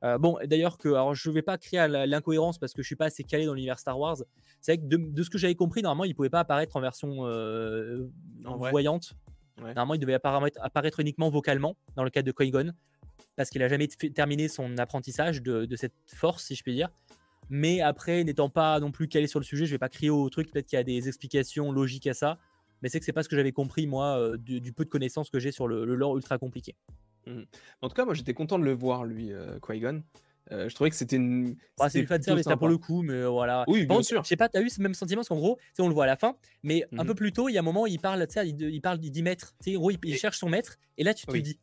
Euh, 0.03 0.17
bon, 0.17 0.37
d'ailleurs 0.45 0.79
que, 0.79 0.89
alors 0.89 1.13
je 1.13 1.29
vais 1.29 1.43
pas 1.43 1.59
créer 1.59 1.87
l'incohérence 1.87 2.57
parce 2.57 2.73
que 2.73 2.81
je 2.81 2.87
suis 2.87 2.95
pas 2.95 3.05
assez 3.05 3.23
calé 3.23 3.45
dans 3.45 3.53
l'univers 3.53 3.79
Star 3.79 3.99
Wars. 3.99 4.17
C'est 4.59 4.75
vrai 4.75 4.87
que 4.87 4.95
de, 4.95 5.23
ce 5.23 5.29
que 5.29 5.39
j'avais 5.39 5.55
compris, 5.55 5.81
normalement, 5.81 6.05
il 6.05 6.15
pouvait 6.15 6.29
pas 6.29 6.39
apparaître 6.39 6.75
en 6.75 6.81
version 6.81 7.23
voyante. 8.43 9.15
Normalement, 9.61 9.93
il 9.93 9.99
devait 9.99 10.13
apparaître, 10.13 10.99
uniquement 10.99 11.29
vocalement 11.29 11.75
dans 11.95 12.03
le 12.03 12.09
cas 12.09 12.21
de 12.21 12.31
Qui-Gon, 12.31 12.71
parce 13.35 13.49
qu'il 13.49 13.61
a 13.63 13.67
jamais 13.67 13.87
terminé 13.87 14.47
son 14.47 14.77
apprentissage 14.77 15.41
de, 15.41 15.75
cette 15.75 15.93
force, 16.07 16.45
si 16.45 16.55
je 16.55 16.63
puis 16.63 16.73
dire. 16.73 16.89
Mais 17.49 17.81
après, 17.81 18.23
n'étant 18.23 18.49
pas 18.49 18.79
non 18.79 18.91
plus 18.91 19.07
calé 19.07 19.27
sur 19.27 19.39
le 19.39 19.45
sujet, 19.45 19.65
je 19.65 19.71
vais 19.71 19.79
pas 19.79 19.89
crier 19.89 20.09
au 20.09 20.29
truc. 20.29 20.51
Peut-être 20.51 20.67
qu'il 20.67 20.77
y 20.77 20.79
a 20.79 20.83
des 20.83 21.07
explications 21.07 21.71
logiques 21.71 22.07
à 22.07 22.13
ça, 22.13 22.37
mais 22.81 22.89
c'est 22.89 22.99
que 22.99 23.05
c'est 23.05 23.13
pas 23.13 23.23
ce 23.23 23.29
que 23.29 23.35
j'avais 23.35 23.51
compris 23.51 23.87
moi 23.87 24.17
euh, 24.17 24.37
du, 24.37 24.71
peu 24.71 24.85
de 24.85 24.89
connaissances 24.89 25.29
que 25.29 25.39
j'ai 25.39 25.51
sur 25.51 25.67
le, 25.67 25.83
lore 25.83 26.15
ultra 26.15 26.37
compliqué. 26.37 26.75
Mmh. 27.27 27.41
En 27.81 27.89
tout 27.89 27.95
cas, 27.95 28.05
moi 28.05 28.13
j'étais 28.13 28.33
content 28.33 28.57
de 28.57 28.63
le 28.63 28.73
voir 28.73 29.03
lui, 29.03 29.33
euh, 29.33 29.59
Qui-Gon. 29.59 30.01
Euh, 30.51 30.67
je 30.67 30.75
trouvais 30.75 30.89
que 30.89 30.95
c'était 30.95 31.15
une. 31.15 31.55
Bah, 31.77 31.89
c'est 31.89 32.01
du 32.01 32.07
fan 32.07 32.21
service 32.21 32.45
pour 32.45 32.67
le 32.67 32.77
coup, 32.77 33.01
mais 33.01 33.23
voilà. 33.25 33.63
Oui, 33.67 33.85
bien 33.85 34.03
sûr. 34.03 34.23
Je 34.23 34.27
sais 34.27 34.35
pas, 34.35 34.49
t'as 34.49 34.61
eu 34.61 34.69
ce 34.69 34.81
même 34.81 34.93
sentiment 34.93 35.19
parce 35.19 35.29
qu'en 35.29 35.37
gros, 35.37 35.57
on 35.79 35.87
le 35.87 35.93
voit 35.93 36.03
à 36.03 36.07
la 36.07 36.17
fin, 36.17 36.35
mais 36.63 36.85
un 36.97 37.05
peu 37.05 37.13
mmh. 37.13 37.15
plus 37.15 37.33
tôt, 37.33 37.49
il 37.49 37.53
y 37.53 37.57
a 37.57 37.61
un 37.61 37.63
moment, 37.63 37.87
il 37.87 37.99
parle, 37.99 38.25
il, 38.43 38.61
il 38.61 38.81
parle 38.81 38.99
10 38.99 39.23
mètres. 39.23 39.53
En 39.67 39.71
gros, 39.73 39.91
il, 39.91 40.17
cherche 40.17 40.37
son 40.37 40.49
maître, 40.49 40.77
et 40.97 41.03
là, 41.03 41.13
tu 41.13 41.25
te 41.25 41.37
dis. 41.37 41.57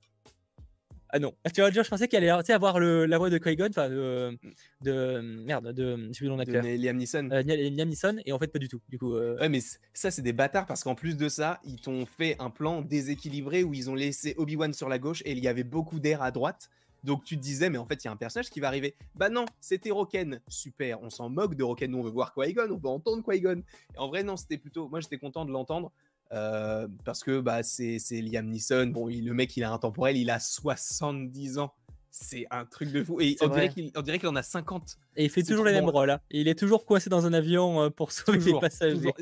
Ah 1.10 1.18
non, 1.18 1.32
tu 1.54 1.62
vois, 1.62 1.70
je 1.70 1.80
pensais 1.88 2.06
qu'il 2.06 2.18
allait 2.18 2.52
avoir 2.52 2.78
le, 2.78 3.06
la 3.06 3.16
voix 3.16 3.30
de 3.30 3.38
Qui-Gon, 3.38 3.68
enfin 3.70 3.88
de, 3.88 4.38
de, 4.82 5.20
Merde, 5.22 5.72
de. 5.72 5.96
Je 6.08 6.12
sais 6.12 6.26
plus 6.26 6.28
de 6.28 6.82
Liam 6.82 6.96
Neeson. 6.98 7.30
Euh, 7.32 7.42
Liam 7.42 7.88
Neeson, 7.88 8.16
et 8.26 8.32
en 8.32 8.38
fait, 8.38 8.48
pas 8.48 8.58
du 8.58 8.68
tout. 8.68 8.80
Du 8.90 8.98
coup, 8.98 9.14
euh. 9.14 9.38
Ouais, 9.38 9.48
mais 9.48 9.60
ça, 9.94 10.10
c'est 10.10 10.20
des 10.20 10.34
bâtards 10.34 10.66
parce 10.66 10.84
qu'en 10.84 10.94
plus 10.94 11.16
de 11.16 11.30
ça, 11.30 11.60
ils 11.64 11.80
t'ont 11.80 12.04
fait 12.04 12.36
un 12.40 12.50
plan 12.50 12.82
déséquilibré 12.82 13.64
où 13.64 13.72
ils 13.72 13.88
ont 13.88 13.94
laissé 13.94 14.34
Obi-Wan 14.36 14.74
sur 14.74 14.90
la 14.90 14.98
gauche 14.98 15.22
et 15.24 15.32
il 15.32 15.38
y 15.38 15.48
avait 15.48 15.64
beaucoup 15.64 15.98
d'air 15.98 16.20
à 16.22 16.30
droite. 16.30 16.68
Donc 17.04 17.24
tu 17.24 17.36
te 17.36 17.42
disais, 17.42 17.70
mais 17.70 17.78
en 17.78 17.86
fait, 17.86 18.02
il 18.04 18.06
y 18.06 18.08
a 18.08 18.12
un 18.12 18.16
personnage 18.16 18.50
qui 18.50 18.60
va 18.60 18.68
arriver. 18.68 18.94
Bah 19.14 19.28
non, 19.28 19.44
c'était 19.60 19.90
Roken. 19.90 20.40
Super, 20.48 21.02
on 21.02 21.10
s'en 21.10 21.28
moque 21.28 21.54
de 21.54 21.62
Roken. 21.62 21.90
Nous, 21.90 21.98
on 21.98 22.02
veut 22.02 22.10
voir 22.10 22.34
Qui-Gon, 22.34 22.70
on 22.70 22.76
veut 22.76 22.88
entendre 22.88 23.22
Qui-Gon. 23.30 23.62
En 23.96 24.08
vrai, 24.08 24.22
non, 24.22 24.36
c'était 24.36 24.58
plutôt. 24.58 24.88
Moi, 24.88 25.00
j'étais 25.00 25.18
content 25.18 25.44
de 25.44 25.52
l'entendre. 25.52 25.92
Euh, 26.32 26.86
parce 27.04 27.24
que 27.24 27.40
bah, 27.40 27.62
c'est 27.62 27.98
Liam 28.10 28.46
Neeson. 28.46 28.88
Bon, 28.88 29.06
le 29.06 29.32
mec, 29.32 29.56
il 29.56 29.64
a 29.64 29.72
un 29.72 29.78
temporel, 29.78 30.16
il 30.16 30.30
a 30.30 30.38
70 30.38 31.58
ans. 31.58 31.72
C'est 32.10 32.46
un 32.50 32.64
truc 32.64 32.90
de 32.90 33.04
fou. 33.04 33.20
Et 33.20 33.36
on 33.40 33.48
dirait, 33.48 33.68
qu'il 33.70 34.28
en 34.28 34.36
a 34.36 34.42
50. 34.42 34.98
Et 35.16 35.24
il 35.24 35.30
fait 35.30 35.42
toujours 35.42 35.64
les 35.64 35.72
mêmes 35.72 35.88
rôles. 35.88 36.10
Hein. 36.10 36.20
Il 36.30 36.48
est 36.48 36.58
toujours 36.58 36.84
coincé 36.84 37.08
dans 37.08 37.26
un 37.26 37.32
avion 37.32 37.82
euh, 37.82 37.90
pour 37.90 38.12
sauver 38.12 38.38
les 38.38 38.58
passagers. 38.58 39.12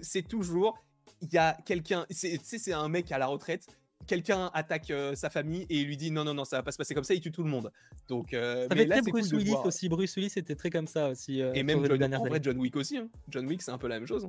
C'est 0.00 0.26
toujours 0.26 0.82
il 1.20 1.32
y 1.32 1.38
a 1.38 1.56
quelqu'un, 1.64 2.06
c'est 2.10 2.40
c'est 2.42 2.72
un 2.72 2.88
mec 2.88 3.10
à 3.12 3.18
la 3.18 3.26
retraite, 3.26 3.66
quelqu'un 4.06 4.50
attaque 4.54 4.92
sa 5.14 5.30
famille 5.30 5.66
et 5.68 5.80
il 5.80 5.86
lui 5.86 5.96
dit 5.96 6.10
non 6.10 6.24
non 6.24 6.34
non 6.34 6.44
ça 6.44 6.56
va 6.56 6.62
pas 6.62 6.72
se 6.72 6.78
passer 6.78 6.94
comme 6.94 7.04
ça, 7.04 7.14
il 7.14 7.20
tue 7.20 7.32
tout 7.32 7.42
le 7.42 7.50
monde. 7.50 7.72
Donc 8.08 8.28
ça 8.32 8.68
fait 8.74 8.86
très 8.86 9.02
Bruce 9.02 9.32
Willis 9.32 9.54
aussi. 9.64 9.88
Bruce 9.88 10.14
Willis 10.16 10.30
c'était 10.30 10.54
très 10.54 10.70
comme 10.70 10.86
ça 10.86 11.10
aussi. 11.10 11.40
et 11.40 11.62
même 11.62 11.84
John, 11.86 12.14
en 12.14 12.24
vrai 12.24 12.40
John 12.42 12.58
Wick 12.58 12.76
aussi. 12.76 12.98
Hein. 12.98 13.08
John 13.28 13.46
Wick 13.46 13.62
c'est 13.62 13.72
un 13.72 13.78
peu 13.78 13.88
la 13.88 13.98
même 13.98 14.06
chose. 14.06 14.28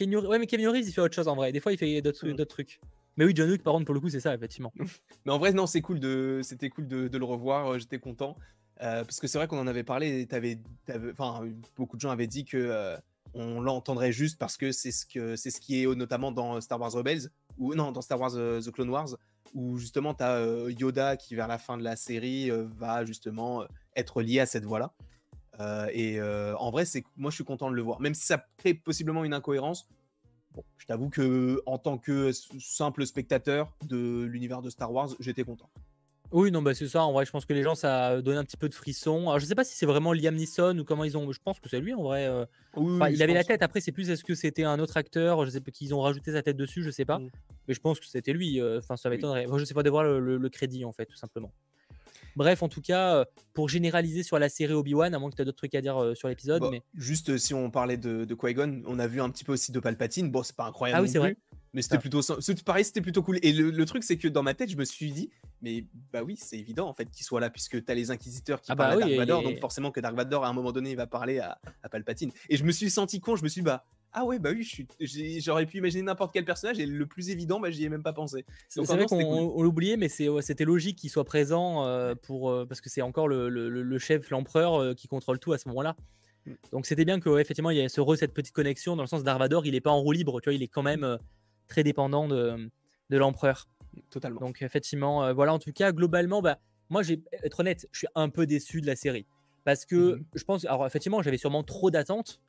ouais 0.00 0.38
mais 0.38 0.66
Reeves 0.66 0.88
il 0.88 0.92
fait 0.92 1.00
autre 1.00 1.14
chose 1.14 1.28
en 1.28 1.36
vrai. 1.36 1.52
Des 1.52 1.60
fois 1.60 1.72
il 1.72 1.78
fait 1.78 2.00
d'autres 2.00 2.28
mm. 2.28 2.46
trucs. 2.46 2.80
Mais 3.18 3.24
oui, 3.24 3.32
John 3.34 3.50
Wick, 3.50 3.64
par 3.64 3.74
contre, 3.74 3.84
pour 3.84 3.94
le 3.94 4.00
coup, 4.00 4.08
c'est 4.08 4.20
ça, 4.20 4.32
effectivement. 4.32 4.72
mais 5.26 5.32
en 5.32 5.38
vrai, 5.38 5.52
non, 5.52 5.66
c'est 5.66 5.80
cool 5.80 5.98
de, 5.98 6.40
c'était 6.44 6.70
cool 6.70 6.86
de, 6.86 7.18
le 7.18 7.24
revoir. 7.24 7.76
J'étais 7.78 7.98
content. 7.98 8.36
Euh, 8.80 9.02
parce 9.02 9.18
que 9.18 9.26
c'est 9.26 9.38
vrai 9.38 9.48
qu'on 9.48 9.58
en 9.58 9.66
avait 9.66 9.82
parlé, 9.82 10.28
avais, 10.30 10.60
enfin, 11.10 11.44
beaucoup 11.76 11.96
de 11.96 12.00
gens 12.00 12.10
avaient 12.10 12.28
dit 12.28 12.44
que 12.44 12.56
euh, 12.56 12.96
on 13.34 13.60
l'entendrait 13.60 14.12
juste 14.12 14.38
parce 14.38 14.56
que 14.56 14.70
c'est 14.70 14.92
ce 14.92 15.04
que 15.04 15.34
c'est 15.34 15.50
ce 15.50 15.60
qui 15.60 15.82
est 15.82 15.86
notamment 15.96 16.30
dans 16.30 16.60
Star 16.60 16.80
Wars 16.80 16.92
Rebels 16.92 17.28
ou 17.58 17.74
non 17.74 17.92
dans 17.92 18.00
Star 18.00 18.20
Wars 18.20 18.32
euh, 18.34 18.60
The 18.60 18.70
Clone 18.70 18.90
Wars 18.90 19.16
où 19.54 19.78
justement 19.78 20.14
tu 20.14 20.22
as 20.22 20.68
Yoda 20.68 21.16
qui 21.16 21.34
vers 21.34 21.48
la 21.48 21.58
fin 21.58 21.78
de 21.78 21.82
la 21.82 21.96
série 21.96 22.50
va 22.50 23.06
justement 23.06 23.64
être 23.96 24.20
lié 24.20 24.40
à 24.40 24.46
cette 24.46 24.64
voie 24.64 24.78
là. 24.78 25.88
et 25.94 26.20
en 26.20 26.70
vrai, 26.70 26.84
c'est 26.84 27.02
moi 27.16 27.30
je 27.30 27.36
suis 27.36 27.44
content 27.44 27.70
de 27.70 27.74
le 27.74 27.80
voir, 27.80 27.98
même 27.98 28.12
si 28.12 28.26
ça 28.26 28.44
crée 28.58 28.74
possiblement 28.74 29.24
une 29.24 29.32
incohérence. 29.32 29.88
Bon, 30.52 30.62
je 30.76 30.84
t'avoue 30.84 31.08
que 31.08 31.62
en 31.64 31.78
tant 31.78 31.96
que 31.96 32.30
simple 32.32 33.06
spectateur 33.06 33.72
de 33.86 34.24
l'univers 34.24 34.60
de 34.60 34.68
Star 34.68 34.92
Wars, 34.92 35.08
j'étais 35.18 35.44
content. 35.44 35.70
Oui, 36.30 36.50
non, 36.50 36.60
bah 36.60 36.74
c'est 36.74 36.88
ça. 36.88 37.02
En 37.02 37.12
vrai, 37.12 37.24
je 37.24 37.30
pense 37.30 37.46
que 37.46 37.54
les 37.54 37.62
gens, 37.62 37.74
ça 37.74 38.08
a 38.08 38.22
donné 38.22 38.36
un 38.36 38.44
petit 38.44 38.58
peu 38.58 38.68
de 38.68 38.74
frisson. 38.74 39.22
Alors, 39.22 39.38
je 39.38 39.46
sais 39.46 39.54
pas 39.54 39.64
si 39.64 39.74
c'est 39.74 39.86
vraiment 39.86 40.12
Liam 40.12 40.34
Neeson 40.34 40.78
ou 40.78 40.84
comment 40.84 41.04
ils 41.04 41.16
ont. 41.16 41.30
Je 41.32 41.40
pense 41.42 41.58
que 41.58 41.68
c'est 41.68 41.80
lui 41.80 41.94
en 41.94 42.02
vrai. 42.02 42.26
Euh. 42.26 42.44
il 43.10 43.22
avait 43.22 43.34
la 43.34 43.44
tête. 43.44 43.62
Après, 43.62 43.80
c'est 43.80 43.92
plus 43.92 44.10
est-ce 44.10 44.24
que 44.24 44.34
c'était 44.34 44.64
un 44.64 44.78
autre 44.78 44.96
acteur? 44.96 45.44
Je 45.46 45.50
sais 45.50 45.60
pas 45.60 45.70
qu'ils 45.70 45.94
ont 45.94 46.00
rajouté 46.00 46.32
sa 46.32 46.42
tête 46.42 46.56
dessus. 46.56 46.82
Je 46.82 46.90
sais 46.90 47.06
pas. 47.06 47.18
Mm. 47.18 47.30
Mais 47.66 47.74
je 47.74 47.80
pense 47.80 47.98
que 47.98 48.06
c'était 48.06 48.32
lui. 48.32 48.60
Euh, 48.60 48.78
enfin, 48.78 48.96
ça 48.96 49.08
m'étonnerait. 49.08 49.46
Moi, 49.46 49.58
je 49.58 49.64
sais 49.64 49.74
pas 49.74 49.82
de 49.82 49.90
voir 49.90 50.04
le, 50.04 50.48
crédit 50.48 50.84
en 50.84 50.92
fait, 50.92 51.06
tout 51.06 51.16
simplement. 51.16 51.52
Bref, 52.36 52.62
en 52.62 52.68
tout 52.68 52.82
cas, 52.82 53.16
euh, 53.16 53.24
pour 53.52 53.68
généraliser 53.68 54.22
sur 54.22 54.38
la 54.38 54.48
série 54.48 54.74
Obi-Wan, 54.74 55.14
à 55.14 55.18
moins 55.18 55.30
que 55.30 55.36
tu 55.36 55.42
aies 55.42 55.44
d'autres 55.44 55.58
trucs 55.58 55.74
à 55.74 55.80
dire 55.80 56.12
sur 56.14 56.28
l'épisode. 56.28 56.60
Bah, 56.60 56.68
mais... 56.70 56.82
Juste 56.94 57.36
si 57.38 57.54
on 57.54 57.70
parlait 57.70 57.96
de, 57.96 58.24
de 58.24 58.34
Qui-Gon, 58.34 58.82
on 58.86 58.98
a 58.98 59.06
vu 59.06 59.20
un 59.20 59.30
petit 59.30 59.44
peu 59.44 59.52
aussi 59.52 59.72
de 59.72 59.80
Palpatine. 59.80 60.30
Bon, 60.30 60.42
c'est 60.42 60.54
pas 60.54 60.66
incroyable. 60.66 60.98
Ah 60.98 61.02
oui, 61.02 61.08
c'est 61.08 61.18
vrai. 61.18 61.36
Mais 61.78 61.82
c'était 61.82 61.98
plutôt, 61.98 62.22
pareil, 62.66 62.84
c'était 62.84 63.00
plutôt 63.00 63.22
cool. 63.22 63.38
Et 63.42 63.52
le, 63.52 63.84
truc, 63.84 64.02
c'est 64.02 64.16
que 64.16 64.26
dans 64.26 64.42
ma 64.42 64.52
tête, 64.52 64.68
je 64.68 64.76
me 64.76 64.84
suis 64.84 65.12
dit, 65.12 65.30
mais 65.62 65.84
bah 66.12 66.24
oui, 66.24 66.34
c'est 66.36 66.58
évident 66.58 66.88
en 66.88 66.92
fait 66.92 67.08
qu'il 67.08 67.24
soit 67.24 67.38
là, 67.38 67.50
puisque 67.50 67.84
tu 67.84 67.92
as 67.92 67.94
les 67.94 68.10
inquisiteurs 68.10 68.60
qui 68.60 68.72
ah 68.72 68.74
parlent 68.74 68.98
bah 68.98 69.04
à 69.04 69.08
Dark 69.08 69.16
Vador, 69.16 69.42
donc 69.44 69.60
forcément 69.60 69.92
que 69.92 70.00
Dark 70.00 70.16
Vador, 70.16 70.44
à 70.44 70.48
un 70.48 70.52
moment 70.52 70.72
donné, 70.72 70.90
il 70.90 70.96
va 70.96 71.06
parler 71.06 71.38
à, 71.38 71.60
Palpatine. 71.88 72.32
Et 72.48 72.56
je 72.56 72.64
me 72.64 72.72
suis 72.72 72.90
senti 72.90 73.20
con, 73.20 73.36
je 73.36 73.44
me 73.44 73.48
suis 73.48 73.60
dit, 73.60 73.64
bah, 73.64 73.84
ah 74.12 74.24
ouais, 74.24 74.40
bah 74.40 74.50
oui, 74.52 74.68
j'aurais 75.38 75.66
pu 75.66 75.78
imaginer 75.78 76.02
n'importe 76.02 76.32
quel 76.32 76.44
personnage, 76.44 76.80
et 76.80 76.86
le 76.86 77.06
plus 77.06 77.30
évident, 77.30 77.60
bah, 77.60 77.70
j'y 77.70 77.84
ai 77.84 77.88
même 77.88 78.02
pas 78.02 78.12
pensé. 78.12 78.44
C'est 78.68 78.82
vrai 78.82 79.06
qu'on 79.06 79.62
l'oubliait, 79.62 79.96
mais 79.96 80.08
c'était 80.08 80.64
logique 80.64 80.98
qu'il 80.98 81.10
soit 81.10 81.22
présent 81.22 81.86
euh, 81.86 82.16
pour, 82.16 82.50
euh, 82.50 82.66
parce 82.66 82.80
que 82.80 82.90
c'est 82.90 83.02
encore 83.02 83.28
le, 83.28 83.98
chef, 83.98 84.30
l'empereur, 84.30 84.82
euh, 84.82 84.94
qui 84.94 85.06
contrôle 85.06 85.38
tout 85.38 85.52
à 85.52 85.58
ce 85.58 85.68
moment-là. 85.68 85.94
Mm. 86.44 86.52
Donc 86.72 86.86
c'était 86.86 87.04
bien 87.04 87.20
qu'effectivement, 87.20 87.70
il 87.70 87.76
y 87.76 87.80
ait 87.80 87.88
ce 87.88 88.02
cette 88.16 88.34
petite 88.34 88.54
connexion, 88.54 88.96
dans 88.96 89.04
le 89.04 89.08
sens 89.08 89.22
Dark 89.22 89.38
Vador, 89.38 89.64
il 89.64 89.76
est 89.76 89.80
pas 89.80 89.92
en 89.92 90.00
roue 90.00 90.10
libre, 90.10 90.40
tu 90.40 90.50
vois, 90.50 90.54
il 90.54 90.62
est 90.64 90.68
quand 90.68 90.82
même 90.82 91.18
très 91.68 91.84
dépendant 91.84 92.26
de, 92.26 92.70
de 93.10 93.16
l'empereur. 93.16 93.68
Totalement. 94.10 94.40
Donc 94.40 94.62
effectivement, 94.62 95.24
euh, 95.24 95.32
voilà, 95.32 95.54
en 95.54 95.58
tout 95.58 95.72
cas, 95.72 95.92
globalement, 95.92 96.42
bah, 96.42 96.58
moi, 96.90 97.02
j'ai 97.02 97.22
être 97.42 97.60
honnête, 97.60 97.86
je 97.92 97.98
suis 97.98 98.08
un 98.14 98.28
peu 98.28 98.46
déçu 98.46 98.80
de 98.80 98.86
la 98.86 98.96
série. 98.96 99.26
Parce 99.64 99.84
que 99.84 100.14
mhm. 100.16 100.24
je 100.34 100.44
pense, 100.44 100.64
alors 100.64 100.86
effectivement, 100.86 101.22
j'avais 101.22 101.36
sûrement 101.36 101.62
trop 101.62 101.90
d'attentes. 101.90 102.40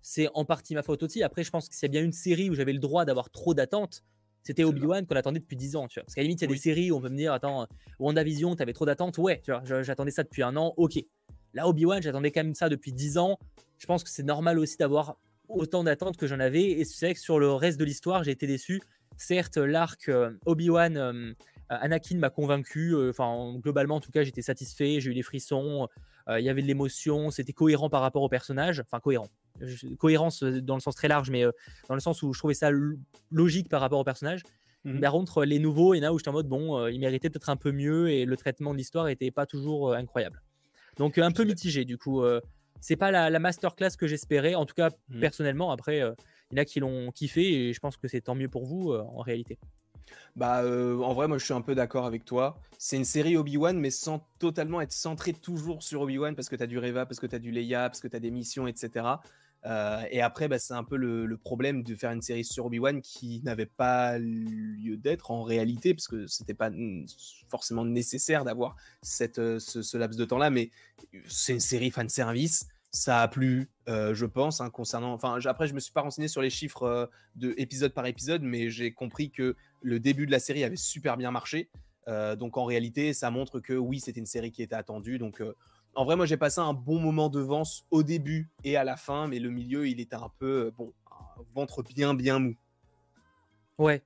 C'est 0.00 0.28
en 0.34 0.44
partie 0.44 0.74
ma 0.74 0.82
faute 0.82 1.02
aussi. 1.02 1.22
Après, 1.22 1.44
je 1.44 1.50
pense 1.50 1.68
que 1.68 1.74
s'il 1.74 1.84
y 1.84 1.90
a 1.90 1.92
bien 1.92 2.02
une 2.02 2.12
série 2.12 2.50
où 2.50 2.54
j'avais 2.54 2.72
le 2.72 2.80
droit 2.80 3.04
d'avoir 3.04 3.30
trop 3.30 3.54
d'attentes, 3.54 4.02
c'était 4.42 4.64
Obi-Wan 4.64 5.06
qu'on 5.06 5.14
attendait 5.14 5.38
depuis 5.38 5.56
10 5.56 5.76
ans. 5.76 5.86
Tu 5.86 6.00
vois. 6.00 6.04
Parce 6.04 6.16
qu'à 6.16 6.22
la 6.22 6.24
limite, 6.24 6.40
il 6.40 6.44
y 6.44 6.48
a 6.48 6.52
des 6.52 6.58
séries 6.58 6.90
où 6.90 6.96
on 6.96 7.00
peut 7.00 7.08
me 7.08 7.16
dire, 7.16 7.32
attends, 7.32 7.68
WandaVision, 8.00 8.56
tu 8.56 8.62
avais 8.62 8.72
trop 8.72 8.84
d'attentes. 8.84 9.18
Ouais, 9.18 9.40
tu 9.44 9.52
vois, 9.52 9.62
j'attendais 9.82 10.10
ça 10.10 10.24
depuis 10.24 10.42
un 10.42 10.56
an. 10.56 10.74
Ok. 10.76 10.98
Là, 11.54 11.68
Obi-Wan, 11.68 12.02
j'attendais 12.02 12.32
quand 12.32 12.42
même 12.42 12.54
ça 12.54 12.68
depuis 12.68 12.92
10 12.92 13.18
ans. 13.18 13.38
Je 13.78 13.86
pense 13.86 14.02
que 14.02 14.10
c'est 14.10 14.24
normal 14.24 14.58
aussi 14.58 14.76
d'avoir 14.76 15.16
autant 15.48 15.84
d'attentes 15.84 16.16
que 16.16 16.26
j'en 16.26 16.40
avais. 16.40 16.70
Et 16.70 16.84
c'est 16.84 17.06
vrai 17.06 17.14
que 17.14 17.20
sur 17.20 17.38
le 17.38 17.52
reste 17.52 17.78
de 17.78 17.84
l'histoire, 17.84 18.24
j'ai 18.24 18.32
été 18.32 18.46
déçu. 18.46 18.80
Certes, 19.16 19.56
l'arc 19.56 20.08
euh, 20.08 20.32
Obi-Wan, 20.46 20.96
euh, 20.96 21.32
Anakin 21.68 22.18
m'a 22.18 22.30
convaincu. 22.30 22.94
Euh, 22.94 23.10
enfin, 23.10 23.54
globalement, 23.58 23.96
en 23.96 24.00
tout 24.00 24.10
cas, 24.10 24.22
j'étais 24.22 24.42
satisfait. 24.42 25.00
J'ai 25.00 25.10
eu 25.10 25.14
des 25.14 25.22
frissons. 25.22 25.88
Il 26.28 26.44
y 26.44 26.48
avait 26.48 26.62
de 26.62 26.68
l'émotion. 26.68 27.30
C'était 27.30 27.52
cohérent 27.52 27.90
par 27.90 28.00
rapport 28.00 28.22
au 28.22 28.28
personnage. 28.28 28.80
Enfin, 28.80 29.00
cohérent. 29.00 29.28
Cohérence 29.98 30.44
dans 30.44 30.74
le 30.76 30.80
sens 30.80 30.94
très 30.94 31.08
large, 31.08 31.30
mais 31.30 31.42
dans 31.88 31.94
le 31.94 32.00
sens 32.00 32.22
où 32.22 32.32
je 32.32 32.38
trouvais 32.38 32.54
ça 32.54 32.70
logique 33.32 33.68
par 33.68 33.80
rapport 33.80 33.98
au 33.98 34.04
personnage. 34.04 34.42
Mhm. 34.84 35.00
Par 35.00 35.12
contre, 35.12 35.44
les 35.44 35.58
nouveaux, 35.58 35.96
en 35.96 36.02
a 36.02 36.12
où 36.12 36.18
j'étais 36.18 36.28
en 36.28 36.32
mode 36.32 36.48
bon, 36.48 36.86
il 36.86 37.00
méritait 37.00 37.28
peut-être 37.28 37.50
un 37.50 37.56
peu 37.56 37.72
mieux 37.72 38.08
et 38.08 38.24
le 38.24 38.36
traitement 38.36 38.72
de 38.72 38.78
l'histoire 38.78 39.06
n'était 39.06 39.32
pas 39.32 39.46
toujours 39.46 39.94
incroyable. 39.94 40.42
Donc, 40.96 41.18
un 41.18 41.32
peu 41.32 41.42
mitigé 41.42 41.84
du 41.84 41.98
coup 41.98 42.22
c'est 42.82 42.96
pas 42.96 43.12
la, 43.12 43.38
masterclass 43.38 43.96
que 43.96 44.06
j'espérais, 44.08 44.56
en 44.56 44.66
tout 44.66 44.74
cas 44.74 44.90
mhm. 45.08 45.20
personnellement. 45.20 45.70
Après, 45.70 45.98
il 45.98 46.56
y 46.56 46.58
en 46.58 46.62
a 46.62 46.64
qui 46.64 46.80
l'ont 46.80 47.12
kiffé 47.12 47.68
et 47.68 47.72
je 47.72 47.80
pense 47.80 47.96
que 47.96 48.08
c'est 48.08 48.20
tant 48.20 48.34
mieux 48.34 48.48
pour 48.48 48.66
vous 48.66 48.90
euh, 48.90 49.02
en 49.02 49.20
réalité. 49.20 49.58
Bah, 50.34 50.62
euh, 50.62 50.98
en 50.98 51.14
vrai, 51.14 51.28
moi 51.28 51.38
je 51.38 51.44
suis 51.44 51.54
un 51.54 51.60
peu 51.60 51.76
d'accord 51.76 52.06
avec 52.06 52.24
toi. 52.24 52.58
C'est 52.78 52.96
une 52.96 53.04
série 53.04 53.36
Obi-Wan, 53.36 53.78
mais 53.78 53.90
sans 53.90 54.26
totalement 54.40 54.80
être 54.80 54.92
centré 54.92 55.32
toujours 55.32 55.82
sur 55.82 56.00
Obi-Wan 56.00 56.34
parce 56.34 56.48
que 56.48 56.56
tu 56.56 56.62
as 56.64 56.66
du 56.66 56.78
Reva, 56.78 57.06
parce 57.06 57.20
que 57.20 57.26
tu 57.26 57.36
as 57.36 57.38
du 57.38 57.52
Leia, 57.52 57.88
parce 57.88 58.00
que 58.00 58.08
tu 58.08 58.16
as 58.16 58.20
des 58.20 58.32
missions, 58.32 58.66
etc. 58.66 59.06
Euh, 59.64 60.02
et 60.10 60.20
après, 60.20 60.48
bah, 60.48 60.58
c'est 60.58 60.74
un 60.74 60.84
peu 60.84 60.96
le, 60.96 61.36
problème 61.36 61.82
de 61.82 61.94
faire 61.94 62.10
une 62.10 62.22
série 62.22 62.44
sur 62.44 62.66
Obi-Wan 62.66 63.00
qui 63.00 63.40
n'avait 63.44 63.66
pas 63.66 64.18
lieu 64.18 64.96
d'être 64.96 65.30
en 65.30 65.42
réalité, 65.42 65.94
parce 65.94 66.08
que 66.08 66.26
c'était 66.26 66.54
pas 66.54 66.70
forcément 67.48 67.84
nécessaire 67.84 68.44
d'avoir 68.44 68.76
ce, 69.02 69.58
ce, 69.58 69.96
laps 69.96 70.18
de 70.18 70.24
temps-là, 70.24 70.50
mais 70.50 70.70
c'est 71.26 71.54
une 71.54 71.60
série 71.60 71.90
fan 71.90 72.08
service 72.08 72.66
ça 72.92 73.22
a 73.22 73.28
plu, 73.28 73.70
euh, 73.88 74.14
je 74.14 74.26
pense, 74.26 74.60
hein, 74.60 74.68
concernant. 74.68 75.14
Enfin, 75.14 75.38
après, 75.46 75.66
je 75.66 75.74
me 75.74 75.80
suis 75.80 75.92
pas 75.92 76.02
renseigné 76.02 76.28
sur 76.28 76.42
les 76.42 76.50
chiffres 76.50 76.82
euh, 76.82 77.06
de 77.36 77.54
épisode 77.56 77.94
par 77.94 78.06
épisode, 78.06 78.42
mais 78.42 78.68
j'ai 78.68 78.92
compris 78.92 79.30
que 79.30 79.56
le 79.80 79.98
début 79.98 80.26
de 80.26 80.30
la 80.30 80.38
série 80.38 80.62
avait 80.62 80.76
super 80.76 81.16
bien 81.16 81.30
marché. 81.30 81.70
Euh, 82.08 82.36
donc 82.36 82.58
en 82.58 82.64
réalité, 82.64 83.14
ça 83.14 83.30
montre 83.30 83.60
que 83.60 83.72
oui, 83.72 83.98
c'était 83.98 84.20
une 84.20 84.26
série 84.26 84.52
qui 84.52 84.62
était 84.62 84.74
attendue. 84.74 85.18
Donc 85.18 85.42
en 85.94 86.04
vrai, 86.04 86.16
moi, 86.16 86.26
j'ai 86.26 86.36
passé 86.36 86.60
un 86.60 86.72
bon 86.72 86.98
moment 86.98 87.28
de 87.28 87.40
vente 87.40 87.84
au 87.90 88.02
début 88.02 88.50
et 88.64 88.76
à 88.76 88.84
la 88.84 88.96
fin, 88.96 89.26
mais 89.28 89.38
le 89.38 89.50
milieu, 89.50 89.86
il 89.88 90.00
était 90.00 90.16
un 90.16 90.30
peu 90.38 90.72
bon, 90.76 90.92
un 91.10 91.42
ventre 91.54 91.82
bien 91.82 92.14
bien 92.14 92.38
mou. 92.38 92.54
Ouais. 93.78 94.02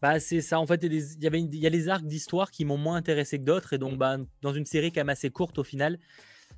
Bah 0.00 0.18
c'est 0.18 0.40
ça. 0.40 0.58
En 0.58 0.66
fait, 0.66 0.82
il 0.82 1.22
y, 1.22 1.26
avait 1.26 1.40
il 1.40 1.54
y 1.54 1.66
a 1.66 1.70
les 1.70 1.88
arcs 1.88 2.04
d'histoire 2.04 2.50
qui 2.50 2.64
m'ont 2.64 2.76
moins 2.76 2.96
intéressé 2.96 3.38
que 3.38 3.44
d'autres, 3.44 3.72
et 3.72 3.78
donc 3.78 3.94
mmh. 3.94 3.98
bah, 3.98 4.16
dans 4.40 4.52
une 4.52 4.66
série 4.66 4.90
quand 4.90 5.00
même 5.00 5.08
assez 5.10 5.30
courte 5.30 5.58
au 5.58 5.64
final 5.64 5.98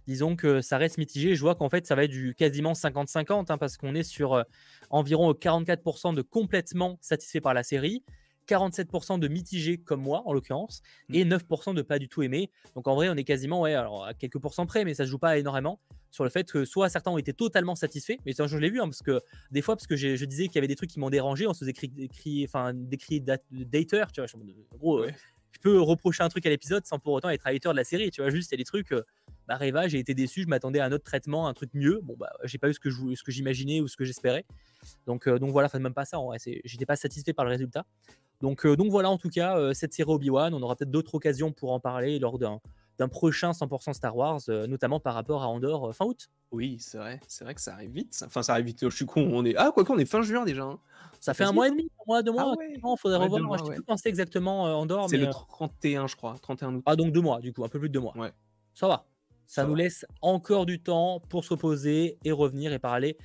disons 0.07 0.37
que 0.37 0.61
ça 0.61 0.79
reste 0.79 0.99
mitigé. 0.99 1.35
Je 1.35 1.41
vois 1.41 1.55
qu'en 1.55 1.69
fait, 1.69 1.87
ça 1.87 1.95
va 1.95 2.05
être 2.05 2.11
du 2.11 2.35
quasiment 2.35 2.73
50-50 2.73 3.47
hein, 3.51 3.59
parce 3.59 3.77
qu'on 3.77 3.95
est 3.95 4.03
sur 4.03 4.35
euh, 4.35 4.43
environ 4.91 5.33
44% 5.33 6.15
de 6.15 6.23
complètement 6.23 6.99
satisfait 7.01 7.41
par 7.41 7.55
la 7.55 7.63
série. 7.63 8.05
47% 8.49 9.19
de 9.19 9.29
mitigé 9.29 9.79
comme 9.79 10.01
moi 10.01 10.23
en 10.27 10.33
l'occurrence 10.33 10.83
et 11.13 11.25
9% 11.25 11.73
mmh. 11.73 11.75
de 11.75 11.83
pas 11.83 11.99
du 11.99 12.09
tout 12.09 12.23
aimé. 12.23 12.51
Donc 12.75 12.89
en 12.89 12.95
vrai, 12.95 13.09
on 13.09 13.15
est 13.15 13.25
quasiment 13.25 13.61
ouais, 13.63 13.75
alors 13.75 14.05
à 14.05 14.15
quelques 14.15 14.39
pourcents 14.39 14.67
près, 14.67 14.85
mais 14.85 14.95
ça 14.95 15.05
se 15.05 15.11
joue 15.11 15.19
pas 15.19 15.39
énormément 15.39 15.81
sur 16.15 16.23
le 16.23 16.31
fait 16.31 16.51
que 16.51 16.65
soit 16.65 16.89
certains 16.89 17.11
ont 17.11 17.19
été 17.19 17.33
totalement 17.33 17.75
satisfaits, 17.75 18.19
mais 18.25 18.33
je 18.33 18.57
l'ai 18.57 18.71
vu 18.71 18.81
hein, 18.81 18.85
parce 18.85 19.03
que 19.03 19.21
des 19.51 19.63
fois 19.63 19.75
parce 19.75 19.89
que 19.89 19.97
je 19.97 20.25
disais 20.25 20.47
qu'il 20.47 20.55
y 20.55 20.59
avait 20.59 20.69
des 20.69 20.77
trucs 20.77 20.91
qui 20.91 21.01
m'ont 21.01 21.11
dérangé, 21.11 21.49
on 21.49 21.53
se 21.53 21.65
faisait 21.65 21.73
écrit, 21.99 22.45
enfin 22.45 22.73
décrit 22.73 23.21
dater, 23.21 23.87
tu 24.13 24.21
vois, 24.21 24.27
en 24.73 24.77
gros, 24.77 24.99
euh, 25.01 25.11
je 25.55 25.61
peux 25.61 25.81
reprocher 25.81 26.23
un 26.23 26.29
truc 26.29 26.45
à 26.47 26.51
l'épisode 26.51 26.85
sans 26.87 26.99
pour 26.99 27.13
autant 27.13 27.31
être 27.31 27.47
hater 27.47 27.71
de 27.71 27.77
la 27.77 27.85
série, 27.85 28.11
tu 28.11 28.21
vois, 28.21 28.31
juste 28.31 28.51
il 28.51 28.55
y 28.55 28.57
a 28.57 28.59
des 28.59 28.65
trucs 28.65 28.93
euh, 28.93 29.03
bah, 29.47 29.57
Reva, 29.57 29.89
j'ai 29.89 29.99
été 29.99 30.15
déçu, 30.15 30.43
je 30.43 30.49
m'attendais 30.49 30.79
à 30.81 30.87
un 30.87 30.93
autre 30.93 31.05
traitement, 31.05 31.49
un 31.49 31.55
truc 31.55 31.71
mieux. 31.75 32.01
Bon, 32.03 32.17
bah, 32.19 32.33
j'ai 32.45 32.59
pas 32.59 32.69
eu 32.69 32.75
ce 32.75 32.81
que, 32.81 32.91
ce 32.91 33.23
que 33.23 33.31
j'imaginais 33.31 33.81
ou 33.81 33.89
ce 33.89 33.97
que 33.97 34.05
j'espérais. 34.05 34.45
Donc, 35.07 35.29
euh, 35.29 35.39
donc 35.39 35.51
voilà, 35.51 35.67
enfin, 35.67 35.79
même 35.79 35.95
pas 35.95 36.05
ça, 36.05 36.19
j'étais 36.65 36.87
pas 36.87 36.97
satisfait 36.97 37.33
par 37.33 37.45
le 37.45 37.51
résultat. 37.51 37.85
Donc, 38.41 38.67
euh, 38.67 38.77
donc 38.77 38.91
voilà, 38.91 39.11
en 39.11 39.19
tout 39.19 39.29
cas, 39.29 39.59
euh, 39.59 39.75
cette 39.75 39.93
série 39.93 40.11
Obi-Wan, 40.11 40.55
on 40.55 40.63
aura 40.63 40.77
peut-être 40.77 40.91
d'autres 40.91 41.15
occasions 41.15 41.53
pour 41.53 41.73
en 41.73 41.81
parler 41.81 42.19
lors 42.19 42.39
d'un, 42.39 42.61
d'un 42.99 43.09
prochain 43.09 43.51
100% 43.51 43.93
Star 43.93 44.17
Wars, 44.17 44.41
notamment 44.49 45.01
par 45.01 45.15
rapport 45.15 45.43
à 45.43 45.49
Andorre 45.49 45.95
fin 45.95 46.05
août. 46.05 46.29
Oui, 46.53 46.77
c'est 46.79 46.99
vrai, 46.99 47.21
c'est 47.27 47.45
vrai 47.45 47.55
que 47.55 47.61
ça 47.61 47.75
arrive 47.75 47.91
vite. 47.91 48.23
Enfin, 48.25 48.43
ça 48.43 48.53
arrive 48.53 48.67
vite. 48.67 48.89
Je 48.89 48.95
suis 48.95 49.07
con. 49.07 49.29
On 49.33 49.45
est 49.45 49.57
ah 49.57 49.73
quoi 49.73 49.85
qu'on 49.85 49.99
est 49.99 50.05
fin 50.05 50.23
juin 50.23 50.45
déjà. 50.45 50.63
Hein. 50.63 50.79
Ça 51.21 51.35
fait 51.35 51.45
un 51.45 51.53
mois 51.53 51.67
et 51.67 51.71
demi, 51.71 51.91
un 52.01 52.05
mois, 52.07 52.23
deux 52.23 52.33
mois. 52.33 52.55
Il 52.61 52.81
faudrait 52.99 53.19
revoir. 53.19 53.43
Moi, 53.43 53.57
je 53.59 53.65
sais 53.65 53.75
plus 53.75 53.83
penser 53.83 54.09
exactement 54.09 54.65
Andorre. 54.79 55.09
C'est 55.11 55.17
le 55.17 55.31
31, 55.31 56.07
je 56.07 56.17
crois, 56.17 56.37
31 56.41 56.75
août. 56.77 56.83
Ah 56.87 56.97
donc 56.97 57.13
deux 57.13 57.23
mois, 57.23 57.41
du 57.41 57.53
coup, 57.53 57.65
un 57.65 57.69
peu 57.69 57.81
plus 57.81 57.89
de 57.89 57.95
deux 57.95 58.01
mois. 58.01 58.17
Ouais. 58.17 58.33
Ça 58.75 58.89
va. 58.89 59.07
Ça, 59.47 59.65
nous 59.65 59.75
laisse 59.75 60.07
encore 60.23 60.67
du 60.67 60.81
temps 60.81 61.21
pour 61.29 61.45
se 61.45 61.51
reposer 61.51 62.19
et 62.25 62.33
revenir 62.33 62.73
et 62.73 62.79
parler 62.79 63.17
euh, 63.19 63.23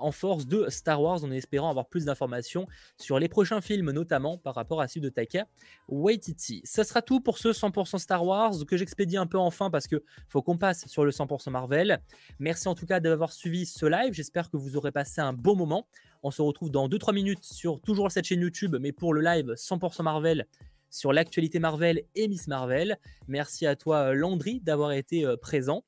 en 0.00 0.12
force 0.12 0.46
de 0.46 0.66
Star 0.68 1.00
Wars 1.00 1.22
en 1.24 1.30
espérant 1.30 1.70
avoir 1.70 1.86
plus 1.86 2.04
d'informations 2.04 2.66
sur 2.98 3.18
les 3.18 3.28
prochains 3.28 3.60
films, 3.60 3.90
notamment 3.90 4.38
par 4.38 4.54
rapport 4.54 4.80
à 4.80 4.88
celui 4.88 5.02
de 5.02 5.08
Taika 5.08 5.46
Waititi. 5.88 6.62
Ce 6.64 6.82
sera 6.82 7.02
tout 7.02 7.20
pour 7.20 7.38
ce 7.38 7.48
100% 7.48 7.98
Star 7.98 8.24
Wars 8.24 8.54
que 8.66 8.76
j'expédie 8.76 9.16
un 9.16 9.26
peu 9.26 9.38
enfin 9.38 9.70
parce 9.70 9.86
que 9.86 10.02
faut 10.28 10.42
qu'on 10.42 10.58
passe 10.58 10.86
sur 10.86 11.04
le 11.04 11.10
100% 11.10 11.50
Marvel. 11.50 12.00
Merci 12.38 12.68
en 12.68 12.74
tout 12.74 12.86
cas 12.86 13.00
d'avoir 13.00 13.32
suivi 13.32 13.66
ce 13.66 13.86
live. 13.86 14.12
J'espère 14.12 14.50
que 14.50 14.56
vous 14.56 14.76
aurez 14.76 14.92
passé 14.92 15.20
un 15.20 15.32
bon 15.32 15.56
moment. 15.56 15.86
On 16.22 16.30
se 16.30 16.42
retrouve 16.42 16.70
dans 16.70 16.88
2-3 16.88 17.14
minutes 17.14 17.44
sur 17.44 17.80
toujours 17.80 18.10
cette 18.10 18.24
chaîne 18.24 18.40
YouTube, 18.40 18.76
mais 18.80 18.92
pour 18.92 19.14
le 19.14 19.20
live 19.20 19.52
100% 19.56 20.02
Marvel 20.02 20.46
sur 20.90 21.12
l'actualité 21.12 21.58
Marvel 21.58 22.02
et 22.14 22.28
Miss 22.28 22.48
Marvel. 22.48 22.98
Merci 23.28 23.66
à 23.66 23.76
toi 23.76 24.14
Landry 24.14 24.60
d'avoir 24.60 24.92
été 24.92 25.24
euh, 25.24 25.36
présent. 25.36 25.84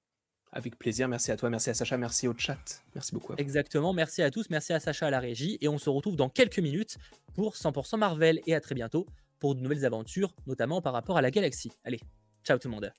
Avec 0.53 0.79
plaisir, 0.79 1.09
merci 1.09 1.31
à 1.31 1.37
toi, 1.37 1.51
merci 1.51 1.71
à 1.71 1.75
Sacha, 1.75 1.97
merci 1.99 2.27
au 2.27 2.35
chat. 2.37 2.83
Merci 2.95 3.15
beaucoup. 3.15 3.35
Exactement, 3.37 3.93
merci 3.93 4.23
à 4.23 4.31
tous, 4.31 4.49
merci 4.51 4.73
à 4.73 4.81
Sacha 4.81 5.07
à 5.07 5.11
la 5.11 5.21
régie 5.21 5.59
et 5.61 5.69
on 5.69 5.79
se 5.79 5.91
retrouve 5.91 6.17
dans 6.17 6.29
quelques 6.29 6.59
minutes 6.59 6.97
pour 7.35 7.55
100% 7.55 7.99
Marvel 7.99 8.41
et 8.47 8.55
à 8.55 8.61
très 8.61 8.75
bientôt 8.75 9.07
pour 9.39 9.55
de 9.55 9.61
nouvelles 9.61 9.85
aventures, 9.85 10.35
notamment 10.47 10.81
par 10.81 10.93
rapport 10.93 11.17
à 11.17 11.23
la 11.23 11.31
galaxie. 11.31 11.71
Allez, 11.85 12.01
ciao 12.45 12.59
tout 12.59 12.69
le 12.69 12.75
monde. 12.75 12.93